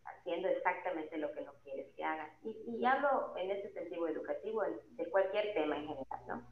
haciendo 0.05 0.49
exactamente 0.49 1.17
lo 1.19 1.33
que 1.33 1.43
no 1.43 1.53
quieres 1.65 1.89
que 1.97 2.05
hagan. 2.05 2.31
Y, 2.43 2.77
y 2.79 2.85
hablo 2.85 3.35
en 3.37 3.51
este 3.51 3.73
sentido 3.73 4.07
educativo 4.09 4.63
de 4.63 5.11
cualquier 5.11 5.55
tema 5.55 5.77
en 5.77 5.89
general, 5.89 6.21
¿no? 6.29 6.43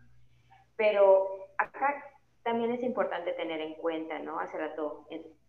Pero 0.76 1.28
acá 1.58 2.04
también 2.42 2.70
es 2.72 2.82
importante 2.82 3.32
tener 3.32 3.60
en 3.60 3.74
cuenta, 3.74 4.18
¿no? 4.20 4.40
Hace 4.40 4.56
rato, 4.56 5.06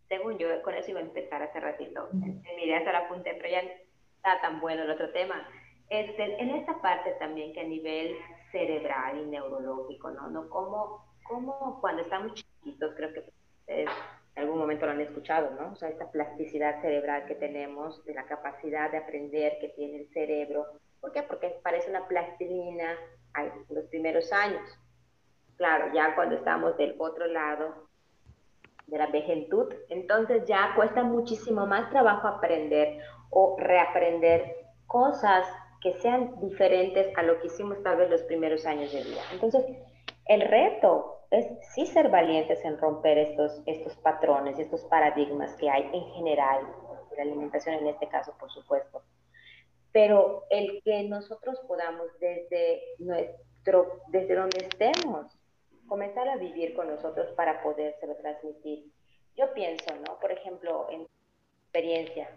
según 0.07 0.38
yo, 0.38 0.61
con 0.63 0.74
eso 0.74 0.91
iba 0.91 0.99
a 0.99 1.03
empezar 1.03 1.41
hace 1.41 1.59
ratito, 1.59 2.09
en 2.11 2.55
mi 2.55 2.63
idea 2.63 2.84
se 2.84 2.91
la 2.91 2.99
apunté, 2.99 3.36
pero 3.36 3.49
ya 3.49 3.61
está 3.61 4.41
tan 4.41 4.59
bueno 4.59 4.84
el 4.84 4.91
otro 4.91 5.11
tema. 5.11 5.47
Este, 5.89 6.41
en 6.41 6.49
esta 6.51 6.80
parte 6.82 7.11
también 7.13 7.53
que 7.53 7.61
a 7.61 7.63
nivel 7.63 8.15
cerebral 8.51 9.20
y 9.20 9.26
neurológico, 9.26 10.11
¿no? 10.11 10.30
no 10.30 10.49
como, 10.49 11.09
como 11.30 11.80
cuando 11.80 12.01
estamos 12.01 12.34
chiquitos, 12.34 12.93
creo 12.95 13.13
que 13.13 13.23
en 13.67 13.88
algún 14.36 14.57
momento 14.57 14.88
lo 14.88 14.93
han 14.93 15.01
escuchado, 15.01 15.51
¿no? 15.51 15.73
O 15.73 15.75
sea, 15.75 15.89
esta 15.89 16.11
plasticidad 16.11 16.82
cerebral 16.82 17.25
que 17.25 17.36
tenemos, 17.36 18.03
de 18.05 18.15
la 18.15 18.25
capacidad 18.25 18.91
de 18.91 18.97
aprender 18.97 19.59
que 19.61 19.69
tiene 19.69 19.99
el 19.99 20.09
cerebro. 20.09 20.65
¿Por 20.99 21.11
qué? 21.11 21.21
Porque 21.21 21.59
parece 21.63 21.89
una 21.91 22.07
plastilina 22.07 22.95
en 23.38 23.51
los 23.69 23.86
primeros 23.86 24.34
años. 24.34 24.61
Claro, 25.55 25.93
ya 25.93 26.15
cuando 26.15 26.36
estamos 26.36 26.75
del 26.77 26.95
otro 26.97 27.27
lado 27.27 27.88
de 28.88 28.97
la 28.97 29.07
vejentud, 29.07 29.71
entonces 29.89 30.45
ya 30.45 30.73
cuesta 30.75 31.03
muchísimo 31.03 31.67
más 31.67 31.91
trabajo 31.91 32.27
aprender 32.27 33.01
o 33.30 33.55
reaprender 33.59 34.55
cosas 34.88 35.47
que 35.82 35.93
sean 35.99 36.39
diferentes 36.41 37.15
a 37.15 37.21
lo 37.21 37.39
que 37.39 37.47
hicimos 37.47 37.82
tal 37.84 37.97
vez 37.97 38.09
los 38.09 38.23
primeros 38.23 38.65
años 38.65 38.91
de 38.91 39.03
vida. 39.03 39.21
Entonces, 39.32 39.63
el 40.25 40.41
reto 40.41 41.18
es 41.32 41.45
sí 41.73 41.86
ser 41.86 42.09
valientes 42.09 42.63
en 42.65 42.77
romper 42.77 43.17
estos, 43.17 43.61
estos 43.65 43.95
patrones, 43.97 44.57
estos 44.57 44.84
paradigmas 44.86 45.55
que 45.55 45.69
hay 45.69 45.89
en 45.93 46.05
general, 46.13 46.67
la 47.15 47.23
alimentación 47.23 47.75
en 47.75 47.88
este 47.88 48.07
caso, 48.07 48.36
por 48.39 48.51
supuesto. 48.51 49.03
Pero 49.91 50.45
el 50.49 50.82
que 50.84 51.03
nosotros 51.03 51.59
podamos 51.67 52.07
desde 52.19 52.82
nuestro, 52.99 54.01
desde 54.07 54.36
donde 54.36 54.65
estemos, 54.65 55.27
comenzar 55.88 56.27
a 56.30 56.38
vivir 56.38 56.75
con 56.75 56.88
nosotros 56.88 57.32
para 57.36 57.61
podérselo 57.63 58.15
transmitir. 58.17 58.86
Yo 59.36 59.53
pienso, 59.53 59.95
¿no? 60.07 60.19
Por 60.19 60.32
ejemplo, 60.32 60.88
en 60.91 61.07
experiencia, 61.63 62.30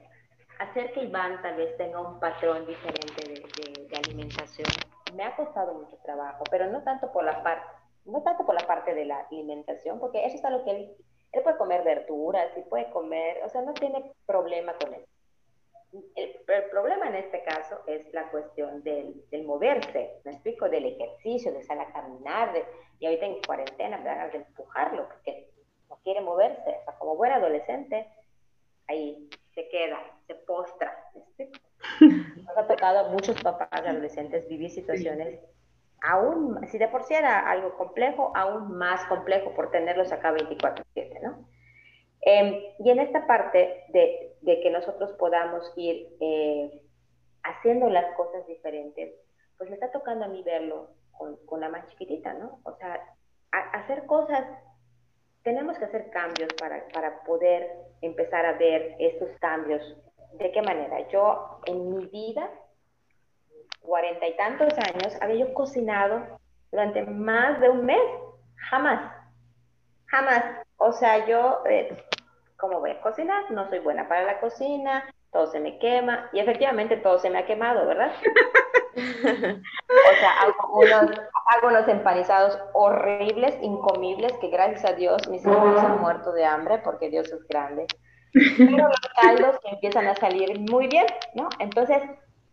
hacer 0.58 0.92
que 0.92 1.04
Iván 1.04 1.40
tal 1.42 1.56
vez 1.56 1.76
tenga 1.76 2.00
un 2.00 2.18
patrón 2.18 2.66
diferente 2.66 3.28
de, 3.28 3.86
de, 3.88 3.96
alimentación 3.96 4.68
me 5.14 5.24
ha 5.24 5.36
costado 5.36 5.74
mucho 5.74 5.96
trabajo, 6.04 6.44
pero 6.50 6.70
no 6.70 6.82
tanto 6.82 7.12
por 7.12 7.24
la 7.24 7.42
parte, 7.42 7.66
no 8.04 8.22
tanto 8.22 8.44
por 8.44 8.54
la 8.54 8.66
parte 8.66 8.94
de 8.94 9.04
la 9.04 9.20
alimentación, 9.20 10.00
porque 10.00 10.24
eso 10.24 10.36
es 10.36 10.44
algo 10.44 10.64
que 10.64 10.70
él, 10.70 10.96
él 11.32 11.42
puede 11.42 11.56
comer 11.56 11.82
verduras 11.84 12.56
y 12.56 12.62
puede 12.62 12.90
comer, 12.90 13.40
o 13.44 13.48
sea, 13.48 13.62
no 13.62 13.74
tiene 13.74 14.12
problema 14.26 14.74
con 14.78 14.94
eso. 14.94 15.06
El, 16.14 16.32
problema 16.70 17.08
en 17.08 17.16
este 17.16 17.42
caso 17.44 17.80
es 17.86 18.10
la 18.14 18.30
cuestión 18.30 18.82
del, 18.82 19.22
del, 19.30 19.44
moverse, 19.44 20.20
me 20.24 20.32
explico, 20.32 20.68
del 20.68 20.86
ejercicio, 20.86 21.52
de 21.52 21.62
salir 21.62 21.82
a 21.82 21.92
caminar, 21.92 22.52
de, 22.54 22.64
y 22.98 23.06
ahorita 23.06 23.26
en 23.26 23.42
cuarentena 23.42 23.98
me 23.98 24.04
dan 24.04 24.30
de 24.30 24.38
empujarlo 24.38 25.06
porque 25.08 25.50
no 25.90 25.96
quiere 26.02 26.22
moverse, 26.22 26.78
o 26.80 26.84
sea, 26.84 26.98
como 26.98 27.16
buen 27.16 27.32
adolescente, 27.32 28.08
ahí 28.88 29.28
se 29.54 29.68
queda, 29.68 29.98
se 30.26 30.34
postra. 30.34 30.96
Nos 32.00 32.56
ha 32.56 32.66
tocado 32.66 33.00
a 33.00 33.08
muchos 33.10 33.40
papás 33.42 33.68
adolescentes 33.72 34.48
vivir 34.48 34.70
situaciones 34.70 35.40
aún, 36.02 36.66
si 36.68 36.78
de 36.78 36.88
por 36.88 37.04
sí 37.04 37.14
era 37.14 37.48
algo 37.48 37.76
complejo, 37.76 38.32
aún 38.34 38.76
más 38.76 39.04
complejo 39.06 39.54
por 39.54 39.70
tenerlos 39.70 40.12
acá 40.12 40.32
24/7, 40.32 41.20
¿no? 41.22 41.46
Em, 42.22 42.60
y 42.78 42.90
en 42.90 43.00
esta 43.00 43.26
parte 43.26 43.84
de, 43.88 44.36
de, 44.42 44.60
que 44.60 44.70
nosotros 44.70 45.12
podamos 45.18 45.72
ir 45.76 46.08
eh, 46.20 46.82
haciendo 47.42 47.88
las 47.88 48.14
cosas 48.16 48.46
diferentes, 48.46 49.14
pues 49.58 49.70
me 49.70 49.74
está 49.74 49.90
tocando 49.90 50.24
a 50.24 50.28
mí 50.28 50.42
verlo 50.42 50.90
con, 51.46 51.60
la 51.60 51.68
más 51.68 51.86
chiquitita, 51.88 52.32
¿no? 52.34 52.60
O 52.64 52.76
sea, 52.76 53.00
hacer 53.50 54.06
cosas, 54.06 54.44
tenemos 55.42 55.78
que 55.78 55.84
hacer 55.84 56.10
cambios 56.10 56.52
para, 56.54 56.86
para 56.88 57.22
poder 57.22 57.68
empezar 58.00 58.44
a 58.46 58.58
ver 58.58 58.96
estos 58.98 59.30
cambios. 59.40 59.82
¿De 60.34 60.50
qué 60.50 60.62
manera? 60.62 61.08
Yo 61.08 61.60
en 61.66 61.94
mi 61.94 62.06
vida, 62.06 62.50
cuarenta 63.82 64.26
y 64.26 64.36
tantos 64.36 64.72
años, 64.78 65.16
había 65.20 65.46
yo 65.46 65.54
cocinado 65.54 66.22
durante 66.70 67.02
más 67.04 67.60
de 67.60 67.68
un 67.68 67.84
mes. 67.84 68.02
Jamás. 68.70 69.12
Jamás. 70.06 70.44
o 70.76 70.92
sea, 70.92 71.26
yo, 71.26 71.62
eh, 71.66 72.04
¿cómo 72.58 72.80
voy 72.80 72.90
a 72.90 73.00
cocinar? 73.00 73.50
No 73.50 73.68
soy 73.68 73.78
buena 73.78 74.08
para 74.08 74.24
la 74.24 74.40
cocina, 74.40 75.04
todo 75.32 75.46
se 75.46 75.60
me 75.60 75.78
quema, 75.78 76.28
y 76.32 76.40
efectivamente 76.40 76.96
todo 76.98 77.18
se 77.18 77.30
me 77.30 77.38
ha 77.38 77.46
quemado, 77.46 77.86
¿verdad? 77.86 78.12
o 78.94 80.14
sea, 80.20 80.42
hago 80.42 80.80
unos, 80.80 81.18
hago 81.56 81.68
unos, 81.68 81.88
empanizados 81.88 82.58
horribles, 82.74 83.56
incomibles, 83.62 84.32
que 84.34 84.48
gracias 84.48 84.84
a 84.84 84.92
Dios 84.92 85.26
mis 85.28 85.44
hijos 85.44 85.82
han 85.82 86.00
muerto 86.00 86.32
de 86.32 86.44
hambre 86.44 86.78
porque 86.84 87.08
Dios 87.08 87.32
es 87.32 87.46
grande. 87.48 87.86
Pero 88.32 88.88
los 88.88 89.00
caldos 89.20 89.56
empiezan 89.64 90.06
a 90.06 90.14
salir 90.16 90.58
muy 90.70 90.88
bien, 90.88 91.06
¿no? 91.34 91.48
Entonces, 91.58 92.02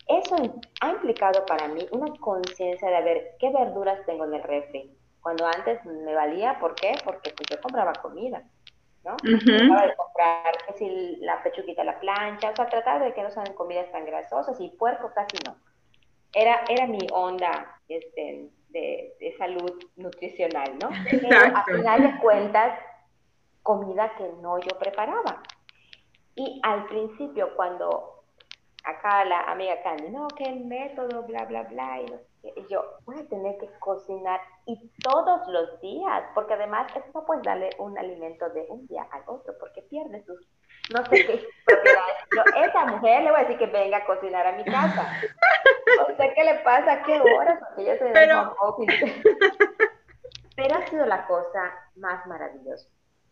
eso 0.10 0.36
ha 0.82 0.89
implicado 0.89 1.45
para 1.45 1.68
mí 1.68 1.88
una 1.91 2.12
conciencia 2.20 2.89
de 2.89 3.01
ver 3.03 3.36
qué 3.39 3.51
verduras 3.51 4.03
tengo 4.07 4.26
en 4.26 4.34
el 4.34 4.43
refri. 4.43 4.91
Cuando 5.22 5.45
antes 5.45 5.86
me 5.86 6.16
valía, 6.16 6.57
¿por 6.60 6.74
qué? 6.74 6.95
Porque 7.05 7.32
pues, 7.32 7.47
yo 7.49 7.62
compraba 7.62 7.93
comida, 7.93 8.41
¿no? 9.03 9.16
de 9.24 9.95
comprar, 9.95 10.57
que 10.66 10.74
si 10.78 11.18
la 11.18 11.43
pechuguita 11.43 11.84
a 11.84 11.86
la 11.86 11.99
plancha, 11.99 12.49
o 12.49 12.55
sea, 12.55 12.68
tratar 12.68 13.03
de 13.03 13.14
que 13.14 13.22
no 13.22 13.30
sean 13.30 13.53
comidas 13.53 13.91
tan 13.91 14.05
grasosas 14.05 14.60
y 14.60 14.70
puerco 14.70 15.12
casi 15.14 15.38
no. 15.45 15.55
Era, 16.34 16.64
era 16.70 16.88
mi 16.88 17.05
onda 17.12 17.80
este, 17.88 18.49
de, 18.70 19.14
de 19.20 19.38
salud 19.38 19.84
nutricional, 19.95 20.78
¿no? 20.82 20.89
Pero 21.12 21.55
a 21.55 21.64
final 21.66 22.01
de 22.01 22.20
cuentas, 22.20 22.80
comida 23.62 24.12
que 24.18 24.28
no 24.41 24.57
yo 24.57 24.80
preparaba. 24.80 25.43
Y 26.36 26.60
al 26.64 26.86
principio, 26.88 27.55
cuando 27.55 28.18
acá 28.84 29.25
la 29.25 29.41
amiga 29.41 29.82
Candy, 29.84 30.09
no, 30.09 30.27
que 30.30 30.43
el 30.43 30.65
método, 30.65 31.23
bla, 31.23 31.45
bla, 31.45 31.63
bla, 31.63 32.01
y, 32.01 32.67
yo 32.69 32.84
voy 33.05 33.19
a 33.19 33.27
tener 33.27 33.57
que 33.57 33.69
cocinar 33.80 34.39
y 34.65 34.89
todos 35.03 35.45
los 35.47 35.82
días, 35.82 36.23
porque 36.34 36.53
además 36.53 36.88
eso 36.95 37.05
no 37.13 37.25
puedes 37.25 37.43
darle 37.43 37.69
un 37.80 37.97
alimento 37.97 38.49
de 38.49 38.65
un 38.69 38.88
día 38.88 39.05
al 39.11 39.23
otro, 39.27 39.53
porque 39.59 39.82
pierde 39.84 40.23
sus, 40.23 40.39
no 40.93 41.03
sé 41.05 41.25
qué 41.25 41.47
propiedades. 41.65 42.15
Yo, 42.36 42.43
esa 42.63 42.86
mujer 42.86 43.23
le 43.23 43.32
voy 43.32 43.39
a 43.41 43.43
decir 43.43 43.57
que 43.57 43.65
venga 43.67 43.97
a 43.97 44.05
cocinar 44.05 44.47
a 44.47 44.53
mi 44.53 44.63
casa. 44.63 45.11
No 45.97 46.15
sé 46.15 46.34
qué 46.34 46.43
le 46.45 46.55
pasa, 46.59 47.03
qué 47.03 47.19
horas, 47.19 47.59
porque 47.59 47.86
yo 47.86 47.97
soy 47.97 48.11
Pero... 48.13 48.55
Pero 50.55 50.75
ha 50.75 50.88
sido 50.88 51.05
la 51.05 51.25
cosa 51.25 51.73
más 51.95 52.27
maravillosa, 52.27 52.89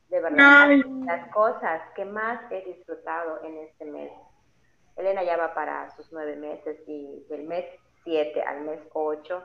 de 0.07 0.21
verdad. 0.21 0.69
Las 1.05 1.27
cosas 1.33 1.81
que 1.93 2.05
más 2.05 2.39
he 2.51 2.61
disfrutado 2.63 3.43
en 3.43 3.57
este 3.57 3.83
mes 3.83 4.11
Elena 4.97 5.23
ya 5.23 5.37
va 5.37 5.53
para 5.53 5.89
sus 5.95 6.11
nueve 6.11 6.35
meses 6.35 6.77
y 6.87 7.23
del 7.29 7.43
mes 7.43 7.65
siete 8.03 8.41
al 8.41 8.61
mes 8.61 8.81
ocho 8.93 9.43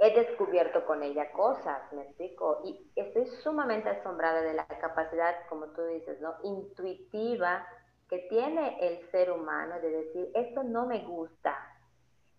he 0.00 0.14
descubierto 0.14 0.86
con 0.86 1.02
ella 1.02 1.30
cosas, 1.32 1.92
me 1.92 2.02
explico, 2.02 2.62
y 2.64 2.90
estoy 2.96 3.26
sumamente 3.42 3.90
asombrada 3.90 4.40
de 4.40 4.54
la 4.54 4.66
capacidad, 4.66 5.34
como 5.50 5.66
tú 5.68 5.84
dices, 5.84 6.18
¿no? 6.22 6.36
Intuitiva 6.42 7.66
que 8.08 8.20
tiene 8.30 8.78
el 8.80 9.10
ser 9.10 9.30
humano 9.30 9.78
de 9.80 9.90
decir, 9.90 10.30
esto 10.34 10.64
no 10.64 10.86
me 10.86 11.04
gusta, 11.04 11.54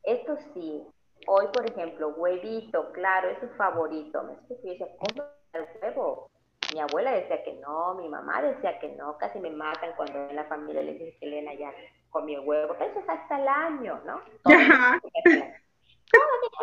esto 0.01 0.37
sí. 0.53 0.87
Hoy, 1.27 1.45
por 1.53 1.69
ejemplo, 1.69 2.09
huevito, 2.17 2.91
claro, 2.93 3.29
es 3.29 3.39
su 3.39 3.47
favorito. 3.49 4.23
Me 4.23 4.33
explico, 4.33 4.61
y 4.63 4.69
decía, 4.71 4.87
¿cómo 4.97 5.23
el 5.53 5.67
huevo? 5.81 6.31
Mi 6.74 6.80
abuela 6.80 7.11
decía 7.11 7.43
que 7.43 7.53
no, 7.53 7.95
mi 7.95 8.07
mamá 8.07 8.41
decía 8.41 8.80
que 8.80 8.89
no, 8.95 9.17
casi 9.17 9.39
me 9.39 9.49
matan 9.49 9.93
cuando 9.95 10.30
en 10.30 10.36
la 10.36 10.45
familia 10.45 10.82
le 10.82 10.93
dije 10.93 11.17
que 11.19 11.26
Elena 11.26 11.53
ya 11.53 11.72
comió 12.09 12.41
huevo, 12.43 12.76
pero 12.78 12.91
eso 12.91 12.99
es 12.99 13.09
hasta 13.09 13.41
el 13.41 13.47
año, 13.47 14.01
¿no? 14.05 14.22
Todos 14.43 14.57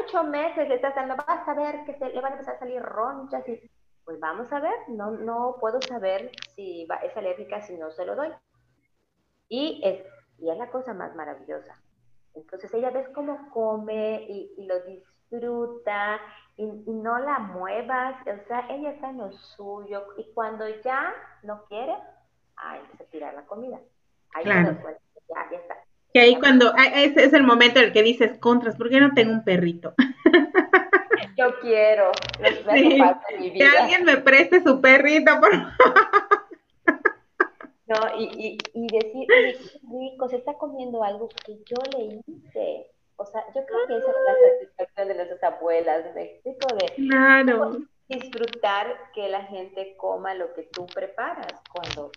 ocho 0.05 0.25
meses 0.25 0.69
le 0.69 0.77
estás 0.77 0.95
dando, 0.95 1.17
vas 1.17 1.47
a 1.47 1.55
ver 1.55 1.85
que 1.85 1.95
se, 1.95 2.09
le 2.11 2.21
van 2.21 2.33
a 2.33 2.37
empezar 2.37 2.57
a 2.57 2.59
salir 2.59 2.83
ronchas 2.83 3.47
y 3.49 3.61
pues 4.05 4.19
vamos 4.21 4.51
a 4.53 4.61
ver, 4.61 4.75
no, 4.89 5.11
no 5.11 5.57
puedo 5.61 5.81
saber 5.83 6.31
si 6.55 6.87
va, 6.87 6.97
es 6.97 7.17
alérgica 7.17 7.61
si 7.63 7.77
no 7.77 7.91
se 7.91 8.07
lo 8.07 8.17
doy. 8.17 8.31
Y 9.49 9.81
es, 9.85 10.03
y 10.39 10.51
es 10.51 10.57
la 10.57 10.71
cosa 10.71 10.95
más 10.95 11.15
maravillosa. 11.15 11.81
Entonces 12.35 12.73
ella 12.73 12.91
ves 12.91 13.09
cómo 13.11 13.51
come 13.51 14.25
y, 14.29 14.55
y 14.57 14.67
lo 14.67 14.81
disfruta 14.81 15.18
y, 16.57 16.65
no 16.87 17.19
la 17.19 17.39
muevas, 17.39 18.17
o 18.23 18.49
sea, 18.49 18.67
ella 18.71 18.91
está 18.91 19.11
en 19.11 19.19
lo 19.19 19.33
suyo 19.33 20.05
y 20.17 20.25
cuando 20.35 20.65
ya 20.85 21.15
no 21.43 21.65
quiere, 21.69 21.95
ahí 22.57 22.81
se 22.97 23.05
tira 23.05 23.33
la 23.33 23.43
comida. 23.43 23.79
Ahí 24.35 24.45
claro. 24.45 24.77
ya, 25.29 25.51
ya 25.51 25.59
está. 25.59 25.77
Y 26.13 26.19
ahí 26.19 26.37
cuando, 26.37 26.73
ese 26.95 27.25
es 27.25 27.33
el 27.33 27.45
momento 27.45 27.79
en 27.79 27.87
el 27.87 27.93
que 27.93 28.03
dices, 28.03 28.39
contras, 28.39 28.77
¿por 28.77 28.89
qué 28.89 29.01
no 29.01 29.13
tengo 29.15 29.33
un 29.33 29.45
perrito? 29.45 29.95
Yo 31.37 31.59
quiero, 31.61 32.11
sí, 32.75 33.01
que 33.57 33.65
alguien 33.65 34.05
me 34.05 34.17
preste 34.17 34.61
su 34.61 34.81
perrito, 34.81 35.39
por 35.39 35.53
No, 37.87 38.19
y, 38.19 38.25
y, 38.25 38.59
y 38.75 38.87
decir, 38.89 39.27
rico, 39.89 40.29
se 40.29 40.37
está 40.37 40.55
comiendo 40.55 41.05
algo 41.05 41.29
que 41.29 41.59
yo 41.65 41.77
le 41.97 42.21
hice. 42.27 42.91
O 43.21 43.27
sea, 43.27 43.45
yo 43.53 43.67
creo 43.67 43.87
que 43.89 43.97
esa 43.97 44.11
es 44.11 44.17
la 44.27 44.35
satisfacción 44.49 45.09
de 45.09 45.15
nuestras 45.17 45.43
abuelas, 45.43 46.05
me 46.15 46.23
explico 46.23 46.69
de 46.77 46.95
claro. 46.95 47.79
disfrutar 48.09 48.97
que 49.13 49.29
la 49.29 49.43
gente 49.43 49.97
coma 49.97 50.35
lo 50.35 50.55
que 50.55 50.63
tú 50.73 50.87
preparas 50.87 51.53
cuando... 51.73 52.13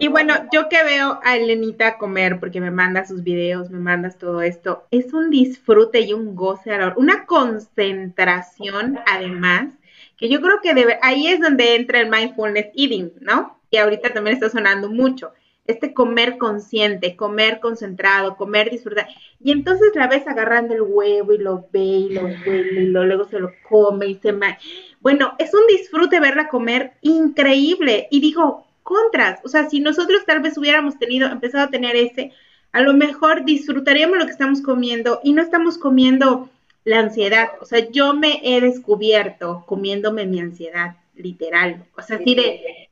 Y 0.00 0.08
bueno, 0.08 0.34
yo 0.50 0.68
que 0.68 0.82
veo 0.82 1.20
a 1.22 1.36
Elenita 1.36 1.98
comer, 1.98 2.40
porque 2.40 2.60
me 2.60 2.72
manda 2.72 3.06
sus 3.06 3.22
videos, 3.22 3.70
me 3.70 3.78
mandas 3.78 4.18
todo 4.18 4.42
esto, 4.42 4.86
es 4.90 5.12
un 5.12 5.30
disfrute 5.30 6.00
y 6.00 6.12
un 6.14 6.34
goce, 6.34 6.76
una 6.96 7.26
concentración 7.26 8.98
además, 9.06 9.72
que 10.16 10.28
yo 10.28 10.40
creo 10.40 10.60
que 10.62 10.74
debe, 10.74 10.98
ahí 11.02 11.28
es 11.28 11.38
donde 11.38 11.76
entra 11.76 12.00
el 12.00 12.10
mindfulness 12.10 12.70
eating, 12.74 13.12
¿no? 13.20 13.60
Y 13.70 13.76
ahorita 13.76 14.12
también 14.12 14.34
está 14.34 14.50
sonando 14.50 14.88
mucho 14.88 15.32
este 15.66 15.94
comer 15.94 16.36
consciente, 16.38 17.16
comer 17.16 17.60
concentrado, 17.60 18.36
comer 18.36 18.70
disfrutar. 18.70 19.08
Y 19.42 19.52
entonces 19.52 19.92
la 19.94 20.08
ves 20.08 20.26
agarrando 20.26 20.74
el 20.74 20.82
huevo 20.82 21.32
y 21.32 21.38
lo 21.38 21.66
ve 21.72 21.80
y 21.80 22.08
lo 22.10 22.22
huele 22.22 22.82
y 22.82 22.86
luego 22.86 23.24
se 23.24 23.40
lo 23.40 23.50
come 23.68 24.06
y 24.06 24.14
se... 24.16 24.32
Ma 24.32 24.58
bueno, 25.00 25.34
es 25.38 25.52
un 25.52 25.66
disfrute 25.68 26.18
verla 26.20 26.48
comer 26.48 26.92
increíble. 27.02 28.08
Y 28.10 28.20
digo, 28.20 28.66
contras, 28.82 29.40
o 29.44 29.48
sea, 29.48 29.68
si 29.68 29.80
nosotros 29.80 30.24
tal 30.26 30.40
vez 30.40 30.56
hubiéramos 30.56 30.98
tenido, 30.98 31.28
empezado 31.28 31.64
a 31.64 31.70
tener 31.70 31.96
ese, 31.96 32.32
a 32.72 32.80
lo 32.80 32.94
mejor 32.94 33.44
disfrutaríamos 33.44 34.18
lo 34.18 34.26
que 34.26 34.32
estamos 34.32 34.60
comiendo 34.60 35.20
y 35.22 35.32
no 35.32 35.42
estamos 35.42 35.78
comiendo 35.78 36.48
la 36.84 37.00
ansiedad. 37.00 37.50
O 37.60 37.64
sea, 37.64 37.90
yo 37.90 38.14
me 38.14 38.40
he 38.42 38.60
descubierto 38.60 39.64
comiéndome 39.66 40.26
mi 40.26 40.40
ansiedad, 40.40 40.96
literal. 41.14 41.84
O 41.96 42.02
sea, 42.02 42.16
así 42.16 42.34
de 42.34 42.88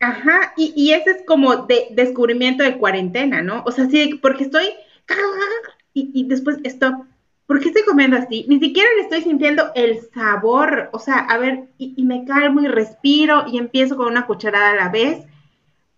Ajá, 0.00 0.52
y, 0.56 0.72
y 0.76 0.92
ese 0.92 1.10
es 1.10 1.22
como 1.26 1.66
de 1.66 1.88
descubrimiento 1.92 2.62
de 2.62 2.76
cuarentena, 2.78 3.42
¿no? 3.42 3.62
O 3.66 3.72
sea, 3.72 3.86
sí, 3.88 4.18
porque 4.20 4.44
estoy, 4.44 4.66
y, 5.94 6.10
y 6.12 6.24
después 6.28 6.58
stop, 6.64 7.06
¿por 7.46 7.60
qué 7.60 7.68
estoy 7.68 7.84
comiendo 7.84 8.16
así? 8.16 8.44
Ni 8.48 8.58
siquiera 8.60 8.88
le 8.96 9.02
estoy 9.02 9.22
sintiendo 9.22 9.70
el 9.74 10.00
sabor, 10.12 10.90
o 10.92 10.98
sea, 10.98 11.18
a 11.18 11.38
ver, 11.38 11.64
y, 11.78 11.94
y, 11.96 12.04
me 12.04 12.24
calmo 12.24 12.60
y 12.60 12.68
respiro 12.68 13.44
y 13.46 13.58
empiezo 13.58 13.96
con 13.96 14.08
una 14.08 14.26
cucharada 14.26 14.72
a 14.72 14.76
la 14.76 14.88
vez, 14.90 15.24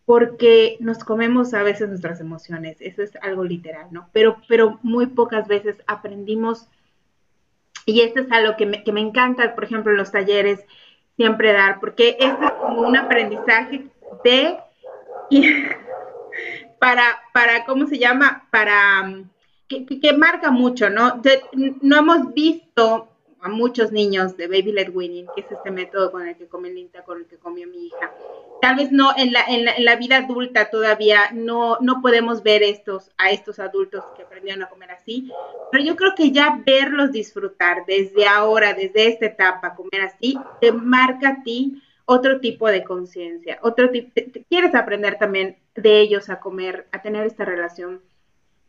porque 0.05 0.77
nos 0.79 1.03
comemos 1.03 1.53
a 1.53 1.65
veces 1.65 1.89
nuestras 1.89 2.21
emociones, 2.21 2.77
eso 2.81 3.03
es 3.03 3.17
algo 3.23 3.43
literal, 3.45 3.89
¿no? 3.91 4.09
Pero, 4.13 4.37
pero 4.47 4.79
muy 4.83 5.07
pocas 5.07 5.49
veces 5.49 5.77
aprendimos, 5.89 6.69
y 7.87 8.03
esto 8.03 8.21
es 8.21 8.31
algo 8.31 8.57
que 8.57 8.67
me, 8.67 8.85
que 8.85 8.93
me 8.93 9.01
encanta, 9.01 9.55
por 9.55 9.65
ejemplo, 9.65 9.91
en 9.93 9.99
los 9.99 10.13
talleres, 10.13 10.65
siempre 11.17 11.53
dar, 11.53 11.81
porque 11.81 12.17
es 12.21 12.33
como 12.61 12.83
un 12.83 12.97
aprendizaje 12.97 13.87
de 14.25 14.59
para, 16.79 17.21
para, 17.33 17.65
¿cómo 17.65 17.87
se 17.87 17.99
llama? 17.99 18.47
Para 18.51 19.25
que, 19.69 20.13
marca 20.17 20.51
mucho, 20.51 20.91
¿no? 20.91 21.21
no 21.81 21.99
hemos 21.99 22.33
visto 22.35 23.09
a 23.47 23.49
muchos 23.49 23.93
niños 23.93 24.37
de 24.37 24.49
Baby 24.49 24.73
Led 24.73 24.91
Winning, 24.93 25.27
que 25.33 25.43
es 25.43 25.53
este 25.53 25.71
método 25.71 26.11
con 26.11 26.27
el 26.27 26.37
que 26.37 26.49
Linda, 26.65 27.05
con 27.05 27.19
el 27.19 27.27
que 27.27 27.37
comió 27.37 27.69
mi 27.69 27.87
hija. 27.87 28.13
Tal 28.61 28.75
vez 28.75 28.91
no 28.91 29.13
en 29.17 29.33
la, 29.33 29.45
en 29.47 29.65
la, 29.65 29.77
en 29.77 29.85
la 29.85 29.95
vida 29.95 30.17
adulta 30.17 30.69
todavía 30.69 31.31
no, 31.33 31.79
no 31.81 32.03
podemos 32.03 32.43
ver 32.43 32.65
estos, 32.65 33.13
a 33.19 33.31
estos 33.31 33.61
adultos 33.61 34.03
que 34.17 34.23
aprendieron 34.23 34.65
a 34.65 34.69
comer 34.69 34.91
así, 34.91 35.31
pero 35.71 35.85
yo 35.85 35.95
creo 35.95 36.15
que 36.17 36.33
ya 36.33 36.61
verlos 36.67 37.13
disfrutar 37.13 37.87
desde 37.87 38.27
ahora, 38.27 38.75
desde 38.75 39.07
esta 39.07 39.27
etapa, 39.27 39.77
comer 39.77 40.01
así, 40.01 40.37
te 40.61 40.73
marca 40.73 41.29
a 41.29 41.43
ti 41.45 41.81
otro 42.05 42.41
tipo 42.41 42.67
de 42.67 42.83
conciencia, 42.83 43.61
otro 43.63 43.91
tipo, 43.91 44.11
quieres 44.49 44.75
aprender 44.75 45.19
también 45.19 45.57
de 45.77 46.01
ellos 46.01 46.31
a 46.31 46.41
comer, 46.41 46.89
a 46.91 47.01
tener 47.01 47.25
esta 47.27 47.45
relación 47.45 48.03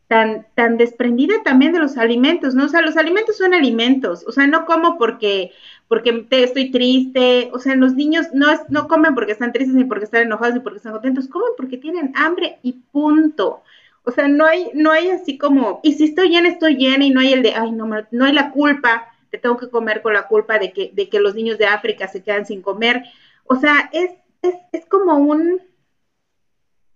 tan, 0.08 0.46
tan 0.54 0.78
desprendida 0.78 1.42
también 1.44 1.72
de 1.72 1.78
los 1.78 1.98
alimentos, 1.98 2.54
¿no? 2.54 2.64
O 2.64 2.68
sea, 2.68 2.80
los 2.80 2.96
alimentos 2.96 3.36
son 3.36 3.52
alimentos, 3.54 4.24
o 4.26 4.32
sea, 4.32 4.46
no 4.46 4.64
como 4.64 4.96
porque, 4.96 5.52
porque 5.86 6.26
estoy 6.30 6.70
triste, 6.70 7.50
o 7.52 7.58
sea, 7.58 7.76
los 7.76 7.94
niños 7.94 8.28
no, 8.32 8.50
es, 8.50 8.60
no 8.70 8.88
comen 8.88 9.14
porque 9.14 9.32
están 9.32 9.52
tristes, 9.52 9.76
ni 9.76 9.84
porque 9.84 10.06
están 10.06 10.22
enojados, 10.22 10.54
ni 10.54 10.60
porque 10.60 10.78
están 10.78 10.92
contentos, 10.92 11.28
comen 11.28 11.50
porque 11.58 11.76
tienen 11.76 12.12
hambre 12.16 12.58
y 12.62 12.72
punto. 12.90 13.62
O 14.02 14.10
sea, 14.10 14.28
no 14.28 14.46
hay, 14.46 14.70
no 14.72 14.90
hay 14.90 15.10
así 15.10 15.36
como, 15.36 15.80
y 15.82 15.92
si 15.92 16.04
estoy 16.04 16.30
llena, 16.30 16.48
estoy 16.48 16.76
llena, 16.76 17.04
y 17.04 17.10
no 17.10 17.20
hay 17.20 17.34
el 17.34 17.42
de, 17.42 17.52
ay, 17.54 17.72
no, 17.72 17.86
no 18.10 18.24
hay 18.24 18.32
la 18.32 18.50
culpa, 18.50 19.08
te 19.30 19.36
tengo 19.36 19.58
que 19.58 19.68
comer 19.68 20.00
con 20.00 20.14
la 20.14 20.26
culpa 20.26 20.58
de 20.58 20.72
que, 20.72 20.90
de 20.94 21.10
que 21.10 21.20
los 21.20 21.34
niños 21.34 21.58
de 21.58 21.66
África 21.66 22.08
se 22.08 22.22
quedan 22.22 22.46
sin 22.46 22.62
comer. 22.62 23.04
o 23.44 23.56
sea, 23.56 23.90
es, 23.92 24.10
es, 24.40 24.54
es 24.72 24.86
como 24.86 25.16
un, 25.18 25.60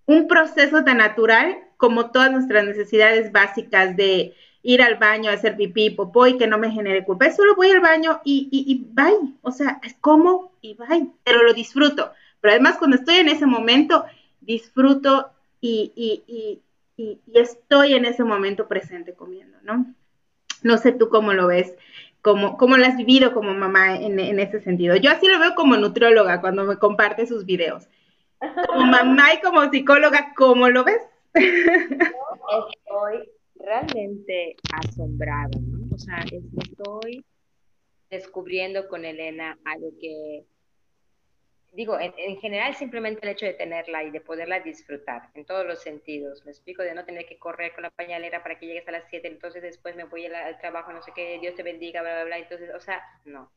un 0.07 0.29
proceso 0.29 0.83
tan 0.83 0.97
natural 0.99 1.59
como 1.83 2.13
todas 2.13 2.31
nuestras 2.31 2.65
necesidades 2.65 3.33
básicas 3.33 3.97
de 3.97 4.37
ir 4.63 4.83
al 4.83 4.99
baño, 4.99 5.33
hacer 5.33 5.57
pipí, 5.57 5.91
popó 5.91 6.29
y 6.29 6.39
que 6.39 6.47
no 6.47 6.57
me 6.57 6.71
genere 6.71 7.05
culpa. 7.05 7.27
Es 7.27 7.35
solo 7.35 7.57
voy 7.57 7.73
al 7.73 7.81
baño 7.81 8.21
y, 8.23 8.49
y, 8.53 8.73
y 8.73 8.87
bye. 8.93 9.35
O 9.43 9.51
sea, 9.51 9.81
es 9.83 9.95
como 9.95 10.53
y 10.61 10.75
bye, 10.75 11.09
pero 11.25 11.43
lo 11.43 11.53
disfruto. 11.53 12.13
Pero 12.41 12.53
además 12.53 12.79
cuando 12.79 12.95
estoy 12.95 13.17
en 13.17 13.29
ese 13.29 13.47
momento, 13.47 14.05
disfruto 14.41 15.33
y, 15.61 15.93
y, 15.97 16.63
y 16.97 17.21
estoy 17.35 17.95
en 17.95 18.05
ese 18.05 18.23
momento 18.23 18.69
presente 18.69 19.15
comiendo, 19.15 19.59
¿no? 19.63 19.93
No 20.63 20.79
sé 20.79 20.93
tú 20.93 21.09
cómo 21.09 21.33
lo 21.33 21.49
ves, 21.49 21.75
cómo, 22.21 22.59
cómo 22.59 22.77
lo 22.77 22.87
has 22.87 22.97
vivido 22.97 23.35
como 23.35 23.55
mamá 23.55 23.97
en, 23.97 24.21
en 24.21 24.39
ese 24.39 24.61
sentido. 24.61 24.95
Yo 24.95 25.11
así 25.11 25.27
lo 25.27 25.41
veo 25.41 25.57
como 25.57 25.77
nutrióloga 25.77 26.41
cuando 26.41 26.63
me 26.63 26.77
comparte 26.77 27.27
sus 27.27 27.45
videos. 27.45 27.89
Como 28.69 28.87
mamá 28.87 29.35
y 29.35 29.41
como 29.41 29.71
psicóloga, 29.71 30.33
¿cómo 30.35 30.69
lo 30.69 30.83
ves? 30.83 31.01
Estoy 31.35 33.31
realmente 33.57 34.57
asombrada, 34.73 35.51
¿no? 35.61 35.95
O 35.95 35.99
sea, 35.99 36.25
estoy 36.61 37.25
descubriendo 38.11 38.89
con 38.89 39.05
Elena 39.05 39.59
algo 39.65 39.91
que, 40.01 40.45
digo, 41.73 41.99
en, 41.99 42.13
en, 42.19 42.39
general 42.39 42.75
simplemente 42.75 43.21
el 43.23 43.33
hecho 43.33 43.47
de 43.47 43.55
tenerla 43.55 44.05
y 44.05 44.11
de 44.11 44.21
poderla 44.21 44.61
disfrutar 44.61 45.31
en 45.35 45.47
todos 45.47 45.67
los 45.67 45.81
sentidos. 45.83 46.45
Me 46.45 46.51
explico 46.51 46.83
de 46.83 46.95
no 46.95 47.05
tener 47.05 47.27
que 47.27 47.39
correr 47.39 47.73
con 47.75 47.83
la 47.83 47.91
pañalera 47.91 48.43
para 48.43 48.59
que 48.59 48.67
llegues 48.67 48.87
a 48.89 48.93
las 48.93 49.05
7, 49.09 49.27
entonces 49.29 49.63
después 49.63 49.97
me 49.97 50.05
voy 50.05 50.27
al 50.27 50.59
trabajo, 50.59 50.93
no 50.93 51.03
sé 51.03 51.13
qué, 51.15 51.39
Dios 51.41 51.55
te 51.55 51.63
bendiga, 51.63 52.03
bla, 52.03 52.15
bla, 52.15 52.25
bla. 52.25 52.39
Entonces, 52.39 52.71
o 52.75 52.81
sea, 52.81 53.03
no. 53.25 53.51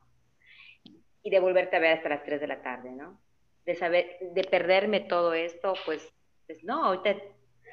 Y 1.22 1.30
de 1.30 1.40
volverte 1.40 1.76
a 1.76 1.80
ver 1.80 1.98
hasta 1.98 2.08
las 2.08 2.24
3 2.24 2.40
de 2.40 2.46
la 2.46 2.62
tarde, 2.62 2.92
¿no? 2.92 3.20
De 3.64 3.74
saber, 3.74 4.18
de 4.20 4.44
perderme 4.44 5.00
todo 5.00 5.34
esto, 5.34 5.74
pues, 5.84 6.14
pues 6.46 6.62
no, 6.62 6.84
ahorita 6.84 7.16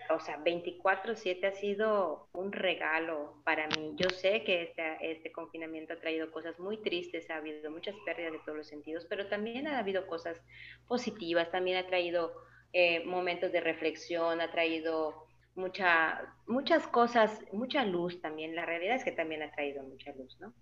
o 0.10 0.20
sea, 0.20 0.38
24/7 0.44 1.48
ha 1.48 1.52
sido 1.52 2.28
un 2.34 2.52
regalo 2.52 3.42
para 3.44 3.68
mí. 3.68 3.94
Yo 3.96 4.10
sé 4.10 4.44
que 4.44 4.64
este, 4.64 5.12
este 5.12 5.32
confinamiento 5.32 5.94
ha 5.94 6.00
traído 6.00 6.32
cosas 6.32 6.60
muy 6.60 6.78
tristes, 6.82 7.30
ha 7.30 7.38
habido 7.38 7.70
muchas 7.72 7.96
pérdidas 8.06 8.34
de 8.34 8.40
todos 8.40 8.58
los 8.58 8.68
sentidos, 8.68 9.06
pero 9.10 9.28
también 9.28 9.68
ha 9.68 9.80
habido 9.80 10.08
cosas 10.08 10.42
positivas, 10.88 11.52
también 11.52 11.78
ha 11.78 11.88
traído 11.88 12.34
eh, 12.74 13.04
momentos 13.06 13.52
de 13.52 13.62
reflexión, 13.62 14.42
ha 14.42 14.52
traído 14.52 15.28
mucha, 15.56 16.36
muchas 16.48 16.88
cosas, 16.88 17.44
mucha 17.52 17.86
luz 17.86 18.22
también. 18.22 18.56
La 18.56 18.66
realidad 18.66 18.96
es 18.96 19.04
que 19.04 19.12
también 19.12 19.44
ha 19.44 19.52
traído 19.52 19.84
mucha 19.84 20.12
luz, 20.14 20.38
¿no? 20.40 20.54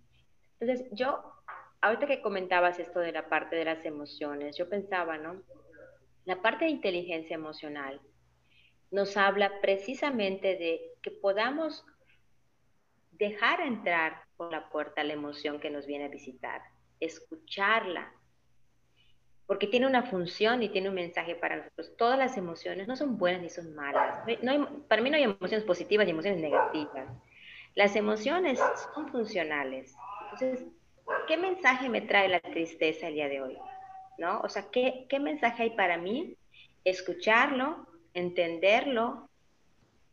Entonces, 0.59 0.87
yo, 0.91 1.23
ahorita 1.81 2.07
que 2.07 2.21
comentabas 2.21 2.79
esto 2.79 2.99
de 2.99 3.11
la 3.11 3.29
parte 3.29 3.55
de 3.55 3.65
las 3.65 3.85
emociones, 3.85 4.57
yo 4.57 4.69
pensaba, 4.69 5.17
¿no? 5.17 5.41
La 6.25 6.41
parte 6.41 6.65
de 6.65 6.71
inteligencia 6.71 7.33
emocional 7.33 7.99
nos 8.91 9.15
habla 9.17 9.61
precisamente 9.61 10.57
de 10.57 10.81
que 11.01 11.11
podamos 11.11 11.85
dejar 13.11 13.61
entrar 13.61 14.23
por 14.35 14.51
la 14.51 14.69
puerta 14.69 15.03
la 15.03 15.13
emoción 15.13 15.59
que 15.59 15.69
nos 15.69 15.85
viene 15.85 16.05
a 16.05 16.09
visitar, 16.09 16.61
escucharla, 16.99 18.11
porque 19.47 19.67
tiene 19.67 19.87
una 19.87 20.03
función 20.03 20.63
y 20.63 20.69
tiene 20.69 20.89
un 20.89 20.95
mensaje 20.95 21.35
para 21.35 21.57
nosotros. 21.57 21.95
Todas 21.97 22.17
las 22.17 22.37
emociones 22.37 22.87
no 22.87 22.95
son 22.95 23.17
buenas 23.17 23.41
ni 23.41 23.49
son 23.49 23.75
malas. 23.75 24.25
No 24.41 24.83
para 24.87 25.01
mí 25.01 25.09
no 25.09 25.17
hay 25.17 25.23
emociones 25.23 25.63
positivas 25.65 26.05
ni 26.05 26.11
emociones 26.11 26.41
negativas. 26.41 27.07
Las 27.75 27.95
emociones 27.95 28.59
son 28.93 29.09
funcionales. 29.09 29.95
Entonces, 30.23 30.65
¿qué 31.27 31.37
mensaje 31.37 31.89
me 31.89 32.01
trae 32.01 32.29
la 32.29 32.39
tristeza 32.39 33.07
el 33.07 33.15
día 33.15 33.27
de 33.27 33.41
hoy? 33.41 33.57
¿No? 34.17 34.39
O 34.41 34.49
sea, 34.49 34.69
¿qué, 34.71 35.05
qué 35.09 35.19
mensaje 35.19 35.63
hay 35.63 35.69
para 35.71 35.97
mí? 35.97 36.37
Escucharlo, 36.83 37.87
entenderlo, 38.13 39.29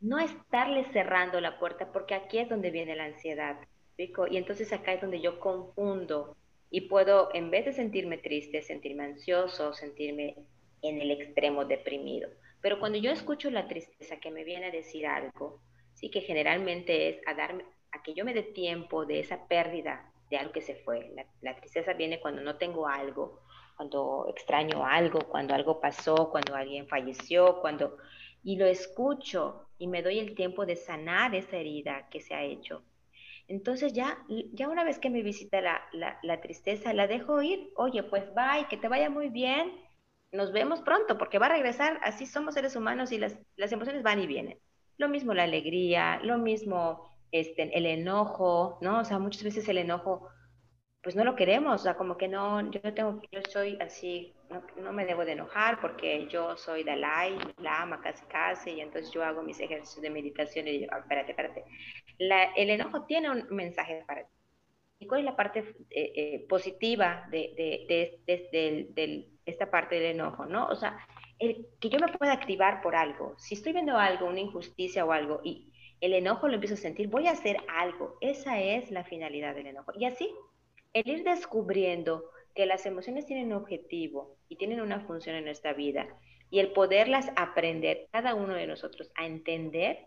no 0.01 0.18
estarle 0.18 0.84
cerrando 0.92 1.40
la 1.40 1.59
puerta, 1.59 1.92
porque 1.92 2.14
aquí 2.14 2.38
es 2.38 2.49
donde 2.49 2.70
viene 2.70 2.96
la 2.96 3.05
ansiedad. 3.05 3.59
Y 3.96 4.36
entonces 4.36 4.72
acá 4.72 4.92
es 4.92 5.01
donde 5.01 5.20
yo 5.20 5.40
confundo 5.40 6.36
y 6.70 6.82
puedo, 6.82 7.30
en 7.34 7.51
vez 7.51 7.64
de 7.64 7.72
sentirme 7.72 8.18
triste, 8.18 8.62
sentirme 8.62 9.05
ansioso, 9.05 9.72
sentirme 9.72 10.36
en 10.82 11.01
el 11.01 11.11
extremo 11.11 11.64
deprimido. 11.64 12.30
Pero 12.61 12.78
cuando 12.78 12.99
yo 12.99 13.11
escucho 13.11 13.51
la 13.51 13.66
tristeza 13.66 14.18
que 14.18 14.30
me 14.30 14.44
viene 14.44 14.66
a 14.66 14.70
decir 14.70 15.07
algo, 15.07 15.61
sí 15.94 16.11
que 16.11 16.20
generalmente 16.20 17.09
es 17.09 17.20
a 17.26 17.34
darme, 17.34 17.64
a 17.90 18.03
que 18.03 18.14
yo 18.14 18.24
me 18.24 18.34
dé 18.34 18.42
tiempo 18.42 19.05
de 19.05 19.20
esa 19.20 19.49
pérdida 19.49 20.12
de 20.30 20.36
algo 20.36 20.53
que 20.53 20.61
se 20.61 20.76
fue. 20.76 21.11
La, 21.14 21.26
la 21.40 21.57
tristeza 21.57 21.94
viene 21.94 22.20
cuando 22.20 22.42
no 22.42 22.57
tengo 22.57 22.86
algo 22.86 23.40
cuando 23.79 24.26
extraño 24.29 24.85
algo, 24.85 25.20
cuando 25.20 25.55
algo 25.55 25.81
pasó, 25.81 26.31
cuando 26.31 26.57
alguien 26.57 26.89
falleció, 26.89 27.61
cuando... 27.61 27.97
Y 28.43 28.57
lo 28.57 28.66
escucho 28.66 29.68
y 29.79 29.87
me 29.87 30.03
doy 30.03 30.18
el 30.18 30.35
tiempo 30.35 30.66
de 30.66 30.74
sanar 30.74 31.33
esa 31.37 31.57
herida 31.57 32.09
que 32.11 32.20
se 32.20 32.35
ha 32.35 32.43
hecho. 32.43 32.83
Entonces 33.47 33.93
ya, 33.93 34.18
ya 34.53 34.68
una 34.68 34.83
vez 34.83 34.99
que 34.99 35.11
me 35.11 35.22
visita 35.22 35.61
la, 35.61 35.81
la, 36.22 36.41
tristeza, 36.41 36.93
la 36.93 37.07
dejo 37.07 37.41
ir. 37.41 37.70
Oye, 37.76 38.03
pues 38.03 38.24
bye, 38.35 38.66
que 38.68 38.76
te 38.76 38.89
vaya 38.89 39.11
muy 39.11 39.29
bien. 39.29 39.72
Nos 40.33 40.51
vemos 40.51 40.81
pronto 40.81 41.16
porque 41.16 41.39
va 41.39 41.47
a 41.47 41.51
regresar. 41.51 42.01
Así 42.03 42.26
somos 42.26 42.55
seres 42.55 42.74
humanos 42.74 43.12
y 43.12 43.18
las, 43.18 43.39
las 43.57 43.70
emociones 43.70 44.03
van 44.03 44.20
y 44.20 44.26
vienen. 44.26 44.59
Lo 44.97 45.09
mismo 45.09 45.35
la 45.35 45.45
alegría, 45.45 46.18
lo 46.24 46.39
mismo 46.39 47.16
este, 47.31 47.76
el 47.79 47.87
enojo, 47.87 48.79
¿no? 48.81 49.01
O 49.01 49.05
sea, 49.05 49.20
muchas 49.20 49.45
veces 49.45 49.68
el 49.68 49.79
enojo 49.79 50.31
pues 51.09 51.16
no 51.16 51.24
lo 51.24 51.36
queremos, 51.36 51.80
o 51.80 51.82
sea, 51.84 51.96
como 51.96 52.18
que 52.18 52.28
no, 52.28 52.70
yo 52.70 52.82
tengo, 52.92 53.22
yo 53.32 53.40
soy 53.48 53.78
así, 53.80 54.34
no, 54.76 54.92
me 54.92 55.06
debo 55.06 55.24
de 55.24 55.32
enojar 55.32 55.80
porque 55.80 56.28
yo 56.28 56.54
soy 56.59 56.84
Dalai, 56.84 57.38
Lama, 57.62 57.98
casi 58.02 58.26
casi, 58.26 58.72
y 58.72 58.82
entonces 58.82 59.11
yo 59.11 59.24
hago 59.24 59.42
mis 59.42 59.59
ejercicios 59.59 60.02
de 60.02 60.11
meditación 60.11 60.68
y 60.68 60.80
digo, 60.80 60.92
ah, 60.92 60.98
espérate, 60.98 61.30
espérate. 61.30 61.64
el 62.18 62.68
enojo 62.68 63.06
tiene 63.06 63.30
un 63.30 63.46
mensaje 63.48 64.04
para 64.06 64.24
ti. 64.24 64.34
¿Y 64.98 65.06
cuál 65.06 65.20
es 65.20 65.24
la 65.24 65.34
parte 65.34 65.61
eh, 65.88 66.12
eh, 66.14 66.46
positiva 66.46 67.26
de, 67.30 67.54
de, 67.56 68.90
de, 68.94 69.30
esta 69.46 69.70
parte 69.70 69.94
del 69.94 70.14
enojo, 70.14 70.44
no? 70.44 70.66
O 70.66 70.76
sea, 70.76 70.98
que 71.38 71.88
yo 71.88 71.98
me 72.00 72.12
pueda 72.18 72.34
activar 72.34 72.82
por 72.82 72.94
algo. 72.94 73.34
Si 73.38 73.54
estoy 73.54 73.72
viendo 73.72 73.96
algo, 73.96 74.26
una 74.26 74.40
injusticia 74.40 75.06
o 75.06 75.12
algo, 75.12 75.40
y 75.42 75.72
el 76.02 76.12
enojo 76.12 76.48
lo 76.48 76.54
empiezo 76.56 76.74
a 76.74 76.76
sentir, 76.76 77.09
voy 77.09 77.28
a 77.28 77.32
hacer 77.32 77.56
algo. 77.66 78.18
Esa 78.20 78.61
es 78.61 78.90
la 78.90 79.04
finalidad 79.04 79.54
del 79.54 79.68
enojo. 79.68 79.92
Y 79.98 80.04
así 80.04 80.30
el 80.93 81.09
ir 81.09 81.24
descubriendo 81.24 82.24
que 82.55 82.66
las 82.66 82.86
emociones 82.86 83.26
tienen 83.26 83.53
un 83.53 83.62
objetivo 83.62 84.36
y 84.49 84.57
tienen 84.57 84.80
una 84.80 85.01
función 85.01 85.36
en 85.36 85.45
nuestra 85.45 85.72
vida 85.72 86.09
y 86.51 86.61
el 86.61 86.72
poderlas 86.72 87.30
aprender 87.36 88.09
cada 88.11 88.34
uno 88.34 88.55
de 88.55 88.66
nosotros 88.66 89.11
a 89.14 89.26
entender, 89.26 90.07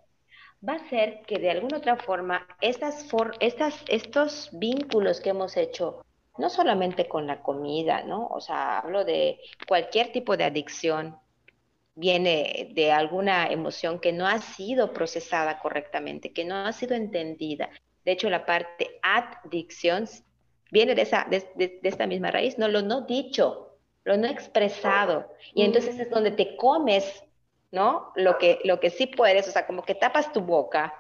va 0.68 0.74
a 0.74 0.78
hacer 0.78 1.22
que 1.28 1.40
de 1.40 1.52
alguna 1.52 1.78
otra 1.78 1.98
forma 1.98 2.48
estas, 2.60 3.08
estas, 3.40 3.84
estos 3.88 4.50
vínculos 4.54 5.22
que 5.22 5.30
hemos 5.30 5.56
hecho, 5.58 6.04
no 6.38 6.50
solamente 6.50 7.08
con 7.08 7.28
la 7.28 7.42
comida, 7.42 8.04
¿no? 8.04 8.28
O 8.28 8.42
sea, 8.42 8.80
hablo 8.80 9.06
de 9.06 9.40
cualquier 9.68 10.12
tipo 10.12 10.38
de 10.38 10.46
adicción, 10.46 11.16
viene 11.96 12.72
de 12.74 12.92
alguna 12.92 13.48
emoción 13.48 14.00
que 14.00 14.14
no 14.14 14.28
ha 14.28 14.40
sido 14.40 14.94
procesada 14.94 15.60
correctamente, 15.60 16.34
que 16.34 16.46
no 16.46 16.56
ha 16.56 16.74
sido 16.74 16.96
entendida. 16.96 17.70
De 18.06 18.14
hecho, 18.14 18.30
la 18.30 18.46
parte 18.46 19.00
adicción 19.04 20.08
viene 20.72 20.96
de, 20.96 21.04
esa, 21.04 21.28
de, 21.30 21.80
esta 21.84 22.08
misma 22.08 22.32
raíz, 22.32 22.58
no 22.58 22.68
lo 22.68 22.82
no 22.82 23.02
dicho, 23.02 23.78
lo 24.04 24.18
no 24.18 24.28
expresado. 24.28 25.32
Y 25.54 25.64
entonces 25.64 26.00
es 26.00 26.10
donde 26.10 26.32
te 26.32 26.56
comes, 26.56 27.24
¿no? 27.72 28.12
Lo 28.16 28.38
que, 28.38 28.60
lo 28.64 28.80
que 28.80 28.90
sí 28.90 29.06
puedes, 29.06 29.48
o 29.48 29.52
sea, 29.52 29.68
como 29.68 29.84
que 29.84 29.94
tapas 29.94 30.34
tu 30.34 30.42
boca, 30.42 30.94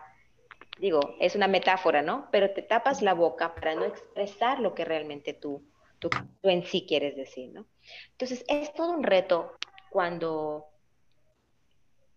digo, 0.78 1.00
es 1.20 1.36
una 1.36 1.48
metáfora, 1.48 2.02
¿no? 2.02 2.28
Pero 2.32 2.52
te 2.52 2.62
tapas 2.62 3.02
la 3.02 3.14
boca 3.14 3.56
para 3.56 3.74
no 3.74 3.86
expresar 3.86 4.60
lo 4.60 4.76
que 4.76 4.86
realmente 4.86 5.34
tú, 5.34 5.64
tú, 6.00 6.10
tú 6.10 6.50
en 6.50 6.64
sí 6.64 6.86
quieres 6.88 7.16
decir, 7.16 7.52
¿no? 7.52 7.66
Entonces 8.12 8.44
es 8.48 8.74
todo 8.74 8.92
un 8.92 9.04
reto 9.04 9.54
cuando 9.90 10.68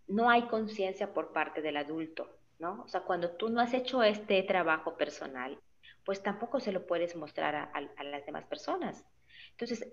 no 0.08 0.28
hay 0.28 0.42
conciencia 0.42 1.14
por 1.14 1.32
parte 1.32 1.62
del 1.62 1.76
adulto, 1.76 2.28
¿no? 2.58 2.82
O 2.82 2.88
sea, 2.88 3.02
cuando 3.02 3.30
tú 3.30 3.48
no 3.48 3.60
has 3.60 3.72
hecho 3.74 4.02
este 4.02 4.42
trabajo 4.42 4.96
personal, 4.96 5.58
pues 6.04 6.22
tampoco 6.22 6.60
se 6.60 6.72
lo 6.72 6.86
puedes 6.86 7.16
mostrar 7.16 7.54
a, 7.54 8.04
las 8.04 8.26
demás 8.26 8.44
personas. 8.44 9.04
Entonces, 9.50 9.92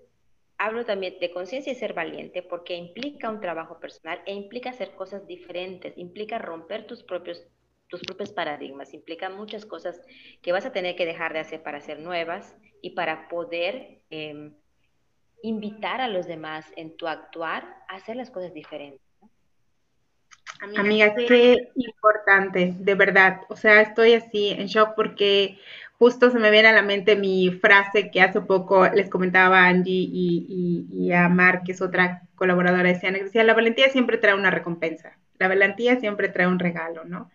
hablo 0.58 0.84
también 0.84 1.18
de 1.20 1.32
conciencia 1.32 1.72
y 1.72 1.76
ser 1.76 1.94
valiente 1.94 2.42
porque 2.42 2.76
implica 2.76 3.30
un 3.30 3.40
trabajo 3.40 3.80
personal 3.80 4.22
e 4.26 4.34
implica 4.34 4.70
hacer 4.70 4.94
cosas 4.94 5.26
diferentes, 5.26 5.96
implica 5.96 6.38
romper 6.38 6.86
tus 6.86 7.02
propios, 7.02 7.46
tus 7.88 8.00
propios 8.02 8.32
paradigmas, 8.32 8.94
implica 8.94 9.30
muchas 9.30 9.66
cosas 9.66 10.00
que 10.40 10.52
vas 10.52 10.66
a 10.66 10.72
tener 10.72 10.96
que 10.96 11.06
dejar 11.06 11.32
de 11.32 11.40
hacer 11.40 11.62
para 11.62 11.80
ser 11.80 11.98
nuevas 11.98 12.56
y 12.80 12.90
para 12.90 13.28
poder 13.28 14.02
em, 14.10 14.54
invitar 15.42 16.00
a 16.00 16.08
los 16.08 16.26
demás 16.26 16.66
en 16.76 16.96
tu 16.96 17.06
actuar 17.08 17.64
a 17.88 17.96
hacer 17.96 18.16
las 18.16 18.30
cosas 18.30 18.52
diferentes. 18.54 19.00
Amiga, 20.76 21.14
qué 21.16 21.70
importante, 21.74 22.74
de 22.78 22.94
verdad. 22.94 23.40
O 23.48 23.56
sea, 23.56 23.80
estoy 23.80 24.14
así 24.14 24.50
en 24.50 24.66
shock 24.66 24.94
porque 24.94 25.58
justo 26.02 26.32
se 26.32 26.40
me 26.40 26.50
viene 26.50 26.66
a 26.66 26.72
la 26.72 26.82
mente 26.82 27.14
mi 27.14 27.52
frase 27.52 28.10
que 28.10 28.20
hace 28.20 28.40
poco 28.40 28.88
les 28.88 29.08
comentaba 29.08 29.68
Angie 29.68 30.10
y, 30.12 31.12
a 31.12 31.28
Mar, 31.28 31.62
que 31.64 31.70
es 31.70 31.80
otra 31.80 32.22
colaboradora 32.34 32.88
de 32.88 32.98
Cianex, 32.98 33.26
decía, 33.26 33.44
la 33.44 33.54
valentía 33.54 33.88
siempre 33.88 34.18
trae 34.18 34.34
una 34.34 34.50
recompensa, 34.50 35.16
la 35.38 35.46
valentía 35.46 36.00
siempre 36.00 36.28
trae 36.28 36.48
un 36.48 36.58
regalo, 36.58 37.04
¿no? 37.04 37.30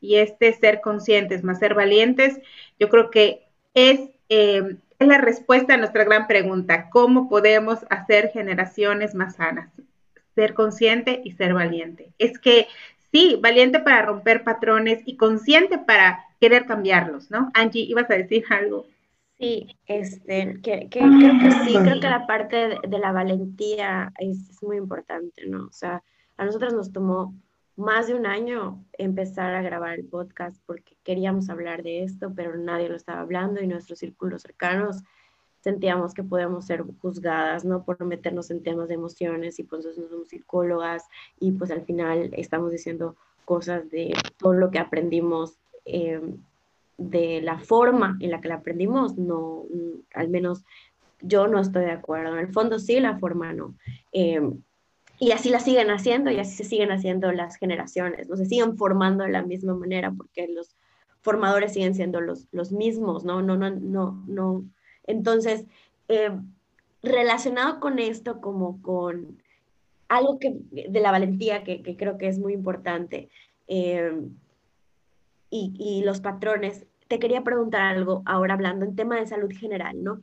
Y 0.00 0.16
este 0.16 0.52
ser 0.52 0.80
conscientes 0.80 1.44
más 1.44 1.60
ser 1.60 1.74
valientes, 1.74 2.40
yo 2.80 2.88
creo 2.88 3.08
que 3.12 3.46
es, 3.74 4.00
eh, 4.28 4.78
es 4.98 5.06
la 5.06 5.18
respuesta 5.18 5.74
a 5.74 5.76
nuestra 5.76 6.02
gran 6.02 6.26
pregunta, 6.26 6.90
¿cómo 6.90 7.28
podemos 7.28 7.86
hacer 7.88 8.32
generaciones 8.32 9.14
más 9.14 9.36
sanas? 9.36 9.70
Ser 10.34 10.54
consciente 10.54 11.20
y 11.22 11.34
ser 11.34 11.54
valiente. 11.54 12.10
Es 12.18 12.40
que 12.40 12.66
sí, 13.12 13.38
valiente 13.40 13.78
para 13.78 14.02
romper 14.02 14.42
patrones 14.42 15.02
y 15.06 15.16
consciente 15.16 15.78
para 15.78 16.24
querer 16.40 16.66
cambiarlos, 16.66 17.30
¿no? 17.30 17.50
Angie, 17.54 17.82
ibas 17.82 18.10
a 18.10 18.14
decir 18.14 18.44
algo. 18.50 18.86
Sí, 19.38 19.76
este, 19.86 20.60
que, 20.62 20.88
creo 20.90 21.10
que 21.40 21.50
sí, 21.64 21.76
creo 21.76 22.00
que 22.00 22.10
la 22.10 22.26
parte 22.26 22.80
de, 22.88 22.98
la 22.98 23.12
valentía 23.12 24.12
es, 24.18 24.60
muy 24.62 24.76
importante, 24.76 25.46
¿no? 25.46 25.66
O 25.66 25.72
sea, 25.72 26.02
a 26.36 26.44
nosotros 26.44 26.74
nos 26.74 26.92
tomó 26.92 27.34
más 27.76 28.08
de 28.08 28.14
un 28.14 28.26
año 28.26 28.84
empezar 28.94 29.54
a 29.54 29.62
grabar 29.62 29.94
el 29.94 30.04
podcast 30.04 30.60
porque 30.66 30.96
queríamos 31.04 31.48
hablar 31.50 31.84
de 31.84 32.02
esto, 32.02 32.32
pero 32.34 32.56
nadie 32.56 32.88
lo 32.88 32.96
estaba 32.96 33.20
hablando 33.20 33.62
y 33.62 33.68
nuestros 33.68 34.00
círculos 34.00 34.42
cercanos 34.42 35.04
sentíamos 35.60 36.14
que 36.14 36.24
podíamos 36.24 36.66
ser 36.66 36.84
juzgadas, 37.00 37.64
¿no? 37.64 37.84
Por 37.84 38.04
meternos 38.04 38.50
en 38.50 38.62
temas 38.62 38.88
de 38.88 38.94
emociones 38.94 39.58
y 39.58 39.64
pues 39.64 39.84
no 39.84 39.92
somos 39.92 40.28
psicólogas 40.28 41.04
y 41.38 41.52
pues 41.52 41.70
al 41.70 41.82
final 41.82 42.30
estamos 42.32 42.70
diciendo 42.70 43.16
cosas 43.44 43.88
de 43.90 44.12
todo 44.38 44.54
lo 44.54 44.70
que 44.70 44.78
aprendimos, 44.78 45.58
em, 45.88 46.38
de 46.96 47.40
la 47.42 47.58
forma 47.58 48.16
en 48.20 48.30
la 48.30 48.40
que 48.40 48.48
la 48.48 48.56
aprendimos, 48.56 49.16
no, 49.16 49.64
al 50.14 50.28
menos 50.28 50.64
yo 51.20 51.46
no 51.48 51.60
estoy 51.60 51.84
de 51.84 51.92
acuerdo. 51.92 52.34
En 52.34 52.40
el 52.40 52.52
fondo 52.52 52.78
sí, 52.78 53.00
la 53.00 53.18
forma 53.18 53.52
no. 53.52 53.74
Em, 54.12 54.62
y 55.20 55.32
así 55.32 55.50
la 55.50 55.60
siguen 55.60 55.90
haciendo 55.90 56.30
y 56.30 56.38
así 56.38 56.56
se 56.56 56.64
siguen 56.64 56.92
haciendo 56.92 57.32
las 57.32 57.56
generaciones, 57.56 58.28
¿no? 58.28 58.36
Se 58.36 58.46
siguen 58.46 58.76
formando 58.76 59.24
de 59.24 59.30
la 59.30 59.42
misma 59.42 59.74
manera 59.74 60.12
porque 60.12 60.46
los 60.48 60.76
formadores 61.22 61.72
siguen 61.72 61.94
siendo 61.94 62.20
los, 62.20 62.46
los 62.52 62.72
mismos, 62.72 63.24
¿no? 63.24 63.42
No, 63.42 63.56
no, 63.56 63.70
no, 63.70 64.24
no 64.28 64.64
entonces, 65.08 65.64
eh, 66.08 66.30
relacionado 67.02 67.80
con 67.80 67.98
esto, 67.98 68.40
como 68.40 68.80
con 68.82 69.42
algo 70.06 70.38
que, 70.38 70.54
de 70.70 71.00
la 71.00 71.10
valentía 71.10 71.64
que, 71.64 71.82
creo 71.96 72.18
que 72.18 72.28
es 72.28 72.38
muy 72.38 72.52
importante, 72.52 73.28
eh, 73.66 74.12
y, 75.50 76.02
los 76.04 76.20
patrones, 76.20 76.86
te 77.08 77.18
quería 77.18 77.42
preguntar 77.42 77.82
algo 77.82 78.22
ahora 78.26 78.54
hablando 78.54 78.84
en 78.84 78.96
tema 78.96 79.16
de 79.16 79.26
salud 79.26 79.50
general, 79.50 80.02
¿no? 80.02 80.22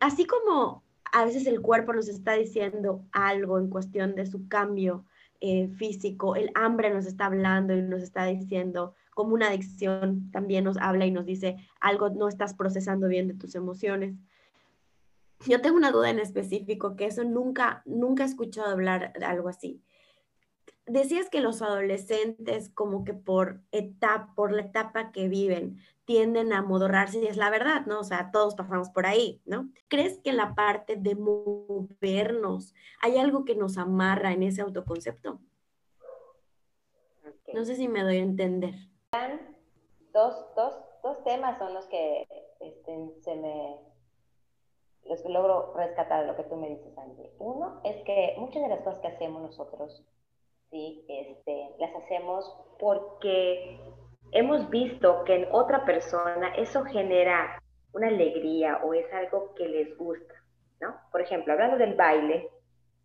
Así 0.00 0.26
como 0.26 0.82
a 1.12 1.24
veces 1.24 1.46
el 1.46 1.60
cuerpo 1.60 1.92
nos 1.92 2.08
está 2.08 2.32
diciendo 2.32 3.04
algo 3.12 3.58
en 3.58 3.68
cuestión 3.68 4.14
de 4.14 4.26
su 4.26 4.48
cambio 4.48 5.04
eh, 5.40 5.68
físico, 5.68 6.36
el 6.36 6.50
hambre 6.54 6.92
nos 6.92 7.06
está 7.06 7.26
hablando 7.26 7.74
y 7.74 7.82
nos 7.82 8.02
está 8.02 8.24
diciendo, 8.24 8.94
como 9.14 9.34
una 9.34 9.48
adicción 9.48 10.30
también 10.32 10.64
nos 10.64 10.76
habla 10.78 11.06
y 11.06 11.10
nos 11.10 11.24
dice 11.24 11.56
algo 11.80 12.10
no 12.10 12.28
estás 12.28 12.54
procesando 12.54 13.08
bien 13.08 13.28
de 13.28 13.34
tus 13.34 13.54
emociones. 13.54 14.14
Yo 15.46 15.60
tengo 15.60 15.76
una 15.76 15.92
duda 15.92 16.10
en 16.10 16.18
específico, 16.18 16.96
que 16.96 17.06
eso 17.06 17.22
nunca, 17.22 17.82
nunca 17.84 18.22
he 18.22 18.26
escuchado 18.26 18.70
hablar 18.70 19.12
de 19.12 19.24
algo 19.24 19.48
así. 19.48 19.82
Decías 20.86 21.30
que 21.30 21.40
los 21.40 21.62
adolescentes 21.62 22.68
como 22.70 23.04
que 23.04 23.14
por 23.14 23.60
etapa, 23.72 24.32
por 24.34 24.52
la 24.52 24.62
etapa 24.62 25.12
que 25.12 25.28
viven, 25.28 25.78
tienden 26.04 26.52
a 26.52 26.62
modorrarse 26.62 27.20
y 27.20 27.26
es 27.26 27.38
la 27.38 27.48
verdad, 27.48 27.86
¿no? 27.86 28.00
O 28.00 28.04
sea, 28.04 28.30
todos 28.30 28.54
pasamos 28.54 28.90
por 28.90 29.06
ahí, 29.06 29.40
¿no? 29.46 29.70
¿Crees 29.88 30.18
que 30.18 30.30
en 30.30 30.36
la 30.36 30.54
parte 30.54 30.96
de 30.96 31.14
movernos 31.14 32.74
hay 33.00 33.16
algo 33.16 33.46
que 33.46 33.56
nos 33.56 33.78
amarra 33.78 34.32
en 34.32 34.42
ese 34.42 34.60
autoconcepto? 34.60 35.40
No 37.54 37.64
sé 37.64 37.76
si 37.76 37.88
me 37.88 38.02
doy 38.02 38.18
a 38.18 38.22
entender 38.22 38.74
dos, 40.14 40.46
dos, 40.54 40.74
dos 41.02 41.22
temas 41.24 41.58
son 41.58 41.74
los 41.74 41.86
que 41.86 42.26
este, 42.60 43.10
se 43.20 43.36
me 43.36 43.78
los 45.04 45.20
que 45.20 45.28
logro 45.28 45.74
rescatar 45.74 46.22
de 46.22 46.28
lo 46.28 46.36
que 46.36 46.44
tú 46.44 46.56
me 46.56 46.70
dices, 46.70 46.96
Angie. 46.96 47.30
Uno 47.38 47.82
es 47.84 48.02
que 48.04 48.36
muchas 48.38 48.62
de 48.62 48.68
las 48.68 48.80
cosas 48.80 49.00
que 49.00 49.08
hacemos 49.08 49.42
nosotros, 49.42 50.02
¿sí? 50.74 51.04
Este, 51.08 51.70
las 51.78 51.94
hacemos 51.94 52.52
porque 52.80 53.78
hemos 54.32 54.68
visto 54.70 55.22
que 55.22 55.36
en 55.36 55.48
otra 55.52 55.84
persona 55.84 56.52
eso 56.56 56.84
genera 56.84 57.62
una 57.92 58.08
alegría 58.08 58.80
o 58.82 58.92
es 58.92 59.06
algo 59.12 59.54
que 59.54 59.68
les 59.68 59.96
gusta, 59.96 60.34
¿no? 60.80 60.96
Por 61.12 61.20
ejemplo, 61.20 61.52
hablando 61.52 61.78
del 61.78 61.94
baile 61.94 62.48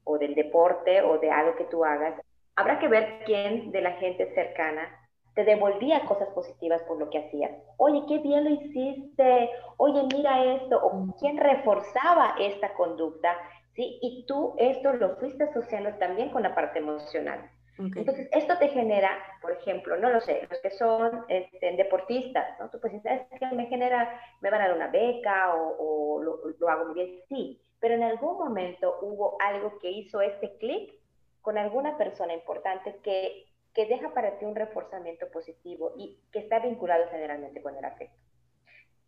o 0.04 0.18
del 0.18 0.34
deporte 0.34 1.04
o 1.04 1.20
de 1.20 1.30
algo 1.30 1.56
que 1.58 1.66
tú 1.66 1.86
hagas, 1.86 2.20
habrá 2.56 2.80
que 2.80 2.88
ver 2.88 3.20
quién 3.26 3.72
de 3.72 3.82
la 3.82 3.92
gente 3.94 4.34
cercana 4.34 4.90
te 5.36 5.44
devolvía 5.44 6.06
cosas 6.06 6.28
positivas 6.30 6.82
por 6.88 6.98
lo 6.98 7.12
que 7.12 7.20
hacías. 7.20 7.52
Oye, 7.78 8.02
qué 8.08 8.18
bien 8.18 8.46
lo 8.46 8.50
hiciste. 8.50 9.52
Oye, 9.78 10.08
mira 10.12 10.56
esto. 10.56 10.76
O 10.84 11.16
quién 11.20 11.38
reforzaba 11.38 12.36
esta 12.40 12.74
conducta. 12.74 13.38
¿sí? 13.76 14.00
Y 14.02 14.26
tú 14.26 14.56
esto 14.58 14.92
lo 14.94 15.18
fuiste 15.18 15.44
asociando 15.44 15.94
también 16.00 16.32
con 16.32 16.42
la 16.42 16.56
parte 16.56 16.80
emocional. 16.80 17.50
Entonces, 17.80 18.28
esto 18.32 18.58
te 18.58 18.68
genera, 18.68 19.10
por 19.42 19.54
ejemplo, 19.54 19.96
no 19.98 20.10
lo 20.10 20.20
sé, 20.20 20.46
los 20.50 20.60
que 20.60 20.72
son 20.72 21.26
este, 21.30 21.76
deportistas, 21.78 22.60
¿no? 22.60 22.70
Tú 22.70 22.80
pues 22.80 22.94
dices, 22.94 23.22
que 23.40 23.56
me 23.56 23.68
genera, 23.68 24.20
me 24.42 24.50
van 24.50 24.62
a 24.62 24.68
dar 24.68 24.76
una 24.76 24.88
beca 24.88 25.56
o, 25.56 25.78
o 25.80 26.22
lo, 26.22 26.42
lo, 26.60 26.70
hago 26.70 26.86
muy 26.86 26.96
bien. 26.96 27.22
Sí, 27.30 27.62
pero 27.80 27.96
en 27.96 28.04
algún 28.04 28.38
momento 28.38 29.00
hubo 29.02 29.38
algo 29.42 29.80
que 29.80 29.90
hizo 29.90 30.22
este 30.22 30.58
clic 30.58 30.94
con 31.42 31.58
alguna 31.58 31.98
persona 31.98 32.34
importante 32.34 33.00
que 33.02 33.46
que 33.74 33.86
deja 33.86 34.14
para 34.14 34.38
ti 34.38 34.46
un 34.46 34.56
reforzamiento 34.56 35.28
positivo 35.32 35.94
y 35.98 36.20
que 36.32 36.40
está 36.40 36.60
vinculado 36.60 37.06
generalmente 37.12 37.62
con 37.62 37.76
el 37.78 37.86
afecto. 37.86 38.29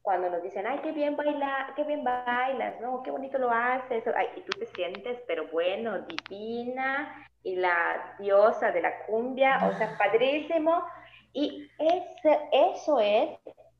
Cuando 0.02 0.30
nos 0.30 0.41
dicen, 0.41 0.66
ay, 0.66 0.80
qué 0.80 0.91
bien 0.91 1.16
baila, 1.16 1.74
qué 1.76 1.84
bien 1.84 2.04
bailas, 2.04 2.80
¿no? 2.82 3.04
Qué 3.04 3.12
bonito 3.12 3.38
lo 3.38 3.52
haces, 3.52 4.04
ay, 4.16 4.28
y 4.36 4.41
tú 4.41 4.58
te 4.58 4.66
sientes, 4.68 5.20
pero 5.28 5.47
bueno, 5.47 5.99
divina, 6.02 7.28
y 7.43 7.56
la 7.56 8.16
diosa 8.20 8.72
de 8.72 8.82
la 8.82 9.06
cumbia, 9.06 9.60
o 9.68 9.78
sea, 9.78 9.97
padrísimo. 9.97 10.84
Y 11.34 11.70
ese, 11.78 12.39
eso 12.52 12.99
es 12.99 13.30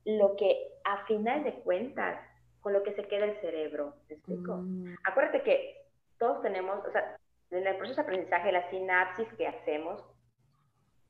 lo 0.06 0.36
que 0.36 0.72
a 0.84 1.06
final 1.06 1.44
de 1.44 1.54
cuentas, 1.56 2.20
con 2.62 2.74
lo 2.74 2.84
que 2.84 2.94
se 2.94 3.08
queda 3.08 3.26
el 3.26 3.40
cerebro, 3.42 3.96
¿te 4.08 4.16
explico? 4.16 4.58
Mm. 4.58 4.96
Acuérdate 5.04 5.42
que 5.42 5.82
todos 6.18 6.42
tenemos, 6.42 6.86
o 6.86 6.92
sea, 6.92 7.18
en 7.50 7.68
el 7.68 7.76
proceso 7.76 8.02
de 8.02 8.08
aprendizaje, 8.08 8.52
la 8.52 8.70
sinapsis 8.70 9.28
que 9.38 9.48
hacemos, 9.48 10.04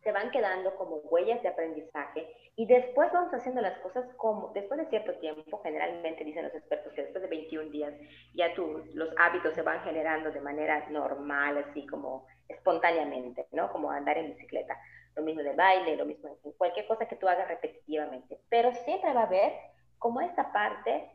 se 0.04 0.12
van 0.12 0.32
quedando 0.32 0.76
como 0.76 0.98
huellas 0.98 1.42
de 1.44 1.50
aprendizaje 1.50 2.28
y 2.56 2.66
después 2.66 3.12
vamos 3.12 3.34
haciendo 3.34 3.62
las 3.62 3.78
cosas 3.80 4.06
como, 4.18 4.50
después 4.50 4.80
de 4.80 4.88
cierto 4.88 5.14
tiempo, 5.20 5.62
generalmente 5.64 6.24
dicen 6.24 6.44
los 6.44 6.56
expertos 6.56 6.92
que 6.94 7.04
después 7.04 7.22
de 7.22 7.30
21 7.30 7.70
días 7.70 7.94
ya 8.34 8.54
tú, 8.56 8.84
los 8.94 9.10
hábitos 9.18 9.54
se 9.54 9.62
van 9.62 9.82
generando 9.84 10.32
de 10.32 10.42
manera 10.42 10.88
normal, 10.90 11.58
así 11.58 11.86
como 11.86 12.26
espontáneamente, 12.48 13.48
¿no? 13.52 13.72
Como 13.72 13.92
andar 13.92 14.18
en 14.18 14.34
bicicleta. 14.34 14.78
Lo 15.16 15.24
mismo 15.24 15.44
de 15.44 15.56
baile, 15.56 15.96
lo 15.96 16.06
mismo 16.06 16.30
en 16.44 16.52
cualquier 16.54 16.88
cosa 16.88 17.08
que 17.08 17.16
tú 17.16 17.28
hagas 17.28 17.48
repetitivamente. 17.48 18.40
Pero 18.50 18.74
siempre 18.74 19.14
va 19.14 19.22
a 19.22 19.28
haber 19.28 19.54
como 20.00 20.22
esta 20.22 20.52
parte 20.52 21.12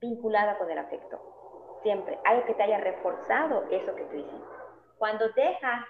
vinculada 0.00 0.56
con 0.58 0.70
el 0.70 0.78
afecto. 0.78 1.20
Siempre, 1.82 2.18
algo 2.24 2.44
que 2.44 2.54
te 2.54 2.62
haya 2.62 2.78
reforzado 2.78 3.64
eso 3.70 3.94
que 3.94 4.04
tú 4.04 4.16
hiciste. 4.16 4.46
Cuando 4.98 5.28
dejas 5.30 5.84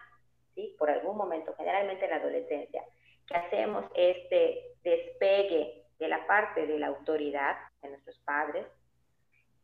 por 0.79 0.91
algún 0.91 1.17
momento, 1.17 1.55
generalmente 1.57 2.05
en 2.05 2.11
la 2.11 2.17
adolescencia, 2.17 2.83
que 3.27 3.37
hacemos 3.37 3.85
este 3.95 4.75
despegue 4.83 5.85
de 5.99 6.09
la 6.09 6.27
parte 6.27 6.67
de 6.67 6.79
la 6.79 6.89
autoridad 6.89 7.57
de 7.83 7.91
nuestros 7.91 8.19
padres, 8.21 8.67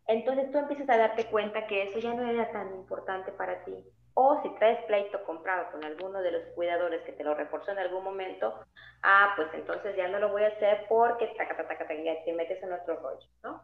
entonces 0.07 0.51
tú 0.53 0.59
empiezas 0.59 0.89
a 0.89 0.99
darte 0.99 1.27
cuenta 1.27 1.67
que 1.67 1.83
eso 1.83 1.99
ya 1.99 2.15
no 2.15 2.29
era 2.29 2.51
tan 2.53 2.75
importante 2.75 3.33
para 3.33 3.65
ti. 3.65 3.75
O 4.15 4.41
si 4.43 4.49
traes 4.57 4.83
pleito 4.85 5.23
comprado 5.25 5.71
con 5.73 5.85
alguno 5.85 6.23
de 6.23 6.31
los 6.31 6.43
cuidadores 6.55 7.03
que 7.03 7.13
te 7.13 7.25
lo 7.25 7.35
reforzó 7.35 7.73
en 7.73 7.79
algún 7.79 8.03
momento, 8.03 8.55
ah, 9.03 9.33
pues 9.37 9.49
entonces 9.53 9.95
ya 9.97 10.09
no 10.09 10.19
lo 10.19 10.31
voy 10.31 10.45
a 10.45 10.49
hacer 10.49 10.87
porque 10.89 11.27
taca, 11.37 11.57
taca, 11.57 11.77
taca, 11.77 11.95
ya 11.95 12.25
te 12.25 12.33
metes 12.33 12.63
en 12.63 12.73
otro 12.73 12.97
rollo, 12.97 13.27
¿no? 13.43 13.61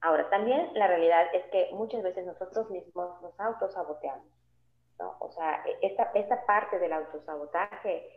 Ahora, 0.00 0.28
también 0.30 0.70
la 0.74 0.86
realidad 0.86 1.26
es 1.32 1.44
que 1.50 1.68
muchas 1.72 2.02
veces 2.02 2.26
nosotros 2.26 2.70
mismos 2.70 3.20
nos 3.22 3.38
autosaboteamos. 3.38 4.26
O 4.98 5.30
sea, 5.30 5.62
e, 5.66 5.86
esta, 5.86 6.10
esta 6.14 6.44
parte 6.46 6.78
del 6.78 6.92
autosabotaje 6.92 8.08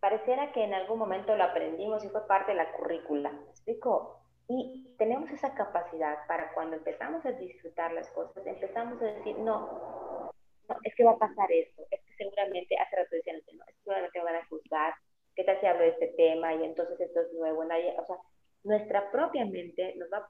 pareciera 0.00 0.52
que 0.52 0.64
en 0.64 0.74
algún 0.74 0.98
momento 0.98 1.36
lo 1.36 1.44
aprendimos 1.44 2.04
y 2.04 2.08
fue 2.08 2.26
parte 2.26 2.52
de 2.52 2.58
la 2.58 2.72
currícula, 2.72 3.30
¿me 3.32 3.50
explico? 3.50 4.20
Y 4.48 4.94
tenemos 4.98 5.30
esa 5.30 5.54
capacidad 5.54 6.26
para 6.26 6.52
cuando 6.54 6.76
empezamos 6.76 7.24
a 7.24 7.32
disfrutar 7.32 7.92
las 7.92 8.08
cosas, 8.10 8.44
empezamos 8.46 9.00
a 9.00 9.04
decir, 9.04 9.38
no, 9.38 10.32
no 10.68 10.76
es 10.82 10.94
que 10.96 11.04
va 11.04 11.12
a 11.12 11.18
pasar 11.18 11.52
esto, 11.52 11.82
es 11.90 12.00
que 12.02 12.14
seguramente, 12.14 12.76
hace 12.76 12.96
rato 12.96 13.14
decían, 13.14 13.36
no, 13.52 13.64
es 13.64 13.74
que 13.74 13.82
seguramente 13.82 14.18
me 14.18 14.24
van 14.24 14.36
a 14.36 14.46
juzgar, 14.48 14.94
¿qué 15.36 15.44
tal 15.44 15.60
si 15.60 15.66
hablo 15.66 15.82
de 15.82 15.90
este 15.90 16.08
tema? 16.16 16.54
Y 16.54 16.64
entonces 16.64 17.00
esto 17.00 17.20
es 17.20 17.32
nuevo, 17.34 17.64
nadie, 17.64 17.94
o 17.98 18.06
sea, 18.06 18.16
nuestra 18.64 19.10
propia 19.10 19.44
mente 19.46 19.94
nos 19.96 20.10
va 20.10 20.28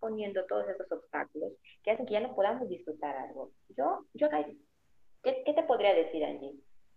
poniendo 0.00 0.44
todos 0.46 0.68
esos 0.68 0.90
obstáculos 0.90 1.52
que 1.82 1.90
hacen 1.92 2.06
que 2.06 2.14
ya 2.14 2.20
no 2.20 2.34
podamos 2.34 2.68
disfrutar 2.68 3.16
algo. 3.16 3.50
Yo, 3.76 4.06
yo 4.14 4.28
¿qué, 5.22 5.42
¿qué, 5.44 5.54
te 5.54 5.62
podría 5.64 5.94
decir, 5.94 6.24
Angie? 6.24 6.54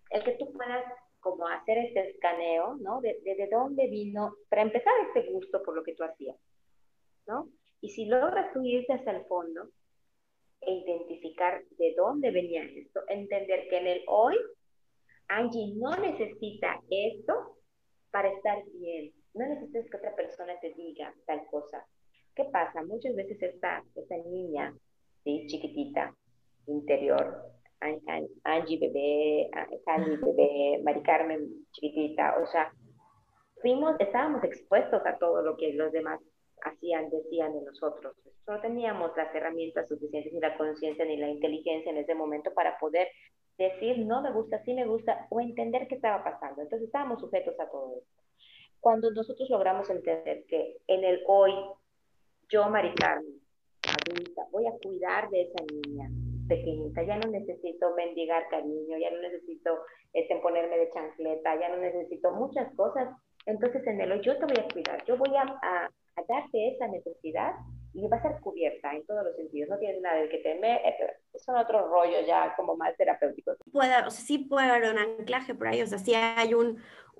El 0.09 0.23
que 0.23 0.33
tú 0.33 0.51
puedas 0.53 0.83
como 1.19 1.47
hacer 1.47 1.77
este 1.77 2.11
escaneo, 2.11 2.75
¿no? 2.75 3.01
De, 3.01 3.19
de, 3.23 3.47
dónde 3.49 3.87
vino, 3.87 4.35
para 4.49 4.61
empezar, 4.61 4.93
este 5.07 5.31
gusto 5.31 5.63
por 5.63 5.75
lo 5.75 5.83
que 5.83 5.95
tú 5.95 6.03
hacías, 6.03 6.37
¿no? 7.25 7.49
Y 7.81 7.89
si 7.89 8.05
logras 8.05 8.53
subirte 8.53 8.93
hasta 8.93 9.11
el 9.11 9.25
fondo 9.25 9.69
e 10.61 10.73
identificar 10.73 11.63
de 11.77 11.93
dónde 11.95 12.31
venía 12.31 12.63
esto, 12.63 13.01
entender 13.07 13.67
que 13.69 13.77
en 13.77 13.87
el 13.87 14.03
hoy, 14.07 14.35
Angie 15.29 15.73
no 15.75 15.95
necesita 15.95 16.81
esto 16.89 17.57
para 18.11 18.29
estar 18.29 18.63
bien. 18.73 19.13
No 19.33 19.47
necesitas 19.47 19.89
que 19.89 19.97
otra 19.97 20.15
persona 20.15 20.59
te 20.59 20.73
diga 20.73 21.13
tal 21.25 21.45
cosa. 21.47 21.85
¿Qué 22.35 22.45
pasa? 22.45 22.83
Muchas 22.83 23.15
veces 23.15 23.41
esta, 23.41 23.83
esta 23.95 24.17
niña, 24.17 24.73
¿sí? 25.23 25.45
chiquitita, 25.47 26.15
interior, 26.67 27.53
Angie 28.43 28.79
bebé, 28.79 29.49
Candy 29.85 30.15
bebé, 30.17 30.81
Mari 30.83 31.03
Carmen 31.03 31.67
chiquitita, 31.71 32.37
o 32.41 32.47
sea, 32.47 32.71
fuimos, 33.61 33.95
estábamos 33.99 34.43
expuestos 34.43 35.05
a 35.05 35.17
todo 35.17 35.41
lo 35.41 35.57
que 35.57 35.73
los 35.73 35.91
demás 35.91 36.19
hacían, 36.63 37.09
decían 37.09 37.53
de 37.53 37.61
nosotros. 37.61 38.15
No 38.47 38.59
teníamos 38.61 39.11
las 39.15 39.33
herramientas 39.35 39.87
suficientes, 39.87 40.33
ni 40.33 40.39
la 40.39 40.57
conciencia, 40.57 41.05
ni 41.05 41.17
la 41.17 41.29
inteligencia 41.29 41.91
en 41.91 41.97
ese 41.97 42.15
momento 42.15 42.53
para 42.53 42.77
poder 42.77 43.07
decir 43.57 43.99
no 44.05 44.21
me 44.21 44.31
gusta, 44.31 44.63
sí 44.63 44.73
me 44.73 44.85
gusta, 44.85 45.27
o 45.29 45.39
entender 45.39 45.87
qué 45.87 45.95
estaba 45.95 46.23
pasando. 46.23 46.61
Entonces 46.61 46.87
estábamos 46.87 47.19
sujetos 47.19 47.59
a 47.59 47.69
todo 47.69 47.97
esto. 47.97 48.23
Cuando 48.79 49.11
nosotros 49.11 49.49
logramos 49.49 49.89
entender 49.89 50.45
que 50.47 50.77
en 50.87 51.03
el 51.03 51.21
hoy 51.27 51.53
yo, 52.49 52.69
Mari 52.69 52.93
Carmen, 52.95 53.39
voy 54.51 54.67
a 54.67 54.77
cuidar 54.81 55.29
de 55.29 55.41
esa 55.43 55.63
niña 55.71 56.09
pequeñita, 56.47 57.03
ya 57.03 57.17
no 57.17 57.29
necesito 57.31 57.93
mendigar 57.95 58.47
cariño, 58.49 58.97
ya 58.97 59.11
no 59.11 59.21
necesito 59.21 59.79
este, 60.13 60.35
ponerme 60.37 60.77
de 60.77 60.91
chancleta, 60.91 61.59
ya 61.59 61.69
no 61.69 61.77
necesito 61.77 62.31
muchas 62.31 62.73
cosas. 62.75 63.09
Entonces 63.45 63.85
en 63.87 63.99
el 63.99 64.21
yo 64.21 64.37
te 64.37 64.45
voy 64.45 64.57
a 64.57 64.67
cuidar, 64.73 65.03
yo 65.05 65.17
voy 65.17 65.35
a, 65.35 65.41
a, 65.41 65.89
darte 66.27 66.69
esa 66.69 66.87
necesidad 66.87 67.53
y 67.93 68.07
va 68.07 68.17
a 68.17 68.21
ser 68.21 68.39
cubierta 68.41 68.93
en 68.93 69.05
todos 69.05 69.23
los 69.23 69.35
sentidos. 69.35 69.69
No 69.69 69.77
tienes 69.77 70.01
nada 70.01 70.17
del 70.17 70.29
que 70.29 70.39
temer, 70.39 70.81
eh, 70.85 70.95
son 71.35 71.57
otros 71.57 71.89
rollos 71.89 72.25
ya 72.25 72.55
como 72.55 72.75
más 72.75 72.95
terapéuticos. 72.97 73.57
Puede, 73.71 73.95
o 74.05 74.09
sea, 74.09 74.25
sí 74.25 74.39
puede 74.39 74.67
haber 74.67 74.91
un 74.91 74.99
anclaje 74.99 75.53
por 75.53 75.67
ahí, 75.67 75.81
o 75.81 75.87
sea, 75.87 75.99
sí 75.99 76.13
hay 76.15 76.53
un, 76.53 76.79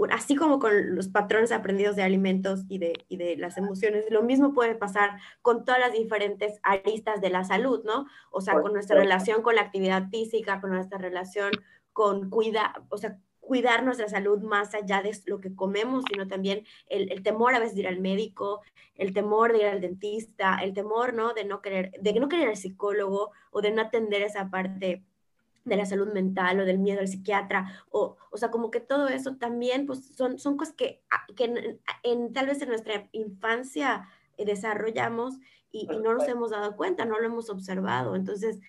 así 0.10 0.36
como 0.36 0.60
con 0.60 0.96
los 0.96 1.08
patrones 1.08 1.52
aprendidos 1.52 1.96
de 1.96 2.04
alimentos 2.04 2.62
y 2.70 2.80
de, 2.80 2.94
y 3.08 3.18
de 3.18 3.38
las 3.38 3.58
emociones, 3.58 4.06
lo 4.10 4.24
mismo 4.24 4.54
puede 4.54 4.76
pasar 4.76 5.12
con 5.42 5.66
todas 5.66 5.80
las 5.80 5.94
diferentes 5.94 6.60
aristas 6.64 7.22
de 7.22 7.30
la 7.30 7.44
salud, 7.44 7.84
¿no? 7.86 8.08
O 8.32 8.42
sea, 8.42 8.60
con 8.60 8.74
nuestra 8.74 8.98
relación 8.98 9.42
con 9.42 9.56
la 9.56 9.62
actividad 9.62 10.10
física, 10.10 10.60
con 10.60 10.72
nuestra 10.72 10.98
relación 10.98 11.52
con 11.92 12.32
cuidar, 12.32 12.72
o 12.90 12.98
sea, 12.98 13.20
cuidar 13.46 13.84
nuestra 13.84 14.08
salud 14.08 14.42
más 14.42 14.74
allá 14.74 15.02
de 15.02 15.16
lo 15.26 15.40
que 15.40 15.56
comemos, 15.56 16.04
sino 16.10 16.28
también 16.28 16.66
el, 16.88 17.12
el, 17.12 17.24
temor 17.24 17.54
a 17.54 17.60
veces 17.60 17.76
de 17.76 17.82
ir 17.82 17.88
al 17.88 18.00
médico, 18.00 18.62
el 18.96 19.14
temor 19.14 19.52
de 19.52 19.60
ir 19.60 19.66
al 19.66 19.82
dentista, 19.82 20.60
el 20.62 20.74
temor, 20.74 21.14
¿no? 21.14 21.34
De 21.34 21.44
no 21.44 21.62
querer, 21.62 21.92
de 22.00 22.14
no 22.14 22.30
querer 22.30 22.50
al 22.50 22.58
psicólogo 22.58 23.32
o 23.52 23.62
de 23.62 23.72
no 23.72 23.82
atender 23.82 24.22
esa 24.22 24.50
parte 24.50 25.04
de 25.66 25.78
la 25.78 25.86
salud 25.86 26.12
mental 26.14 26.60
o 26.60 26.66
del 26.66 26.80
miedo 26.80 27.00
al 27.00 27.08
psiquiatra, 27.08 27.84
o, 27.90 28.18
o 28.32 28.38
sea, 28.38 28.52
como 28.52 28.70
que 28.70 28.80
todo 28.80 29.08
eso 29.08 29.36
también, 29.38 29.86
pues 29.86 30.06
son, 30.16 30.40
son 30.40 30.58
cosas 30.58 30.76
que, 30.76 31.02
ah, 31.10 31.26
que 31.36 31.80
en, 32.04 32.34
tal 32.34 32.48
vez 32.48 32.62
en 32.62 32.70
nuestra 32.70 33.08
infancia 33.12 34.10
eh, 34.38 34.46
desarrollamos 34.46 35.36
y, 35.72 35.88
no 35.88 36.14
nos 36.14 36.28
hemos 36.28 36.52
dado 36.52 36.76
cuenta, 36.76 37.06
no 37.06 37.20
lo 37.20 37.26
hemos 37.26 37.50
observado. 37.50 38.16
Entonces, 38.16 38.60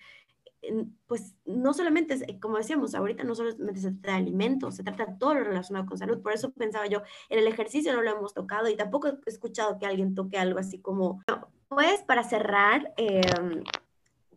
pues 1.07 1.35
no 1.45 1.73
solamente, 1.73 2.15
eh, 2.27 2.39
como 2.39 2.57
decíamos, 2.57 2.95
ahorita 2.95 3.23
no 3.23 3.35
solamente 3.35 3.79
se 3.79 3.91
trata 3.91 4.11
de 4.11 4.17
alimentos, 4.17 4.75
se 4.75 4.83
trata 4.83 5.05
de 5.05 5.17
todo 5.17 5.35
lo 5.35 5.43
relacionado 5.43 5.85
con 5.85 5.97
salud. 5.97 6.21
Por 6.21 6.33
eso 6.33 6.51
pensaba 6.51 6.87
yo, 6.87 7.01
en 7.29 7.39
el 7.39 7.47
ejercicio 7.47 7.93
no 7.93 8.01
lo 8.01 8.11
hemos 8.11 8.33
tocado 8.33 8.69
y 8.69 8.75
tampoco 8.75 9.07
he 9.07 9.17
escuchado 9.25 9.77
que 9.79 9.85
alguien 9.85 10.15
toque 10.15 10.37
algo 10.37 10.59
así 10.59 10.79
como, 10.79 11.23
pues 11.67 12.01
para 12.03 12.23
cerrar, 12.23 12.93
eh, 12.97 13.21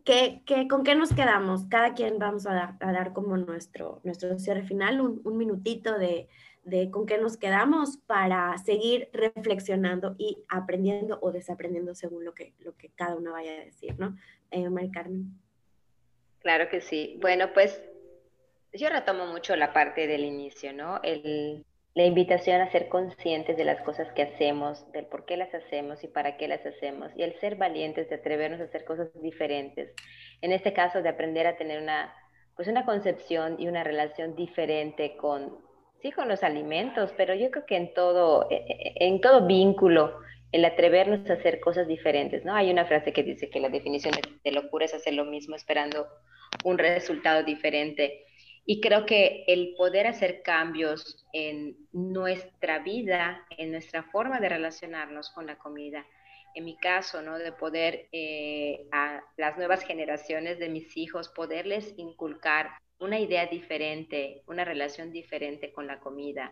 ¿Qué, 0.05 0.41
con 0.67 0.83
qué 0.83 0.95
nos 0.95 1.13
quedamos? 1.13 1.65
Cada 1.65 1.93
quien 1.93 2.17
vamos 2.17 2.47
a 2.47 2.75
dar, 2.79 3.13
como 3.13 3.37
nuestro, 3.37 4.01
nuestro 4.03 4.39
cierre 4.39 4.63
final, 4.63 5.01
un, 5.01 5.21
un 5.23 5.37
minutito 5.37 5.99
de, 5.99 6.27
de, 6.63 6.89
con 6.89 7.05
qué 7.05 7.17
nos 7.19 7.37
quedamos 7.37 7.97
para 8.07 8.57
seguir 8.57 9.09
reflexionando 9.13 10.15
y 10.17 10.43
aprendiendo 10.47 11.19
o 11.21 11.31
desaprendiendo 11.31 11.93
según 11.93 12.25
lo 12.25 12.33
que, 12.33 12.53
lo 12.59 12.75
que 12.75 12.89
cada 12.89 13.15
uno 13.15 13.33
vaya 13.33 13.51
a 13.51 13.65
decir, 13.65 13.99
¿no? 13.99 14.15
Eh. 14.51 14.67
Claro 16.49 16.67
que 16.67 16.81
sí. 16.81 17.15
Bueno, 17.21 17.53
pues 17.53 17.79
yo 18.73 18.89
retomo 18.89 19.27
mucho 19.27 19.55
la 19.55 19.71
parte 19.71 20.07
del 20.07 20.25
inicio, 20.25 20.73
¿no? 20.73 20.99
La 21.93 22.05
invitación 22.05 22.59
a 22.59 22.71
ser 22.71 22.89
conscientes 22.89 23.55
de 23.55 23.65
las 23.65 23.79
cosas 23.83 24.11
que 24.13 24.23
hacemos, 24.23 24.91
del 24.91 25.05
por 25.05 25.25
qué 25.25 25.37
las 25.37 25.53
hacemos 25.53 26.03
y 26.03 26.07
para 26.07 26.37
qué 26.37 26.47
las 26.47 26.65
hacemos, 26.65 27.11
y 27.15 27.21
el 27.21 27.39
ser 27.39 27.55
valientes 27.57 28.09
de 28.09 28.15
atrevernos 28.15 28.61
a 28.61 28.63
hacer 28.63 28.83
cosas 28.83 29.09
diferentes. 29.21 29.93
En 30.41 30.51
este 30.51 30.73
caso, 30.73 31.03
de 31.03 31.09
aprender 31.09 31.45
a 31.45 31.55
tener 31.55 31.83
una, 31.83 32.15
pues 32.55 32.67
una 32.67 32.83
concepción 32.83 33.57
y 33.59 33.67
una 33.67 33.83
relación 33.83 34.35
diferente 34.35 35.17
con, 35.17 35.55
sí, 36.01 36.11
con 36.11 36.27
los 36.27 36.41
alimentos, 36.41 37.13
pero 37.15 37.35
yo 37.35 37.51
creo 37.51 37.67
que 37.67 37.77
en 37.77 37.93
todo, 37.93 38.49
e, 38.49 38.55
e, 38.55 39.05
en 39.05 39.21
todo 39.21 39.45
vínculo, 39.45 40.17
el 40.51 40.65
atrevernos 40.65 41.29
a 41.29 41.33
hacer 41.33 41.59
cosas 41.59 41.87
diferentes, 41.87 42.43
¿no? 42.43 42.55
Hay 42.55 42.71
una 42.71 42.85
frase 42.85 43.13
que 43.13 43.21
dice 43.21 43.51
que 43.51 43.59
la 43.59 43.69
definición 43.69 44.15
de 44.43 44.51
locura 44.51 44.85
es 44.85 44.95
hacer 44.95 45.13
lo 45.13 45.25
mismo 45.25 45.55
esperando 45.55 46.07
un 46.63 46.77
resultado 46.77 47.43
diferente. 47.43 48.25
Y 48.65 48.81
creo 48.81 49.05
que 49.05 49.45
el 49.47 49.73
poder 49.75 50.07
hacer 50.07 50.41
cambios 50.43 51.25
en 51.33 51.75
nuestra 51.91 52.79
vida, 52.79 53.45
en 53.57 53.71
nuestra 53.71 54.03
forma 54.03 54.39
de 54.39 54.49
relacionarnos 54.49 55.31
con 55.31 55.47
la 55.47 55.57
comida, 55.57 56.05
en 56.53 56.65
mi 56.65 56.77
caso, 56.77 57.21
¿no? 57.21 57.37
De 57.37 57.51
poder 57.51 58.07
eh, 58.11 58.87
a 58.91 59.21
las 59.37 59.57
nuevas 59.57 59.83
generaciones 59.83 60.59
de 60.59 60.69
mis 60.69 60.95
hijos, 60.97 61.29
poderles 61.29 61.93
inculcar 61.97 62.71
una 62.99 63.19
idea 63.19 63.47
diferente, 63.47 64.43
una 64.45 64.65
relación 64.65 65.11
diferente 65.11 65.71
con 65.71 65.87
la 65.87 65.99
comida. 65.99 66.51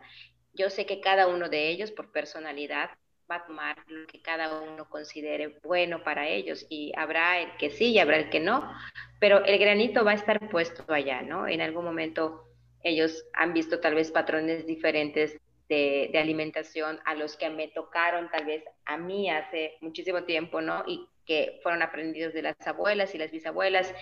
Yo 0.53 0.69
sé 0.69 0.85
que 0.85 1.01
cada 1.01 1.27
uno 1.27 1.49
de 1.49 1.69
ellos, 1.69 1.91
por 1.91 2.11
personalidad, 2.11 2.89
va 3.29 3.37
a 3.37 3.45
tomar 3.45 3.77
lo 3.87 4.07
que 4.07 4.21
cada 4.21 4.61
uno 4.61 4.89
considere 4.89 5.59
bueno 5.63 6.03
para 6.03 6.27
ellos 6.27 6.65
y 6.69 6.91
habrá 6.95 7.39
el 7.39 7.57
que 7.57 7.69
sí 7.69 7.91
y 7.91 7.99
habrá 7.99 8.17
el 8.17 8.29
que 8.29 8.39
no, 8.39 8.71
pero 9.19 9.43
el 9.45 9.59
granito 9.59 10.03
va 10.03 10.11
a 10.11 10.15
estar 10.15 10.49
puesto 10.49 10.85
allá, 10.91 11.21
¿no? 11.21 11.47
En 11.47 11.61
algún 11.61 11.85
momento 11.85 12.47
ellos 12.83 13.25
han 13.33 13.53
visto 13.53 13.79
tal 13.79 13.95
vez 13.95 14.11
patrones 14.11 14.65
diferentes 14.65 15.37
de, 15.67 16.11
alimentación 16.17 16.99
a 17.05 17.15
los 17.15 17.35
que 17.35 17.49
me 17.49 17.67
tocaron 17.67 18.29
tal 18.31 18.45
vez 18.45 18.63
a 18.85 18.97
mí 18.97 19.29
hace 19.29 19.77
muchísimo 19.81 20.23
tiempo, 20.23 20.61
¿no? 20.61 20.83
Y 20.87 21.07
que 21.25 21.59
fueron 21.61 21.81
aprendidos 21.81 22.33
de 22.33 22.41
las 22.41 22.55
abuelas 22.65 23.13
y 23.13 23.17
las 23.17 23.31
bisabuelas 23.31 23.93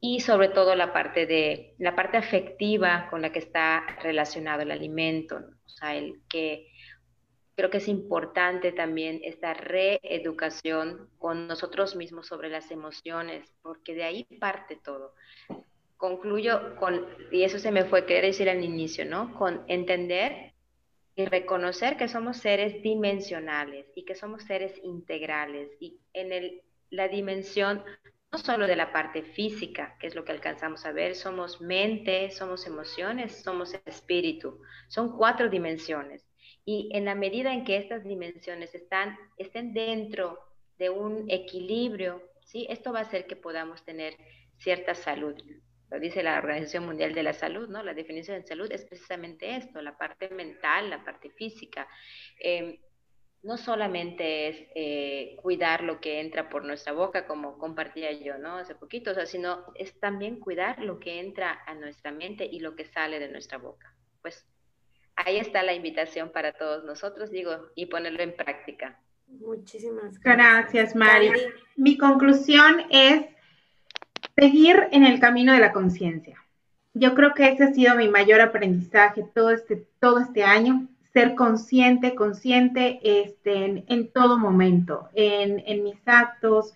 y 0.00 0.20
sobre 0.20 0.48
todo 0.48 0.74
la 0.74 0.92
parte 0.92 1.24
de 1.24 1.74
la 1.78 1.94
parte 1.94 2.16
afectiva 2.16 3.06
con 3.10 3.22
la 3.22 3.30
que 3.30 3.38
está 3.38 3.86
relacionado 4.02 4.62
el 4.62 4.72
alimento, 4.72 5.36
o 5.36 5.68
sea, 5.68 5.94
el 5.94 6.20
que 6.28 6.66
creo 7.56 7.70
que 7.70 7.78
es 7.78 7.88
importante 7.88 8.72
también 8.72 9.20
esta 9.22 9.54
reeducación 9.54 11.08
con 11.18 11.46
nosotros 11.46 11.96
mismos 11.96 12.26
sobre 12.26 12.48
las 12.48 12.70
emociones, 12.70 13.52
porque 13.62 13.94
de 13.94 14.04
ahí 14.04 14.24
parte 14.40 14.76
todo. 14.76 15.14
Concluyo 15.96 16.76
con, 16.76 17.06
y 17.30 17.44
eso 17.44 17.58
se 17.58 17.70
me 17.70 17.84
fue 17.84 18.06
querer 18.06 18.24
decir 18.24 18.50
al 18.50 18.64
inicio, 18.64 19.04
¿no? 19.04 19.34
Con 19.34 19.62
entender 19.68 20.52
y 21.16 21.24
reconocer 21.26 21.96
que 21.96 22.08
somos 22.08 22.38
seres 22.38 22.82
dimensionales 22.82 23.86
y 23.94 24.04
que 24.04 24.16
somos 24.16 24.42
seres 24.42 24.72
integrales 24.82 25.70
y 25.78 25.98
en 26.12 26.32
el, 26.32 26.62
la 26.90 27.08
dimensión 27.08 27.82
no 28.34 28.38
solo 28.38 28.66
de 28.66 28.74
la 28.74 28.90
parte 28.90 29.22
física, 29.22 29.96
que 30.00 30.08
es 30.08 30.16
lo 30.16 30.24
que 30.24 30.32
alcanzamos 30.32 30.84
a 30.86 30.90
ver, 30.90 31.14
somos 31.14 31.60
mente, 31.60 32.32
somos 32.32 32.66
emociones, 32.66 33.44
somos 33.44 33.74
espíritu, 33.86 34.60
son 34.88 35.16
cuatro 35.16 35.48
dimensiones 35.48 36.26
y 36.64 36.88
en 36.92 37.04
la 37.04 37.14
medida 37.14 37.54
en 37.54 37.62
que 37.62 37.76
estas 37.76 38.02
dimensiones 38.02 38.74
están, 38.74 39.16
estén 39.36 39.72
dentro 39.72 40.40
de 40.78 40.90
un 40.90 41.30
equilibrio, 41.30 42.28
¿sí? 42.40 42.66
esto 42.68 42.92
va 42.92 42.98
a 42.98 43.02
hacer 43.02 43.28
que 43.28 43.36
podamos 43.36 43.84
tener 43.84 44.16
cierta 44.58 44.96
salud. 44.96 45.36
Lo 45.88 46.00
dice 46.00 46.24
la 46.24 46.38
Organización 46.38 46.86
Mundial 46.86 47.14
de 47.14 47.22
la 47.22 47.34
Salud, 47.34 47.68
¿no? 47.68 47.84
La 47.84 47.94
definición 47.94 48.40
de 48.40 48.48
salud 48.48 48.68
es 48.72 48.84
precisamente 48.84 49.54
esto, 49.54 49.80
la 49.80 49.96
parte 49.96 50.28
mental, 50.30 50.90
la 50.90 51.04
parte 51.04 51.30
física. 51.30 51.86
Em, 52.40 52.78
no 53.44 53.58
solamente 53.58 54.48
es 54.48 54.56
eh, 54.74 55.36
cuidar 55.42 55.84
lo 55.84 56.00
que 56.00 56.20
entra 56.20 56.48
por 56.48 56.64
nuestra 56.64 56.94
boca, 56.94 57.26
como 57.26 57.58
compartía 57.58 58.10
yo, 58.12 58.38
¿no? 58.38 58.56
Hace 58.56 58.74
poquito, 58.74 59.10
o 59.10 59.14
sea, 59.14 59.26
sino 59.26 59.66
es 59.74 60.00
también 60.00 60.40
cuidar 60.40 60.82
lo 60.82 60.98
que 60.98 61.20
entra 61.20 61.62
a 61.66 61.74
nuestra 61.74 62.10
mente 62.10 62.48
y 62.50 62.60
lo 62.60 62.74
que 62.74 62.86
sale 62.86 63.18
de 63.18 63.28
nuestra 63.28 63.58
boca. 63.58 63.94
Pues 64.22 64.46
ahí 65.14 65.36
está 65.36 65.62
la 65.62 65.74
invitación 65.74 66.30
para 66.30 66.52
todos 66.52 66.84
nosotros, 66.84 67.30
digo, 67.30 67.70
y 67.74 67.86
ponerlo 67.86 68.22
en 68.22 68.34
práctica. 68.34 68.98
Muchísimas 69.26 70.18
gracias. 70.20 70.22
Gracias, 70.22 70.96
Mari. 70.96 71.30
Mi 71.76 71.98
conclusión 71.98 72.84
es 72.88 73.26
seguir 74.34 74.88
en 74.90 75.04
el 75.04 75.20
camino 75.20 75.52
de 75.52 75.60
la 75.60 75.72
conciencia. 75.72 76.42
Yo 76.94 77.14
creo 77.14 77.34
que 77.34 77.48
ese 77.48 77.64
ha 77.64 77.74
sido 77.74 77.94
mi 77.94 78.08
mayor 78.08 78.40
aprendizaje 78.40 79.22
todo 79.34 79.50
este, 79.50 79.86
todo 80.00 80.20
este 80.20 80.44
año, 80.44 80.88
ser 81.14 81.34
consciente, 81.34 82.14
consciente 82.14 83.00
este, 83.02 83.84
en, 83.86 84.12
todo 84.12 84.38
momento, 84.38 85.08
en, 85.14 85.62
en, 85.66 85.82
mis 85.82 85.96
actos, 86.04 86.74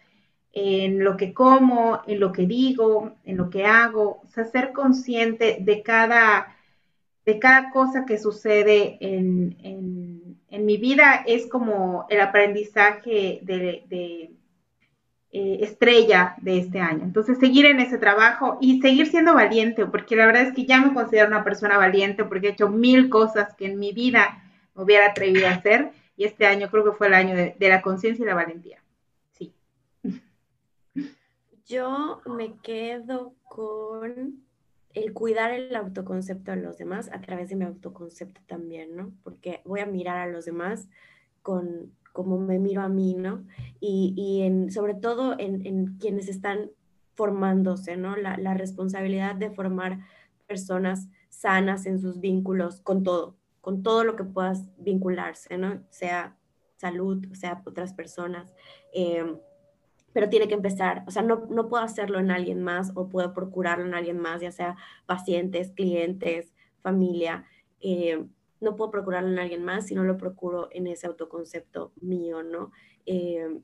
en 0.54 1.04
lo 1.04 1.18
que 1.18 1.34
como, 1.34 2.00
en 2.06 2.20
lo 2.20 2.32
que 2.32 2.46
digo, 2.46 3.16
en 3.24 3.36
lo 3.36 3.50
que 3.50 3.66
hago, 3.66 4.22
o 4.24 4.28
sea, 4.28 4.44
ser 4.44 4.72
consciente 4.72 5.58
de 5.60 5.82
cada, 5.82 6.56
de 7.26 7.38
cada 7.38 7.70
cosa 7.70 8.06
que 8.06 8.16
sucede 8.16 8.96
en, 9.00 9.56
en 10.50 10.64
mi 10.64 10.76
vida 10.76 11.24
es 11.26 11.46
como 11.46 12.06
el 12.08 12.20
aprendizaje 12.20 13.40
de, 13.42 14.32
eh, 15.30 15.58
estrella 15.60 16.36
de 16.40 16.58
este 16.58 16.80
año. 16.80 17.04
Entonces, 17.04 17.38
seguir 17.38 17.66
en 17.66 17.80
ese 17.80 17.98
trabajo 17.98 18.56
y 18.60 18.80
seguir 18.80 19.08
siendo 19.08 19.34
valiente, 19.34 19.84
porque 19.84 20.16
la 20.16 20.24
verdad 20.24 20.42
es 20.42 20.54
que 20.54 20.64
ya 20.64 20.80
me 20.80 20.94
considero 20.94 21.28
una 21.28 21.44
persona 21.44 21.76
valiente 21.76 22.24
porque 22.24 22.48
he 22.48 22.52
hecho 22.52 22.70
mil 22.70 23.10
cosas 23.10 23.54
que 23.54 23.66
en 23.66 23.78
mi 23.78 23.92
vida 23.92 24.42
me 24.74 24.84
hubiera 24.84 25.08
atrevido 25.08 25.46
a 25.46 25.52
hacer 25.52 25.92
y 26.16 26.24
este 26.24 26.46
año 26.46 26.70
creo 26.70 26.84
que 26.84 26.92
fue 26.92 27.08
el 27.08 27.14
año 27.14 27.36
de, 27.36 27.54
de 27.58 27.68
la 27.68 27.82
conciencia 27.82 28.22
y 28.22 28.26
la 28.26 28.34
valentía. 28.34 28.82
Sí. 29.32 29.54
Yo 31.66 32.22
me 32.24 32.56
quedo 32.62 33.34
con 33.44 34.42
el 34.94 35.12
cuidar 35.12 35.52
el 35.52 35.76
autoconcepto 35.76 36.52
de 36.52 36.56
los 36.62 36.78
demás 36.78 37.10
a 37.12 37.20
través 37.20 37.50
de 37.50 37.56
mi 37.56 37.64
autoconcepto 37.64 38.40
también, 38.46 38.96
¿no? 38.96 39.12
Porque 39.22 39.60
voy 39.64 39.80
a 39.80 39.86
mirar 39.86 40.16
a 40.16 40.26
los 40.26 40.46
demás 40.46 40.88
con 41.42 41.92
como 42.12 42.38
me 42.38 42.58
miro 42.58 42.82
a 42.82 42.88
mí, 42.88 43.14
¿no? 43.14 43.44
Y, 43.80 44.14
y 44.16 44.42
en, 44.42 44.70
sobre 44.70 44.94
todo 44.94 45.38
en, 45.38 45.66
en, 45.66 45.98
quienes 45.98 46.28
están 46.28 46.70
formándose, 47.14 47.96
¿no? 47.96 48.16
La, 48.16 48.36
la, 48.36 48.54
responsabilidad 48.54 49.34
de 49.34 49.50
formar 49.50 50.00
personas 50.46 51.08
sanas 51.28 51.86
en 51.86 52.00
sus 52.00 52.20
vínculos 52.20 52.80
con 52.80 53.02
todo, 53.02 53.36
con 53.60 53.82
todo 53.82 54.04
lo 54.04 54.16
que 54.16 54.24
puedas 54.24 54.68
vincularse, 54.78 55.58
¿no? 55.58 55.82
Sea 55.90 56.36
salud, 56.76 57.26
sea 57.34 57.62
otras 57.66 57.92
personas. 57.92 58.52
Eh, 58.92 59.36
pero 60.12 60.28
tiene 60.28 60.48
que 60.48 60.54
empezar, 60.54 61.04
o 61.06 61.10
sea, 61.10 61.22
no, 61.22 61.46
no 61.50 61.68
puedo 61.68 61.82
hacerlo 61.82 62.18
en 62.18 62.30
alguien 62.30 62.62
más 62.62 62.92
o 62.94 63.08
puedo 63.08 63.34
procurarlo 63.34 63.84
en 63.84 63.94
alguien 63.94 64.18
más, 64.18 64.40
ya 64.40 64.50
sea 64.50 64.76
pacientes, 65.06 65.70
clientes, 65.72 66.52
familia. 66.80 67.44
Eh, 67.80 68.26
no 68.60 68.76
puedo 68.76 68.90
procurarlo 68.90 69.30
en 69.30 69.38
alguien 69.38 69.64
más 69.64 69.86
si 69.86 69.94
no 69.94 70.04
lo 70.04 70.16
procuro 70.16 70.68
en 70.72 70.86
ese 70.86 71.06
autoconcepto 71.06 71.92
mío, 72.00 72.42
¿no? 72.42 72.72
Eh, 73.06 73.60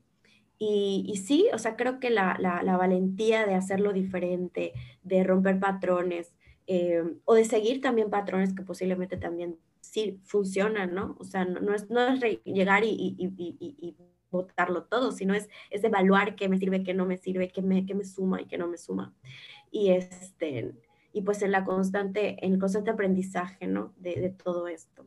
y, 0.57 1.05
y, 1.07 1.17
sí, 1.17 1.47
o 1.53 1.57
sea, 1.57 1.75
creo 1.75 1.99
que 1.99 2.09
la, 2.09 2.37
la, 2.39 2.77
valentía 2.77 3.45
de 3.45 3.55
hacerlo 3.55 3.91
diferente, 3.91 4.73
de 5.03 5.23
romper 5.23 5.59
patrones 5.59 6.33
eh, 6.67 7.03
o 7.25 7.35
de 7.35 7.43
seguir 7.43 7.81
también 7.81 8.09
patrones 8.09 8.53
que 8.53 8.63
posiblemente 8.63 9.17
también 9.17 9.57
sí 9.81 10.21
funcionan, 10.23 10.95
¿no? 10.95 11.17
O 11.19 11.25
sea, 11.25 11.43
no, 11.45 11.73
es, 11.75 11.89
no 11.89 12.07
es 12.07 12.21
llegar 12.45 12.85
y, 12.85 12.89
y, 12.89 13.35
y 13.37 13.95
votarlo 14.35 14.83
todo, 14.83 15.11
sino 15.11 15.33
es, 15.33 15.49
es 15.69 15.83
evaluar 15.83 16.35
qué 16.35 16.49
me 16.49 16.57
sirve, 16.57 16.83
qué 16.83 16.93
no 16.93 17.05
me 17.05 17.17
sirve, 17.17 17.49
qué 17.49 17.61
me, 17.61 17.85
qué 17.85 17.95
me 17.95 18.05
suma 18.05 18.41
y 18.41 18.45
qué 18.45 18.57
no 18.57 18.67
me 18.67 18.77
suma. 18.77 19.13
Y, 19.71 19.89
este, 19.91 20.73
y 21.15 21.21
pues 21.21 21.41
en 21.41 21.53
la 21.53 21.63
constante, 21.63 22.45
en 22.45 22.51
el 22.51 22.59
constante 22.59 22.91
aprendizaje, 22.91 23.67
¿no? 23.67 23.93
De, 23.95 24.35
todo 24.43 24.67
esto. 24.67 25.05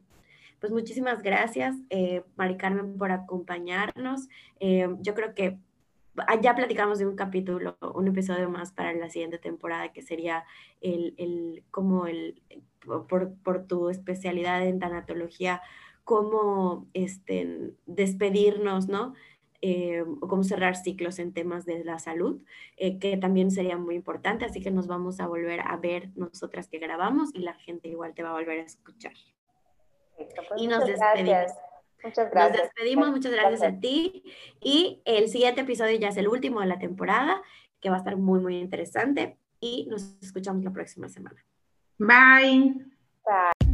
Pues 0.58 0.72
muchísimas 0.72 1.22
gracias, 1.22 1.76
eh, 1.90 2.22
Mari 2.34 2.56
Carmen, 2.56 2.96
por 2.96 3.12
acompañarnos. 3.12 4.26
Eh, 4.58 4.88
yo 5.00 5.14
creo 5.14 5.34
que 5.34 5.58
ya 6.40 6.54
platicamos 6.56 6.98
de 6.98 7.06
un 7.06 7.14
capítulo, 7.14 7.76
un 7.94 8.08
episodio 8.08 8.48
más 8.48 8.72
para 8.72 8.94
la 8.94 9.10
siguiente 9.10 9.36
temporada, 9.36 9.92
que 9.92 10.00
sería 10.00 10.44
el, 10.80 11.14
el 11.18 11.62
como 11.70 12.06
el, 12.06 12.42
por, 13.06 13.34
por 13.34 13.66
tu 13.66 13.90
especialidad 13.90 14.66
en 14.66 14.78
tanatología, 14.78 15.60
cómo 16.04 16.88
este, 16.94 17.74
despedirnos, 17.84 18.88
¿no? 18.88 19.12
Eh, 19.60 20.04
o 20.20 20.28
cómo 20.28 20.44
cerrar 20.44 20.76
ciclos 20.76 21.18
en 21.18 21.32
temas 21.32 21.66
de 21.66 21.82
la 21.82 21.98
salud, 21.98 22.40
eh, 22.76 23.00
que 23.00 23.16
también 23.16 23.50
sería 23.50 23.76
muy 23.76 23.96
importante, 23.96 24.44
así 24.44 24.60
que 24.60 24.70
nos 24.70 24.86
vamos 24.86 25.18
a 25.18 25.26
volver 25.26 25.60
a 25.60 25.76
ver 25.76 26.10
nosotras 26.14 26.68
que 26.68 26.78
grabamos 26.78 27.30
y 27.34 27.40
la 27.40 27.54
gente 27.54 27.88
igual 27.88 28.14
te 28.14 28.22
va 28.22 28.30
a 28.30 28.34
volver 28.34 28.60
a 28.60 28.62
escuchar. 28.62 29.14
Pues 30.16 30.62
y 30.62 30.68
nos 30.68 30.86
despedimos. 30.86 31.52
Muchas 32.04 32.30
gracias. 32.30 32.52
Nos 32.52 32.62
despedimos, 32.62 33.10
muchas 33.10 33.32
gracias, 33.32 33.60
gracias 33.60 33.78
a 33.78 33.80
ti. 33.80 34.22
Y 34.60 35.02
el 35.04 35.28
siguiente 35.28 35.62
episodio 35.62 35.98
ya 35.98 36.08
es 36.08 36.16
el 36.16 36.28
último 36.28 36.60
de 36.60 36.66
la 36.66 36.78
temporada, 36.78 37.42
que 37.80 37.90
va 37.90 37.96
a 37.96 37.98
estar 37.98 38.16
muy, 38.16 38.40
muy 38.40 38.58
interesante. 38.58 39.38
Y 39.60 39.86
nos 39.90 40.16
escuchamos 40.22 40.62
la 40.62 40.70
próxima 40.70 41.08
semana. 41.08 41.44
Bye. 41.98 42.74
Bye. 43.24 43.67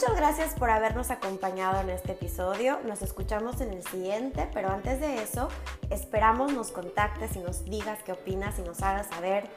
Muchas 0.00 0.14
gracias 0.14 0.54
por 0.54 0.70
habernos 0.70 1.10
acompañado 1.10 1.80
en 1.80 1.90
este 1.90 2.12
episodio. 2.12 2.78
Nos 2.86 3.02
escuchamos 3.02 3.60
en 3.60 3.72
el 3.72 3.82
siguiente, 3.82 4.48
pero 4.54 4.70
antes 4.70 5.00
de 5.00 5.20
eso, 5.20 5.48
esperamos 5.90 6.52
nos 6.52 6.70
contactes 6.70 7.34
y 7.34 7.40
nos 7.40 7.64
digas 7.64 7.98
qué 8.04 8.12
opinas 8.12 8.60
y 8.60 8.62
nos 8.62 8.80
hagas 8.80 9.08
saber 9.08 9.48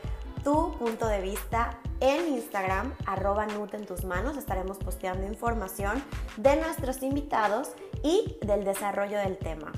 tu 0.43 0.75
punto 0.79 1.05
de 1.05 1.21
vista 1.21 1.77
en 1.99 2.29
Instagram, 2.29 2.95
arroba 3.05 3.45
Nut 3.45 3.75
en 3.75 3.85
tus 3.85 4.03
manos. 4.03 4.35
Estaremos 4.35 4.79
posteando 4.79 5.27
información 5.27 6.03
de 6.37 6.55
nuestros 6.55 7.03
invitados 7.03 7.73
y 8.01 8.39
del 8.41 8.63
desarrollo 8.63 9.19
del 9.19 9.37
tema. 9.37 9.71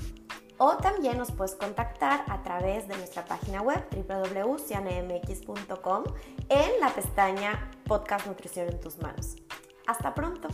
O 0.56 0.78
también 0.78 1.18
nos 1.18 1.30
puedes 1.30 1.56
contactar 1.56 2.24
a 2.26 2.42
través 2.42 2.88
de 2.88 2.96
nuestra 2.96 3.26
página 3.26 3.60
web 3.60 3.84
www.cianemx.com 3.90 6.04
en 6.48 6.80
la 6.80 6.88
pestaña 6.88 7.70
Podcast 7.84 8.26
Nutrición 8.26 8.70
en 8.70 8.80
tus 8.80 8.96
manos. 8.96 9.36
Hasta 9.86 10.14
pronto. 10.14 10.48